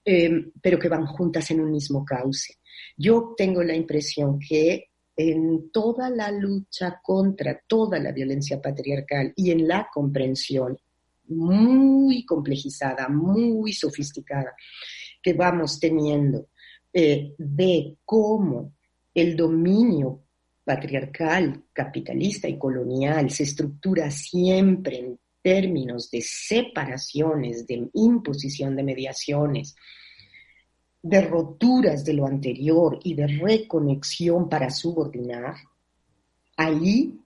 [0.03, 2.55] eh, pero que van juntas en un mismo cauce.
[2.97, 9.51] Yo tengo la impresión que en toda la lucha contra toda la violencia patriarcal y
[9.51, 10.77] en la comprensión
[11.27, 14.53] muy complejizada, muy sofisticada
[15.21, 16.47] que vamos teniendo
[16.91, 18.73] eh, de cómo
[19.13, 20.23] el dominio
[20.63, 29.76] patriarcal, capitalista y colonial se estructura siempre en términos de separaciones, de imposición de mediaciones,
[31.01, 35.55] de roturas de lo anterior y de reconexión para subordinar,
[36.57, 37.19] ahí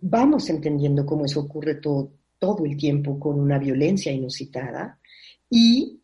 [0.00, 4.98] vamos entendiendo cómo eso ocurre todo, todo el tiempo con una violencia inusitada
[5.48, 6.00] y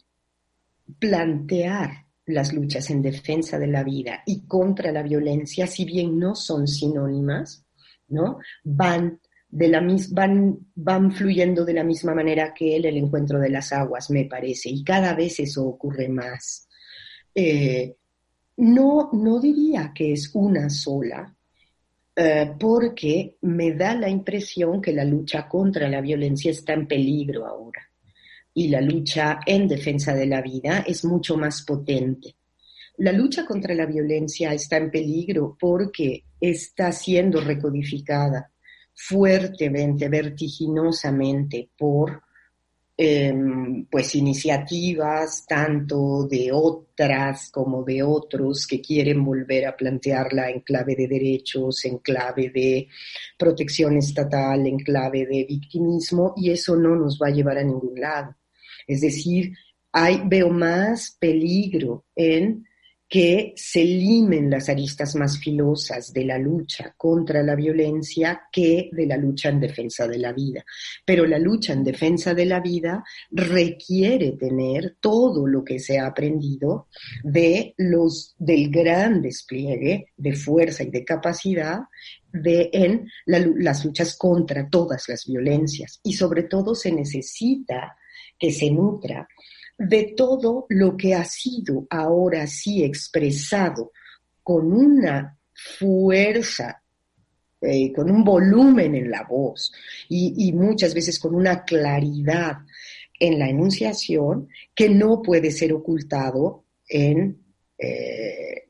[0.99, 6.35] plantear las luchas en defensa de la vida y contra la violencia, si bien no
[6.35, 7.65] son sinónimas,
[8.09, 8.39] ¿no?
[8.63, 9.21] Van
[9.53, 13.71] de la van, van fluyendo de la misma manera que el, el encuentro de las
[13.73, 16.67] aguas, me parece, y cada vez eso ocurre más.
[17.35, 17.95] Eh,
[18.57, 21.37] no, no diría que es una sola,
[22.17, 27.47] eh, porque me da la impresión que la lucha contra la violencia está en peligro
[27.47, 27.83] ahora
[28.55, 32.37] y la lucha en defensa de la vida es mucho más potente.
[32.99, 38.52] La lucha contra la violencia está en peligro porque está siendo recodificada
[38.95, 42.23] fuertemente, vertiginosamente por
[42.97, 50.61] em, pues iniciativas tanto de otras como de otros que quieren volver a plantearla en
[50.61, 52.89] clave de derechos, en clave de
[53.39, 57.99] protección estatal, en clave de victimismo, y eso no nos va a llevar a ningún
[57.99, 58.37] lado.
[58.87, 59.53] Es decir,
[59.93, 62.67] hay, veo más peligro en
[63.13, 69.05] que se limen las aristas más filosas de la lucha contra la violencia que de
[69.05, 70.65] la lucha en defensa de la vida.
[71.05, 76.07] Pero la lucha en defensa de la vida requiere tener todo lo que se ha
[76.07, 76.89] aprendido
[77.23, 81.81] de los, del gran despliegue de fuerza y de capacidad
[82.33, 86.01] de, en las luchas contra todas las violencias.
[86.03, 87.95] Y sobre todo se necesita
[88.39, 89.29] que se nutra
[89.79, 93.93] de todo lo que ha sido ahora sí expresado
[94.43, 96.83] con una fuerza,
[97.61, 99.73] eh, con un volumen en la voz
[100.09, 102.59] y, muchas veces con una claridad
[103.19, 107.39] en la enunciación que no puede ser ocultado en,
[107.79, 108.62] eh,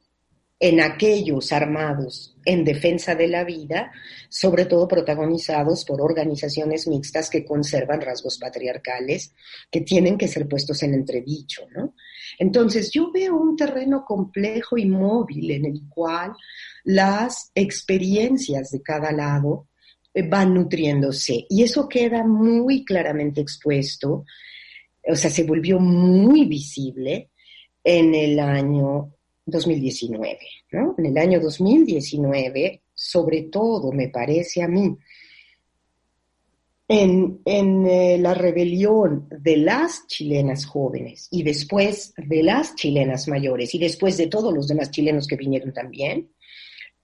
[0.63, 3.91] en aquellos armados en defensa de la vida,
[4.29, 9.35] sobre todo protagonizados por organizaciones mixtas que conservan rasgos patriarcales
[9.73, 11.97] que tienen que ser puestos en entredicho, ¿no?
[12.39, 16.33] Entonces yo veo un terreno complejo y móvil en el cual
[16.85, 19.67] las experiencias de cada lado
[20.15, 24.25] eh, van nutriéndose y eso queda muy claramente expuesto,
[25.09, 27.31] o sea, se volvió muy visible
[27.83, 29.13] en el año
[29.45, 30.39] 2019.
[30.73, 30.95] ¿no?
[30.99, 34.97] En el año 2019, sobre todo, me parece a mí,
[36.89, 43.75] en, en eh, la rebelión de las chilenas jóvenes y después de las chilenas mayores
[43.75, 46.31] y después de todos los demás chilenos que vinieron también,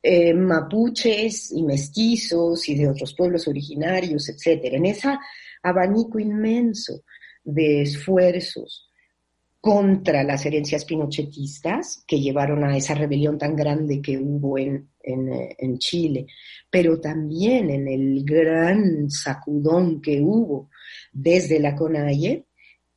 [0.03, 5.09] eh, mapuches y mestizos y de otros pueblos originarios, etcétera, en ese
[5.63, 7.03] abanico inmenso
[7.43, 8.88] de esfuerzos
[9.69, 15.31] contra las herencias pinochetistas que llevaron a esa rebelión tan grande que hubo en, en,
[15.31, 16.27] eh, Chile,
[16.71, 20.71] pero también en el gran sacudón que hubo
[21.13, 22.47] desde la CONAIE,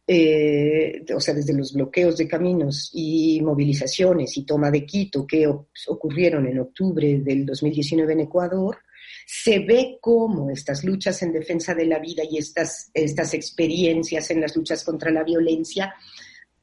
[0.07, 5.45] eh, o sea, desde los bloqueos de caminos y movilizaciones y toma de Quito que
[5.89, 8.77] ocurrieron en octubre del 2019 en Ecuador,
[9.27, 14.39] se ve cómo estas luchas en defensa de la vida y estas, estas experiencias en
[14.39, 15.93] las luchas contra la violencia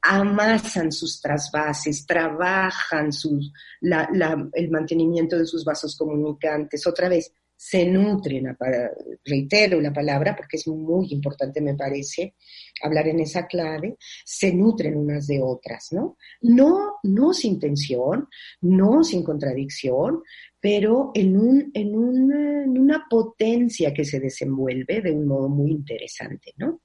[0.01, 3.51] amasan sus trasvases, trabajan sus,
[3.81, 8.55] la- la- el mantenimiento de sus vasos comunicantes, otra vez, se nutren,
[9.25, 12.35] reitero la palabra porque es muy importante, me parece,
[12.81, 16.15] hablar en esa clave, se nutren unas de otras, ¿no?
[16.41, 18.29] No, no sin tensión,
[18.61, 20.21] no sin contradicción,
[20.61, 25.71] pero en, un, en, una, en una potencia que se desenvuelve de un modo muy
[25.71, 26.79] interesante, ¿no?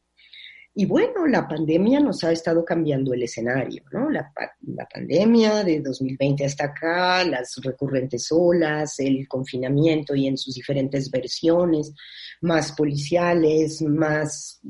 [0.76, 4.10] Y bueno, la pandemia nos ha estado cambiando el escenario, ¿no?
[4.10, 4.32] La,
[4.62, 11.08] la pandemia de 2020 hasta acá, las recurrentes olas, el confinamiento y en sus diferentes
[11.12, 11.92] versiones,
[12.40, 14.60] más policiales, más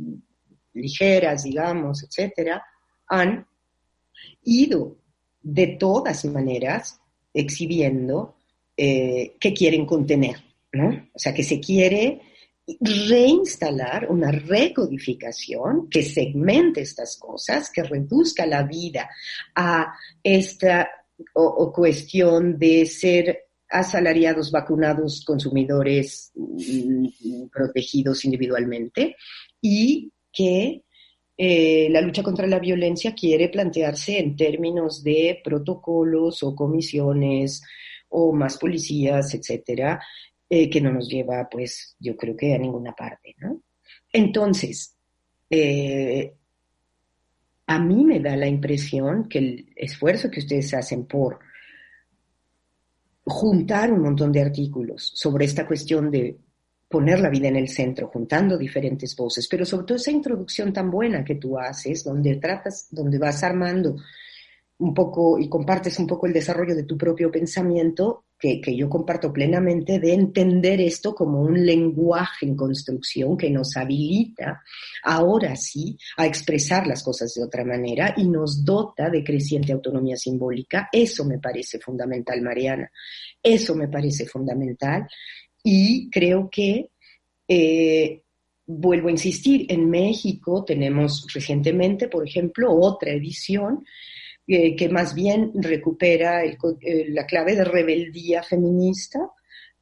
[0.74, 2.62] ligeras, digamos, etcétera,
[3.08, 3.46] han
[4.42, 4.98] ido
[5.42, 7.00] de todas maneras
[7.32, 8.36] exhibiendo
[8.76, 10.36] eh, que quieren contener,
[10.72, 10.88] ¿no?
[11.14, 12.20] O sea, que se quiere
[12.80, 19.10] reinstalar una recodificación que segmente estas cosas, que reduzca la vida
[19.54, 19.92] a
[20.22, 20.88] esta
[21.34, 29.16] o, cuestión de ser asalariados, vacunados, consumidores mm, protegidos individualmente
[29.60, 30.84] y que
[31.36, 37.62] eh, la lucha contra la violencia quiere plantearse en términos de protocolos o comisiones
[38.08, 40.00] o más policías, etcétera,
[40.56, 43.60] eh, que no nos lleva, pues, yo creo que a ninguna parte, ¿no?
[44.12, 44.94] Entonces,
[45.50, 46.32] eh,
[47.66, 51.40] a mí me da la impresión que el esfuerzo que ustedes hacen por
[53.24, 56.38] juntar un montón de artículos sobre esta cuestión de
[56.88, 60.88] poner la vida en el centro, juntando diferentes voces, pero sobre todo esa introducción tan
[60.88, 63.96] buena que tú haces, donde tratas, donde vas armando
[64.78, 68.26] un poco y compartes un poco el desarrollo de tu propio pensamiento,
[68.60, 74.62] que, yo comparto plenamente, de entender esto como un lenguaje en construcción que nos habilita
[75.02, 80.16] ahora sí a expresar las cosas de otra manera y nos dota de creciente autonomía
[80.16, 80.88] simbólica.
[80.92, 82.90] Eso me parece fundamental, Mariana.
[83.42, 85.06] Eso me parece fundamental
[85.62, 86.90] y creo que
[87.48, 88.22] eh,
[88.66, 93.84] vuelvo a insistir, en México tenemos recientemente, por ejemplo, otra edición
[94.46, 99.30] que más bien recupera el eh, la clave de rebeldía feminista,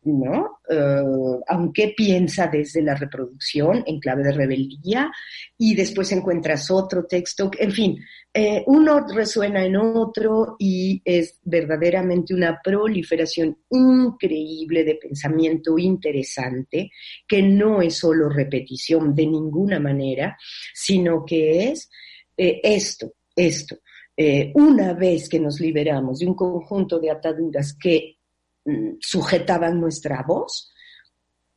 [0.05, 0.59] ¿no?
[0.69, 1.03] Eh,
[1.49, 5.11] aunque piensa desde la reproducción en clave de rebeldía,
[5.59, 7.99] y después encuentras otro texto, en fin,
[8.33, 16.91] eh, uno resuena en otro y es verdaderamente una proliferación increíble de pensamiento interesante,
[17.27, 20.37] que no es solo repetición de ninguna manera,
[20.73, 21.91] sino que es
[22.37, 23.77] esto, esto.
[24.17, 28.19] Eh, una vez que nos liberamos de un conjunto de ataduras que
[28.65, 30.73] mm, sujetaban nuestra voz,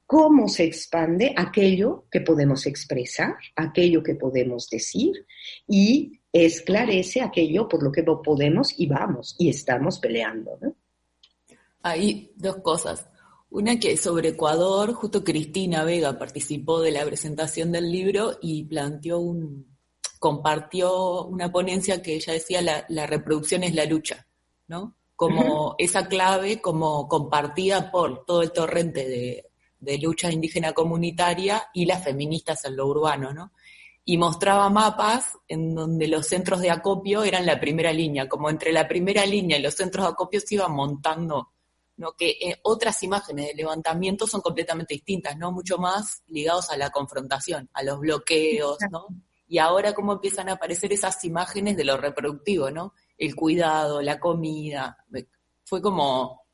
[0.05, 5.25] cómo se expande aquello que podemos expresar, aquello que podemos decir
[5.67, 10.57] y esclarece aquello por lo que podemos y vamos y estamos peleando.
[10.61, 10.75] ¿no?
[11.81, 13.07] Hay dos cosas.
[13.49, 19.19] Una que sobre Ecuador, justo Cristina Vega participó de la presentación del libro y planteó
[19.19, 19.74] un,
[20.25, 24.25] compartió una ponencia que ella decía la, la reproducción es la lucha,
[24.67, 24.95] ¿no?
[25.15, 31.85] Como esa clave, como compartida por todo el torrente de, de lucha indígena comunitaria y
[31.85, 33.51] las feministas en lo urbano, ¿no?
[34.03, 38.71] Y mostraba mapas en donde los centros de acopio eran la primera línea, como entre
[38.71, 41.51] la primera línea y los centros de acopio se iban montando
[41.97, 42.13] ¿no?
[42.13, 45.51] que eh, otras imágenes de levantamiento son completamente distintas, ¿no?
[45.51, 49.05] Mucho más ligados a la confrontación, a los bloqueos, ¿no?
[49.47, 52.93] Y ahora cómo empiezan a aparecer esas imágenes de lo reproductivo, ¿no?
[53.17, 54.97] El cuidado, la comida.
[55.63, 56.45] Fue como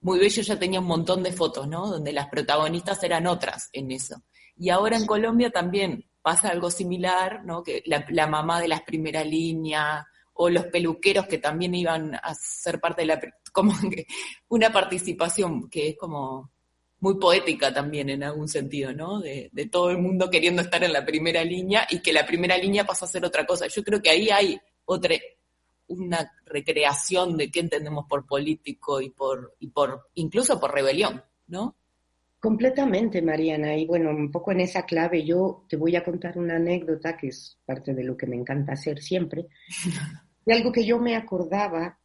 [0.00, 1.86] muy bello, ya tenía un montón de fotos, ¿no?
[1.86, 4.22] Donde las protagonistas eran otras en eso.
[4.56, 7.62] Y ahora en Colombia también pasa algo similar, ¿no?
[7.62, 10.04] Que la, mamá de las primeras líneas,
[10.34, 13.20] o los peluqueros que también iban a ser parte de la,
[13.52, 14.06] como que
[14.48, 16.53] una participación que es como
[17.00, 19.20] muy poética también en algún sentido, ¿no?
[19.20, 22.56] De, de todo el mundo queriendo estar en la primera línea y que la primera
[22.56, 23.66] línea pasa a ser otra cosa.
[23.66, 25.14] Yo creo que ahí hay otra,
[25.88, 31.76] una recreación de qué entendemos por político y por, y por, incluso por rebelión, ¿no?
[32.40, 33.76] Completamente, Mariana.
[33.76, 37.28] Y bueno, un poco en esa clave yo te voy a contar una anécdota que
[37.28, 39.46] es parte de lo que me encanta hacer siempre,
[40.44, 41.98] de algo que yo me acordaba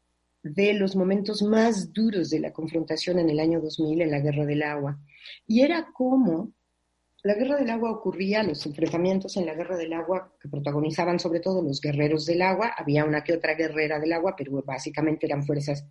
[0.43, 4.45] de los momentos más duros de la confrontación en el año 2000 en la Guerra
[4.45, 4.99] del Agua.
[5.45, 6.53] Y era como
[7.23, 11.41] la Guerra del Agua ocurría, los enfrentamientos en la Guerra del Agua que protagonizaban sobre
[11.41, 15.43] todo los guerreros del agua, había una que otra guerrera del agua, pero básicamente eran
[15.43, 15.85] fuerzas,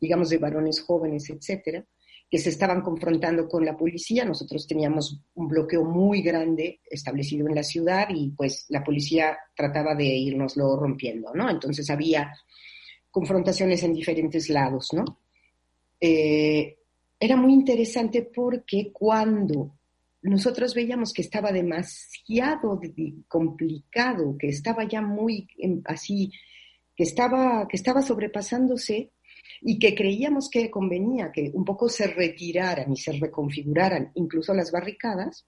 [0.00, 1.84] digamos, de varones jóvenes, etcétera
[2.30, 4.24] que se estaban confrontando con la policía.
[4.24, 9.96] Nosotros teníamos un bloqueo muy grande establecido en la ciudad y pues la policía trataba
[9.96, 11.50] de irnoslo rompiendo, ¿no?
[11.50, 12.32] Entonces había
[13.10, 15.18] confrontaciones en diferentes lados, ¿no?
[16.00, 16.78] Eh,
[17.18, 19.76] era muy interesante porque cuando
[20.22, 22.80] nosotros veíamos que estaba demasiado
[23.28, 25.48] complicado, que estaba ya muy
[25.84, 26.32] así,
[26.96, 29.10] que estaba, que estaba sobrepasándose,
[29.62, 34.72] y que creíamos que convenía que un poco se retiraran y se reconfiguraran incluso las
[34.72, 35.46] barricadas,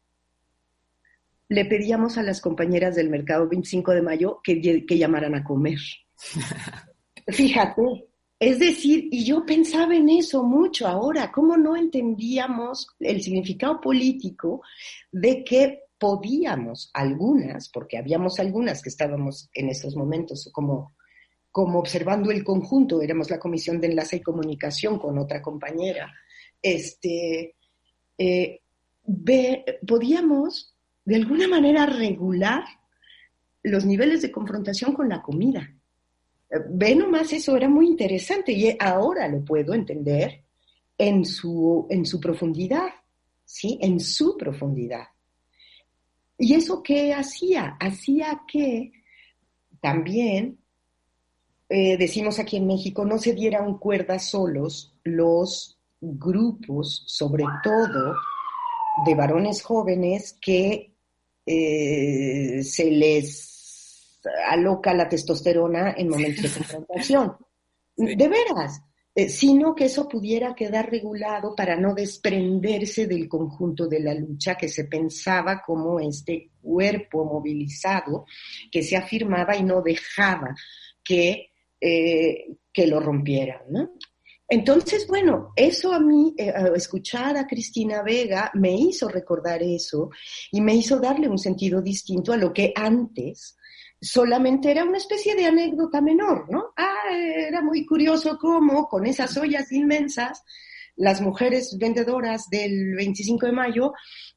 [1.49, 5.79] le pedíamos a las compañeras del mercado 25 de mayo que, que llamaran a comer.
[7.29, 8.09] Fíjate,
[8.39, 14.63] es decir, y yo pensaba en eso mucho ahora, cómo no entendíamos el significado político
[15.11, 20.95] de que podíamos, algunas, porque habíamos algunas que estábamos en estos momentos como
[21.53, 26.11] como observando el conjunto, éramos la comisión de enlace y comunicación con otra compañera,
[26.63, 27.55] este,
[28.17, 28.61] eh,
[29.87, 30.75] podíamos
[31.05, 32.65] de alguna manera regular
[33.63, 35.77] los niveles de confrontación con la comida.
[36.71, 40.45] Ve nomás, eso era muy interesante y ahora lo puedo entender
[40.99, 42.89] en su, en su profundidad,
[43.45, 43.79] ¿sí?
[43.81, 45.07] En su profundidad.
[46.39, 47.77] ¿Y eso qué hacía?
[47.81, 48.93] Hacía que
[49.81, 50.59] también
[51.69, 58.15] eh, decimos aquí en México, no se dieran cuerda solos los grupos, sobre todo
[59.07, 60.93] de varones jóvenes que
[61.47, 63.52] eh, se les
[64.49, 67.37] aloca la testosterona en momentos de confrontación.
[67.95, 68.81] De veras,
[69.15, 74.55] eh, sino que eso pudiera quedar regulado para no desprenderse del conjunto de la lucha
[74.55, 78.25] que se pensaba como este cuerpo movilizado
[78.71, 80.55] que se afirmaba y no dejaba
[81.05, 83.91] que eh, que lo rompieran, ¿no?
[84.49, 90.11] Entonces, bueno, eso a mí, eh, escuchar a Cristina Vega me hizo recordar eso
[90.51, 93.57] y me hizo darle un sentido distinto a lo que antes
[94.03, 96.73] solamente era una especie de anécdota menor, ¿no?
[96.77, 100.43] Ah, era muy curioso cómo con esas ollas inmensas
[100.97, 103.93] las mujeres vendedoras del 25 de mayo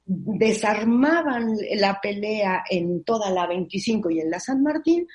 [0.06, 5.06] desarmaban la pelea en toda la 25 y en la San Martín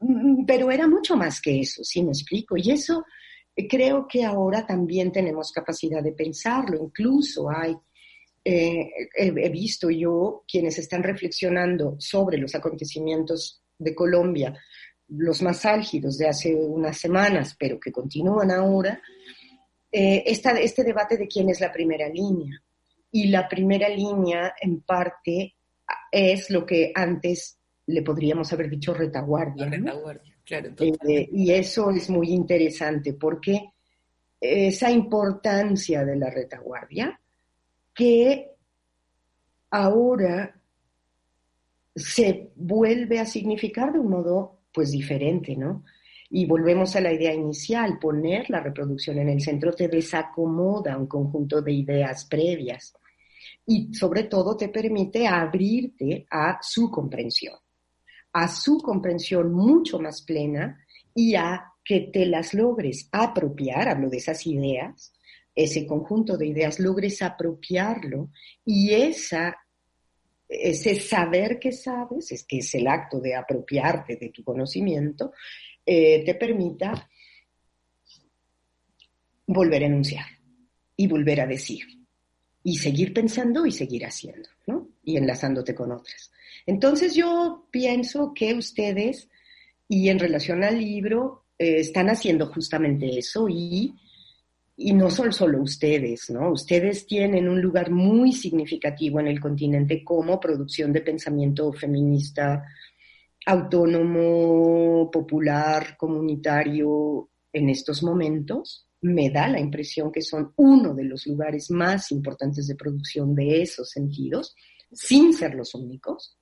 [0.00, 2.56] Mm, pero era mucho más que eso, si me explico.
[2.56, 3.04] Y eso
[3.56, 6.76] eh, creo que ahora también tenemos capacidad de pensarlo.
[6.82, 7.74] Incluso hay,
[8.44, 14.54] eh, he, visto yo quienes están reflexionando sobre los acontecimientos de Colombia,
[15.08, 19.00] los más álgidos de hace unas semanas, pero que continúan ahora,
[19.90, 22.60] eh, este debate de quién es la primera línea.
[23.10, 25.54] Y la primera línea, en parte,
[26.10, 29.66] es lo que antes le podríamos haber dicho retaguardia.
[29.66, 30.70] Retaguardia, claro.
[30.80, 33.74] Eh, y eso es muy interesante porque
[34.40, 37.18] esa importancia de la retaguardia
[37.94, 38.50] que
[39.70, 40.54] ahora
[41.94, 45.84] se vuelve a significar de un modo pues diferente, ¿no?
[46.30, 51.06] Y volvemos a la idea inicial, poner la reproducción en el centro te desacomoda un
[51.06, 52.94] conjunto de ideas previas
[53.66, 57.54] y sobre todo te permite abrirte a su comprensión
[58.34, 60.84] a su comprensión mucho más plena
[61.14, 65.12] y a que te las logres apropiar, hablo de esas ideas,
[65.54, 68.30] ese conjunto de ideas, logres apropiarlo
[68.64, 69.56] y esa,
[70.48, 75.32] ese saber que sabes, es que es el acto de apropiarte de tu conocimiento,
[75.84, 77.08] eh, te permita
[79.46, 80.26] volver a enunciar
[80.96, 81.84] y volver a decir
[82.62, 84.88] y seguir pensando y seguir haciendo, ¿no?
[85.02, 86.32] Y enlazándote con otras.
[86.66, 89.28] Entonces yo pienso que ustedes,
[89.86, 93.94] y en relación al libro, eh, están haciendo justamente eso y,
[94.76, 96.50] y no son solo ustedes, ¿no?
[96.50, 102.64] Ustedes tienen un lugar muy significativo en el continente como producción de pensamiento feminista
[103.46, 111.26] autónomo, popular, comunitario en estos momentos, me da la impresión que son uno de los
[111.26, 114.56] lugares más importantes de producción de esos sentidos,
[114.90, 116.38] sin ser los únicos,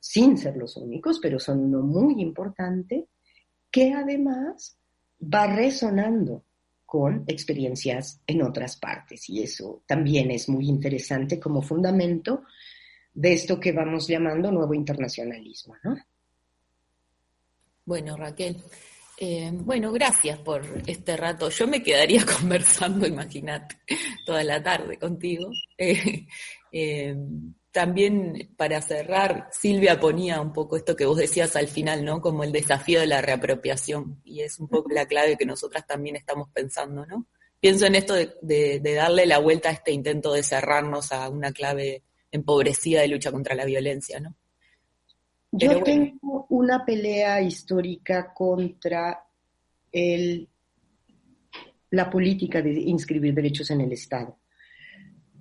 [0.00, 3.06] sin ser los únicos, pero son uno muy importante,
[3.70, 4.78] que además
[5.22, 6.45] va resonando
[6.96, 9.28] con experiencias en otras partes.
[9.28, 12.44] Y eso también es muy interesante como fundamento
[13.12, 15.94] de esto que vamos llamando nuevo internacionalismo, ¿no?
[17.84, 18.56] Bueno, Raquel,
[19.18, 21.48] eh, bueno, gracias por este rato.
[21.48, 23.76] Yo me quedaría conversando, imagínate,
[24.24, 25.50] toda la tarde contigo.
[25.78, 26.26] Eh,
[26.72, 27.14] eh,
[27.70, 32.22] también para cerrar, Silvia ponía un poco esto que vos decías al final, ¿no?
[32.22, 34.22] Como el desafío de la reapropiación.
[34.24, 37.26] Y es un poco la clave que nosotras también estamos pensando, ¿no?
[37.60, 42.02] Pienso en esto de, darle la vuelta a este intento de cerrarnos a una clave
[42.30, 44.34] empobrecida de lucha contra la violencia, ¿no?
[45.52, 49.24] Yo tengo una pelea histórica contra
[49.90, 50.48] el,
[51.90, 54.38] la política de inscribir derechos en el Estado.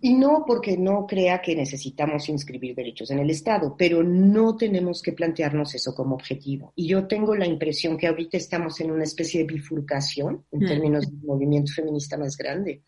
[0.01, 5.01] Y no porque no crea que necesitamos inscribir derechos en el Estado, pero no tenemos
[5.01, 6.73] que plantearnos eso como objetivo.
[6.75, 10.67] Y yo tengo la impresión que ahorita estamos en una especie de bifurcación en mm.
[10.67, 12.83] términos de movimiento feminista más grande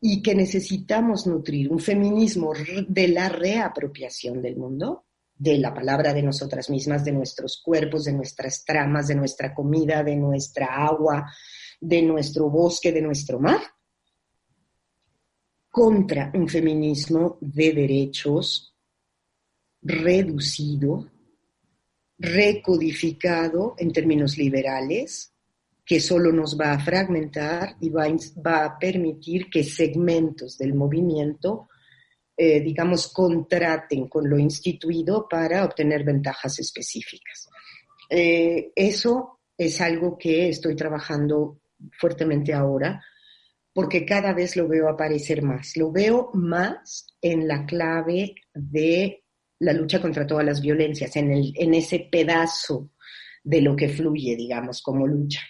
[0.00, 2.52] y que necesitamos nutrir un feminismo
[2.88, 5.04] de la reapropiación del mundo,
[5.40, 10.04] de la palabra de nosotras mismas, de nuestros cuerpos, de nuestras tramas, de nuestra comida,
[10.04, 11.32] de nuestra agua,
[11.80, 13.60] de nuestro bosque, de nuestro mar
[15.70, 18.74] contra un feminismo de derechos
[19.82, 21.08] reducido,
[22.18, 25.32] recodificado en términos liberales,
[25.86, 31.69] que solo nos va a fragmentar y va, a permitir que segmentos del movimiento,
[32.42, 37.50] eh, digamos, contraten con lo instituido para obtener ventajas específicas.
[38.08, 41.60] Eh, eso es algo que estoy trabajando
[41.98, 43.04] fuertemente ahora
[43.74, 45.76] porque cada vez lo veo aparecer más.
[45.76, 49.22] Lo veo más en la clave de
[49.58, 52.88] la lucha contra todas las violencias, en, el, en ese pedazo
[53.44, 55.42] de lo que fluye, digamos, como lucha.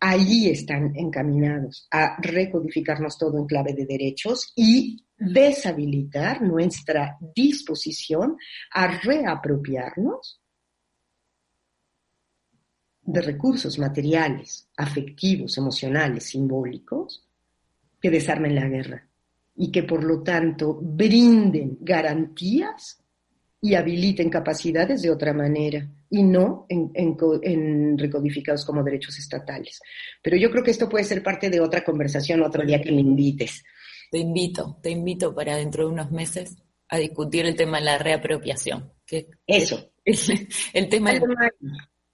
[0.00, 8.36] Allí están encaminados a recodificarnos todo en clave de derechos y deshabilitar nuestra disposición
[8.70, 10.40] a reapropiarnos
[13.02, 17.26] de recursos materiales, afectivos, emocionales, simbólicos,
[18.00, 19.08] que desarmen la guerra
[19.56, 23.02] y que por lo tanto brinden garantías
[23.60, 29.80] y habiliten capacidades de otra manera y no en, recodificados como derechos estatales.
[30.20, 33.00] Pero yo creo que esto puede ser parte de otra conversación otro día que me
[33.00, 33.62] invites.
[34.12, 36.58] Te invito, te invito para dentro de unos meses
[36.90, 38.92] a discutir el tema de la reapropiación.
[39.06, 39.90] Que Eso.
[40.74, 41.12] el tema.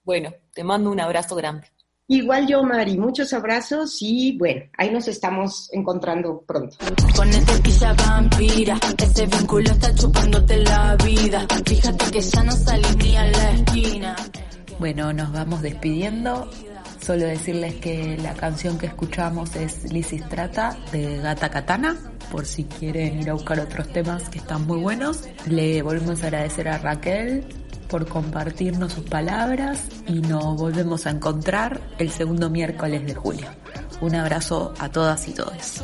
[0.01, 1.67] Bueno, te mando un abrazo grande.
[2.07, 6.77] Igual yo, Mari, muchos abrazos y bueno, ahí nos estamos encontrando pronto.
[7.17, 11.45] Con este vampira, ese vínculo está chupándote la vida.
[11.65, 14.15] Fíjate que ya no salí ni a la esquina.
[14.79, 16.49] Bueno, nos vamos despidiendo.
[17.01, 21.95] Solo decirles que la canción que escuchamos es Lisistrata de Gata Katana,
[22.31, 25.23] por si quieren ir a buscar otros temas que están muy buenos.
[25.47, 27.45] Le volvemos a agradecer a Raquel
[27.89, 33.47] por compartirnos sus palabras y nos volvemos a encontrar el segundo miércoles de julio.
[34.01, 35.83] Un abrazo a todas y todos.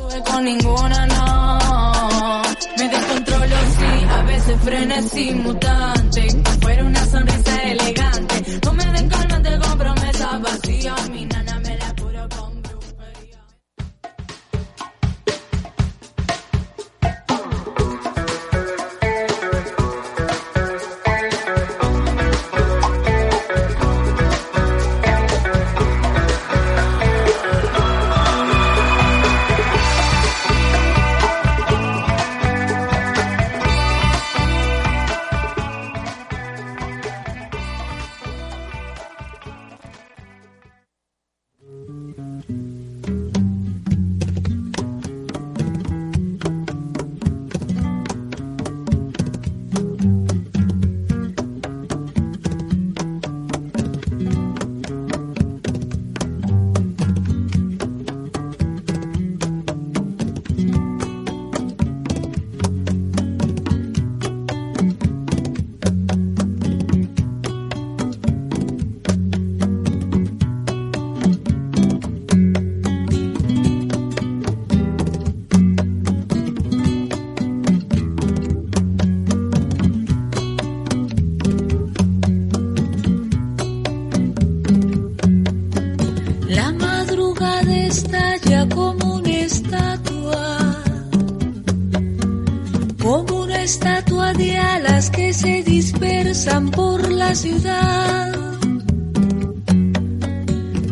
[96.72, 98.32] Por la ciudad.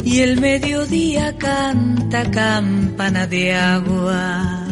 [0.04, 4.66] Y el mediodía canta campana de agua.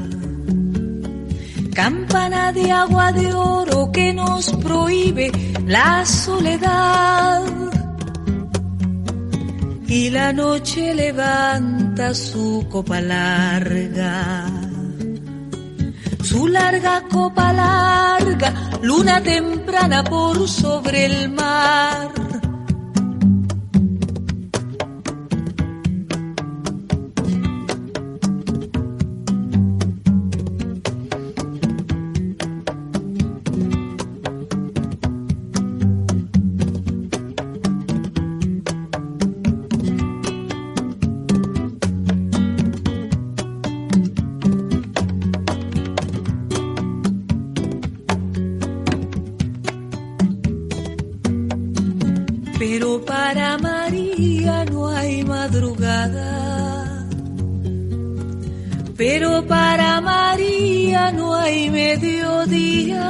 [1.73, 5.31] Campana de agua de oro que nos prohíbe
[5.67, 7.43] la soledad.
[9.87, 14.47] Y la noche levanta su copa larga.
[16.23, 18.53] Su larga copa larga,
[18.83, 19.62] luna temprana
[20.05, 22.22] por sobre el mar.
[53.59, 57.07] María no hay madrugada.
[58.97, 63.09] Pero para María no hay mediodía.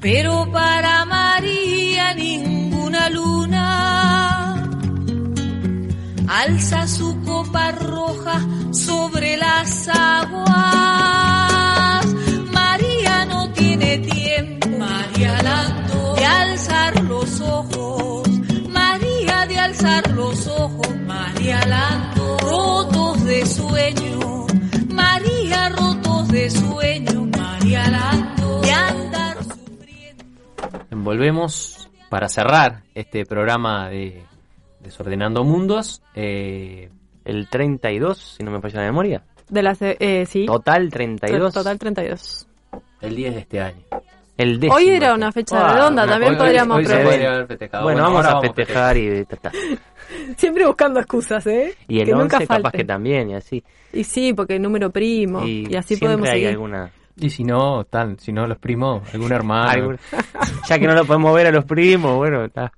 [0.00, 3.68] Pero para María ninguna luna
[6.28, 8.40] alza su copa roja
[8.72, 11.37] sobre las aguas.
[19.98, 24.46] Alzar los ojos, María Lando, rotos de sueño.
[24.88, 29.36] María rotos de sueño, María Lando, de andar
[30.90, 34.22] Volvemos para cerrar este programa de
[34.80, 36.02] Desordenando Mundos.
[36.14, 36.90] eh,
[37.24, 39.22] el 32, si no me falla la memoria.
[39.50, 40.46] De las, eh, sí.
[40.46, 41.52] Total 32.
[41.52, 42.46] Total 32.
[43.00, 43.84] El 10 de este año.
[44.38, 44.76] El décimo.
[44.76, 47.06] Hoy era una fecha Ah, redonda, una- también hoy- podríamos hoy se prever.
[47.10, 47.84] podría haber festejado.
[47.84, 49.52] Bueno, Bueno, vamos a vamos a festejar y ta, ta.
[50.38, 51.74] Siempre buscando excusas, ¿eh?
[51.86, 53.62] Y el que 11 nunca capaz que también, y así.
[53.92, 55.44] Y sí, porque el número primo.
[55.46, 56.48] Y, así siempre podemos hay seguir.
[56.48, 56.90] alguna...
[57.20, 59.68] Y si no, tal, si no los primos, algún hermano.
[59.70, 59.98] algún-
[60.68, 62.70] ya que no lo podemos ver a los primos, bueno, está.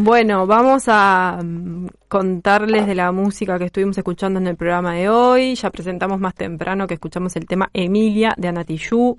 [0.00, 5.08] Bueno, vamos a mm, contarles de la música que estuvimos escuchando en el programa de
[5.08, 5.56] hoy.
[5.56, 9.18] Ya presentamos más temprano que escuchamos el tema Emilia de Anatillú.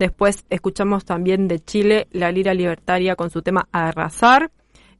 [0.00, 4.50] Después escuchamos también de Chile la lira libertaria con su tema Arrasar.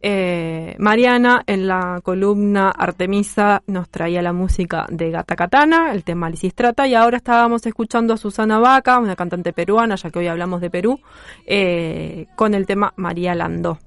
[0.03, 6.29] Eh, Mariana en la columna Artemisa nos traía la música de Gata Katana, el tema
[6.29, 10.61] Lisistrata, y ahora estábamos escuchando a Susana Vaca, una cantante peruana, ya que hoy hablamos
[10.61, 11.01] de Perú,
[11.47, 13.79] eh, con el tema María Landó.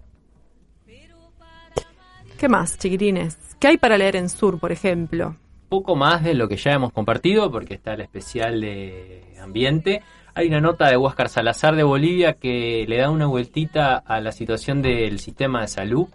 [2.40, 3.38] ¿Qué más, chiquitines?
[3.60, 5.36] ¿Qué hay para leer en Sur, por ejemplo?
[5.70, 10.04] poco más de lo que ya hemos compartido, porque está el especial de ambiente.
[10.36, 14.32] Hay una nota de Huáscar Salazar de Bolivia que le da una vueltita a la
[14.32, 16.08] situación del sistema de salud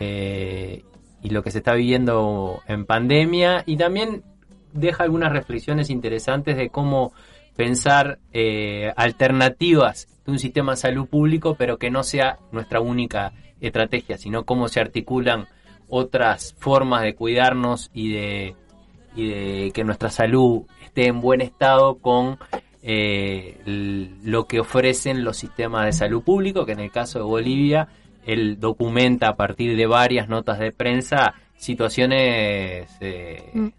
[0.00, 0.82] eh,
[1.22, 4.24] y lo que se está viviendo en pandemia y también
[4.72, 7.12] deja algunas reflexiones interesantes de cómo
[7.54, 13.32] pensar eh, alternativas de un sistema de salud público, pero que no sea nuestra única
[13.60, 15.46] estrategia, sino cómo se articulan
[15.88, 18.56] otras formas de cuidarnos y de
[19.14, 22.38] y de que nuestra salud esté en buen estado con
[22.82, 27.88] eh, lo que ofrecen los sistemas de salud público, que en el caso de Bolivia,
[28.24, 33.70] él documenta a partir de varias notas de prensa situaciones eh,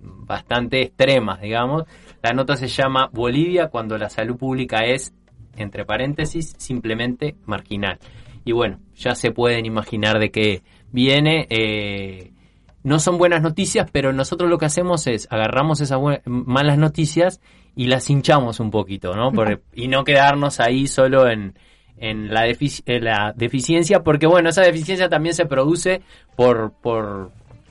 [0.00, 1.84] bastante extremas, digamos.
[2.22, 5.14] La nota se llama Bolivia cuando la salud pública es,
[5.56, 7.98] entre paréntesis, simplemente marginal.
[8.44, 11.46] Y bueno, ya se pueden imaginar de qué viene.
[11.48, 12.32] eh,
[12.84, 17.40] no son buenas noticias, pero nosotros lo que hacemos es agarramos esas malas noticias
[17.74, 19.32] y las hinchamos un poquito, ¿no?
[19.32, 21.54] Por- y no quedarnos ahí solo en,
[21.98, 26.02] en la, defici- en la deficiencia, porque bueno, esa deficiencia también se produce
[26.36, 27.30] por, por,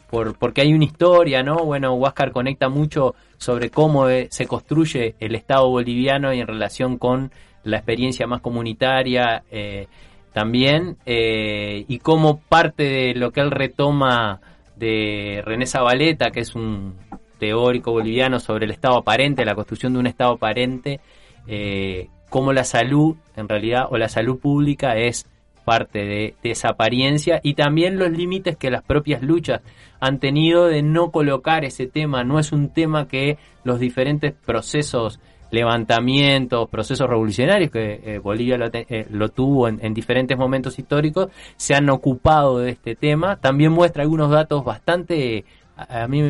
[0.10, 1.58] por, porque hay una historia, ¿no?
[1.66, 6.98] Bueno, Huáscar conecta mucho sobre cómo eh, se construye el Estado boliviano y en relación
[6.98, 7.32] con
[7.64, 9.88] la experiencia más comunitaria eh,
[10.34, 14.40] también, eh, y cómo parte de lo que él retoma
[14.78, 16.96] de René Zabaleta, que es un
[17.42, 21.00] teórico boliviano sobre el Estado aparente, la construcción de un Estado aparente,
[21.48, 25.26] eh, cómo la salud, en realidad, o la salud pública es
[25.66, 29.62] parte de, esa apariencia y también los límites que las propias luchas
[30.00, 32.24] han tenido de no colocar ese tema.
[32.24, 35.20] No es un tema que los diferentes procesos,
[35.50, 41.90] levantamientos, procesos revolucionarios que eh, Bolivia lo, eh, tuvo en diferentes momentos históricos, se han
[41.90, 43.38] ocupado de este tema.
[43.38, 45.44] También muestra algunos datos bastante
[45.76, 46.22] a mí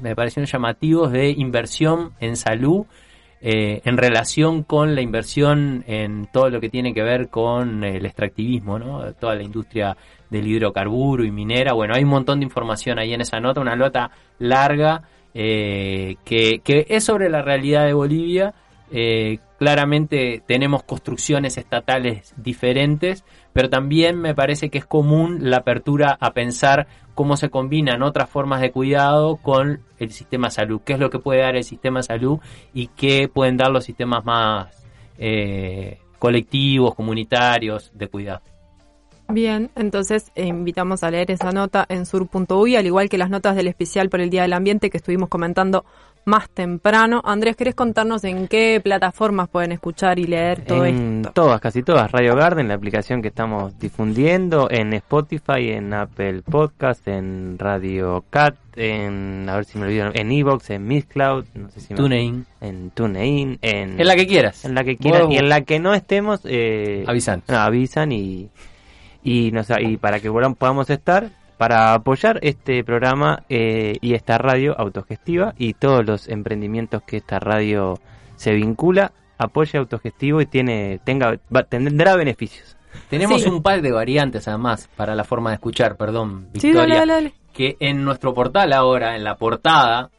[0.00, 2.86] me parecieron llamativos de inversión en salud
[3.42, 8.06] eh, en relación con la inversión en todo lo que tiene que ver con el
[8.06, 9.12] extractivismo, ¿no?
[9.12, 9.96] toda la industria
[10.30, 11.74] del hidrocarburo y minera.
[11.74, 15.02] Bueno, hay un montón de información ahí en esa nota, una nota larga
[15.34, 18.54] eh, que, que es sobre la realidad de Bolivia.
[18.90, 26.16] Eh, claramente tenemos construcciones estatales diferentes, pero también me parece que es común la apertura
[26.18, 26.86] a pensar
[27.16, 31.18] cómo se combinan otras formas de cuidado con el sistema salud, qué es lo que
[31.18, 32.38] puede dar el sistema salud
[32.74, 34.86] y qué pueden dar los sistemas más
[35.18, 38.42] eh, colectivos, comunitarios de cuidado.
[39.28, 43.56] Bien, entonces eh, invitamos a leer esa nota en sur.uy, al igual que las notas
[43.56, 45.86] del especial por el Día del Ambiente que estuvimos comentando
[46.26, 47.22] más temprano.
[47.24, 51.32] Andrés, ¿querés contarnos en qué plataformas pueden escuchar y leer todo en esto?
[51.32, 52.10] todas, casi todas.
[52.12, 58.56] Radio Garden, la aplicación que estamos difundiendo, en Spotify, en Apple Podcast, en Radio Cat,
[58.74, 62.44] en, a ver si me olvido, en Evox, en Mixcloud, no sé si me- TuneIn.
[62.60, 64.00] en TuneIn, en...
[64.00, 64.64] En la que quieras.
[64.64, 65.28] En la que quieras.
[65.30, 67.42] Y en la que no estemos, eh, Avisan.
[67.48, 68.50] no, avisan y,
[69.22, 74.78] y, nos, y para que podamos estar, para apoyar este programa eh, y esta radio
[74.78, 77.98] autogestiva y todos los emprendimientos que esta radio
[78.36, 82.76] se vincula, apoya autogestivo y tiene tenga va- tendrá beneficios.
[83.10, 83.48] Tenemos Sí.
[83.48, 86.80] un par de variantes además para la forma de escuchar, perdón, Sí, Victoria.
[86.80, 87.34] dale, dale, dale.
[87.52, 90.10] Que en nuestro portal ahora, en la portada,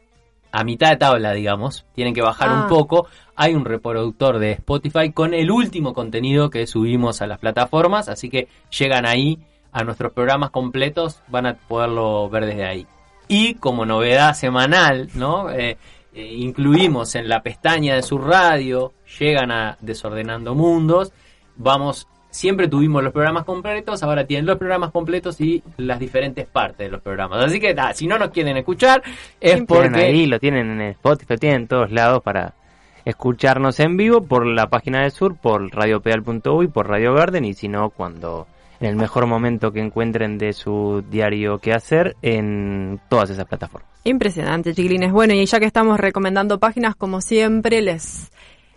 [0.50, 2.62] a mitad de tabla, digamos, tienen que bajar Ah.
[2.62, 3.06] un poco,
[3.36, 8.28] hay un reproductor de Spotify con el último contenido que subimos a las plataformas, así
[8.30, 9.38] que llegan ahí
[9.72, 12.86] a nuestros programas completos, van a poderlo ver desde ahí.
[13.28, 15.50] Y como novedad semanal, ¿no?
[15.50, 15.76] Eh,
[16.14, 21.12] eh, incluimos en la pestaña de su radio, llegan a Desordenando Mundos,
[21.56, 26.78] vamos, siempre tuvimos los programas completos, ahora tienen los programas completos y las diferentes partes
[26.78, 27.44] de los programas.
[27.44, 29.02] Así que si no nos quieren escuchar,
[29.40, 30.00] es porque...
[30.00, 32.54] ahí, lo tienen en Spotify, tienen en todos lados para
[33.04, 37.68] escucharnos en vivo por la página de Sur, por radiopedal.uy, por Radio Garden y si
[37.68, 38.46] no, cuando
[38.80, 43.88] en el mejor momento que encuentren de su diario que hacer en todas esas plataformas.
[44.04, 45.12] Impresionante, chiquilines.
[45.12, 48.30] Bueno, y ya que estamos recomendando páginas, como siempre, les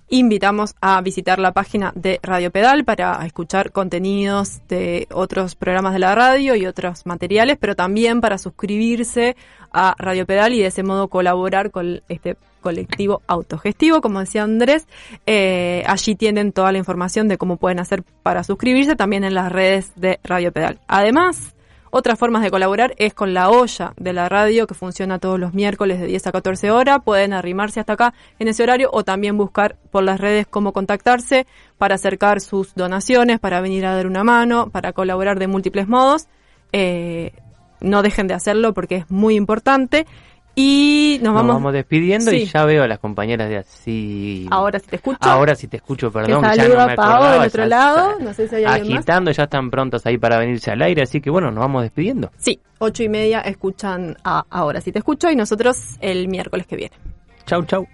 [0.09, 5.99] invitamos a visitar la página de Radio Pedal para escuchar contenidos de otros programas de
[5.99, 9.37] la radio y otros materiales, pero también para suscribirse
[9.71, 14.87] a Radio Pedal y de ese modo colaborar con este colectivo autogestivo, como decía Andrés.
[15.25, 19.51] Eh, allí tienen toda la información de cómo pueden hacer para suscribirse también en las
[19.51, 20.79] redes de Radio Pedal.
[20.87, 21.53] Además,
[21.93, 25.53] otras formas de colaborar es con la olla de la radio que funciona todos los
[25.53, 26.99] miércoles de 10 a 14 horas.
[27.03, 31.45] Pueden arrimarse hasta acá en ese horario o también buscar por las redes cómo contactarse
[31.77, 36.27] para acercar sus donaciones, para venir a dar una mano, para colaborar de múltiples modos.
[36.71, 37.33] Eh,
[37.81, 40.05] no dejen de hacerlo porque es muy importante.
[40.53, 44.47] Y nos Nos vamos, despidiendo y ya veo a las compañeras de así.
[44.51, 45.17] Ahora si te escucho.
[45.21, 46.43] Ahora sí te escucho, perdón.
[46.43, 48.19] que ya no me acordaba, del otro lado.
[48.19, 48.81] No sé si hay más.
[48.81, 52.31] agitando, ya están prontos ahí para venirse al aire, así que bueno, nos vamos despidiendo.
[52.37, 56.75] Sí, ocho y media escuchan a Ahora si te escucho y nosotros el miércoles que
[56.75, 56.95] viene.
[57.45, 57.87] Chau, chau.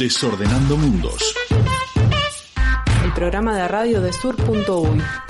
[0.00, 1.34] Desordenando Mundos.
[3.04, 5.29] El programa de radio de sur.uy.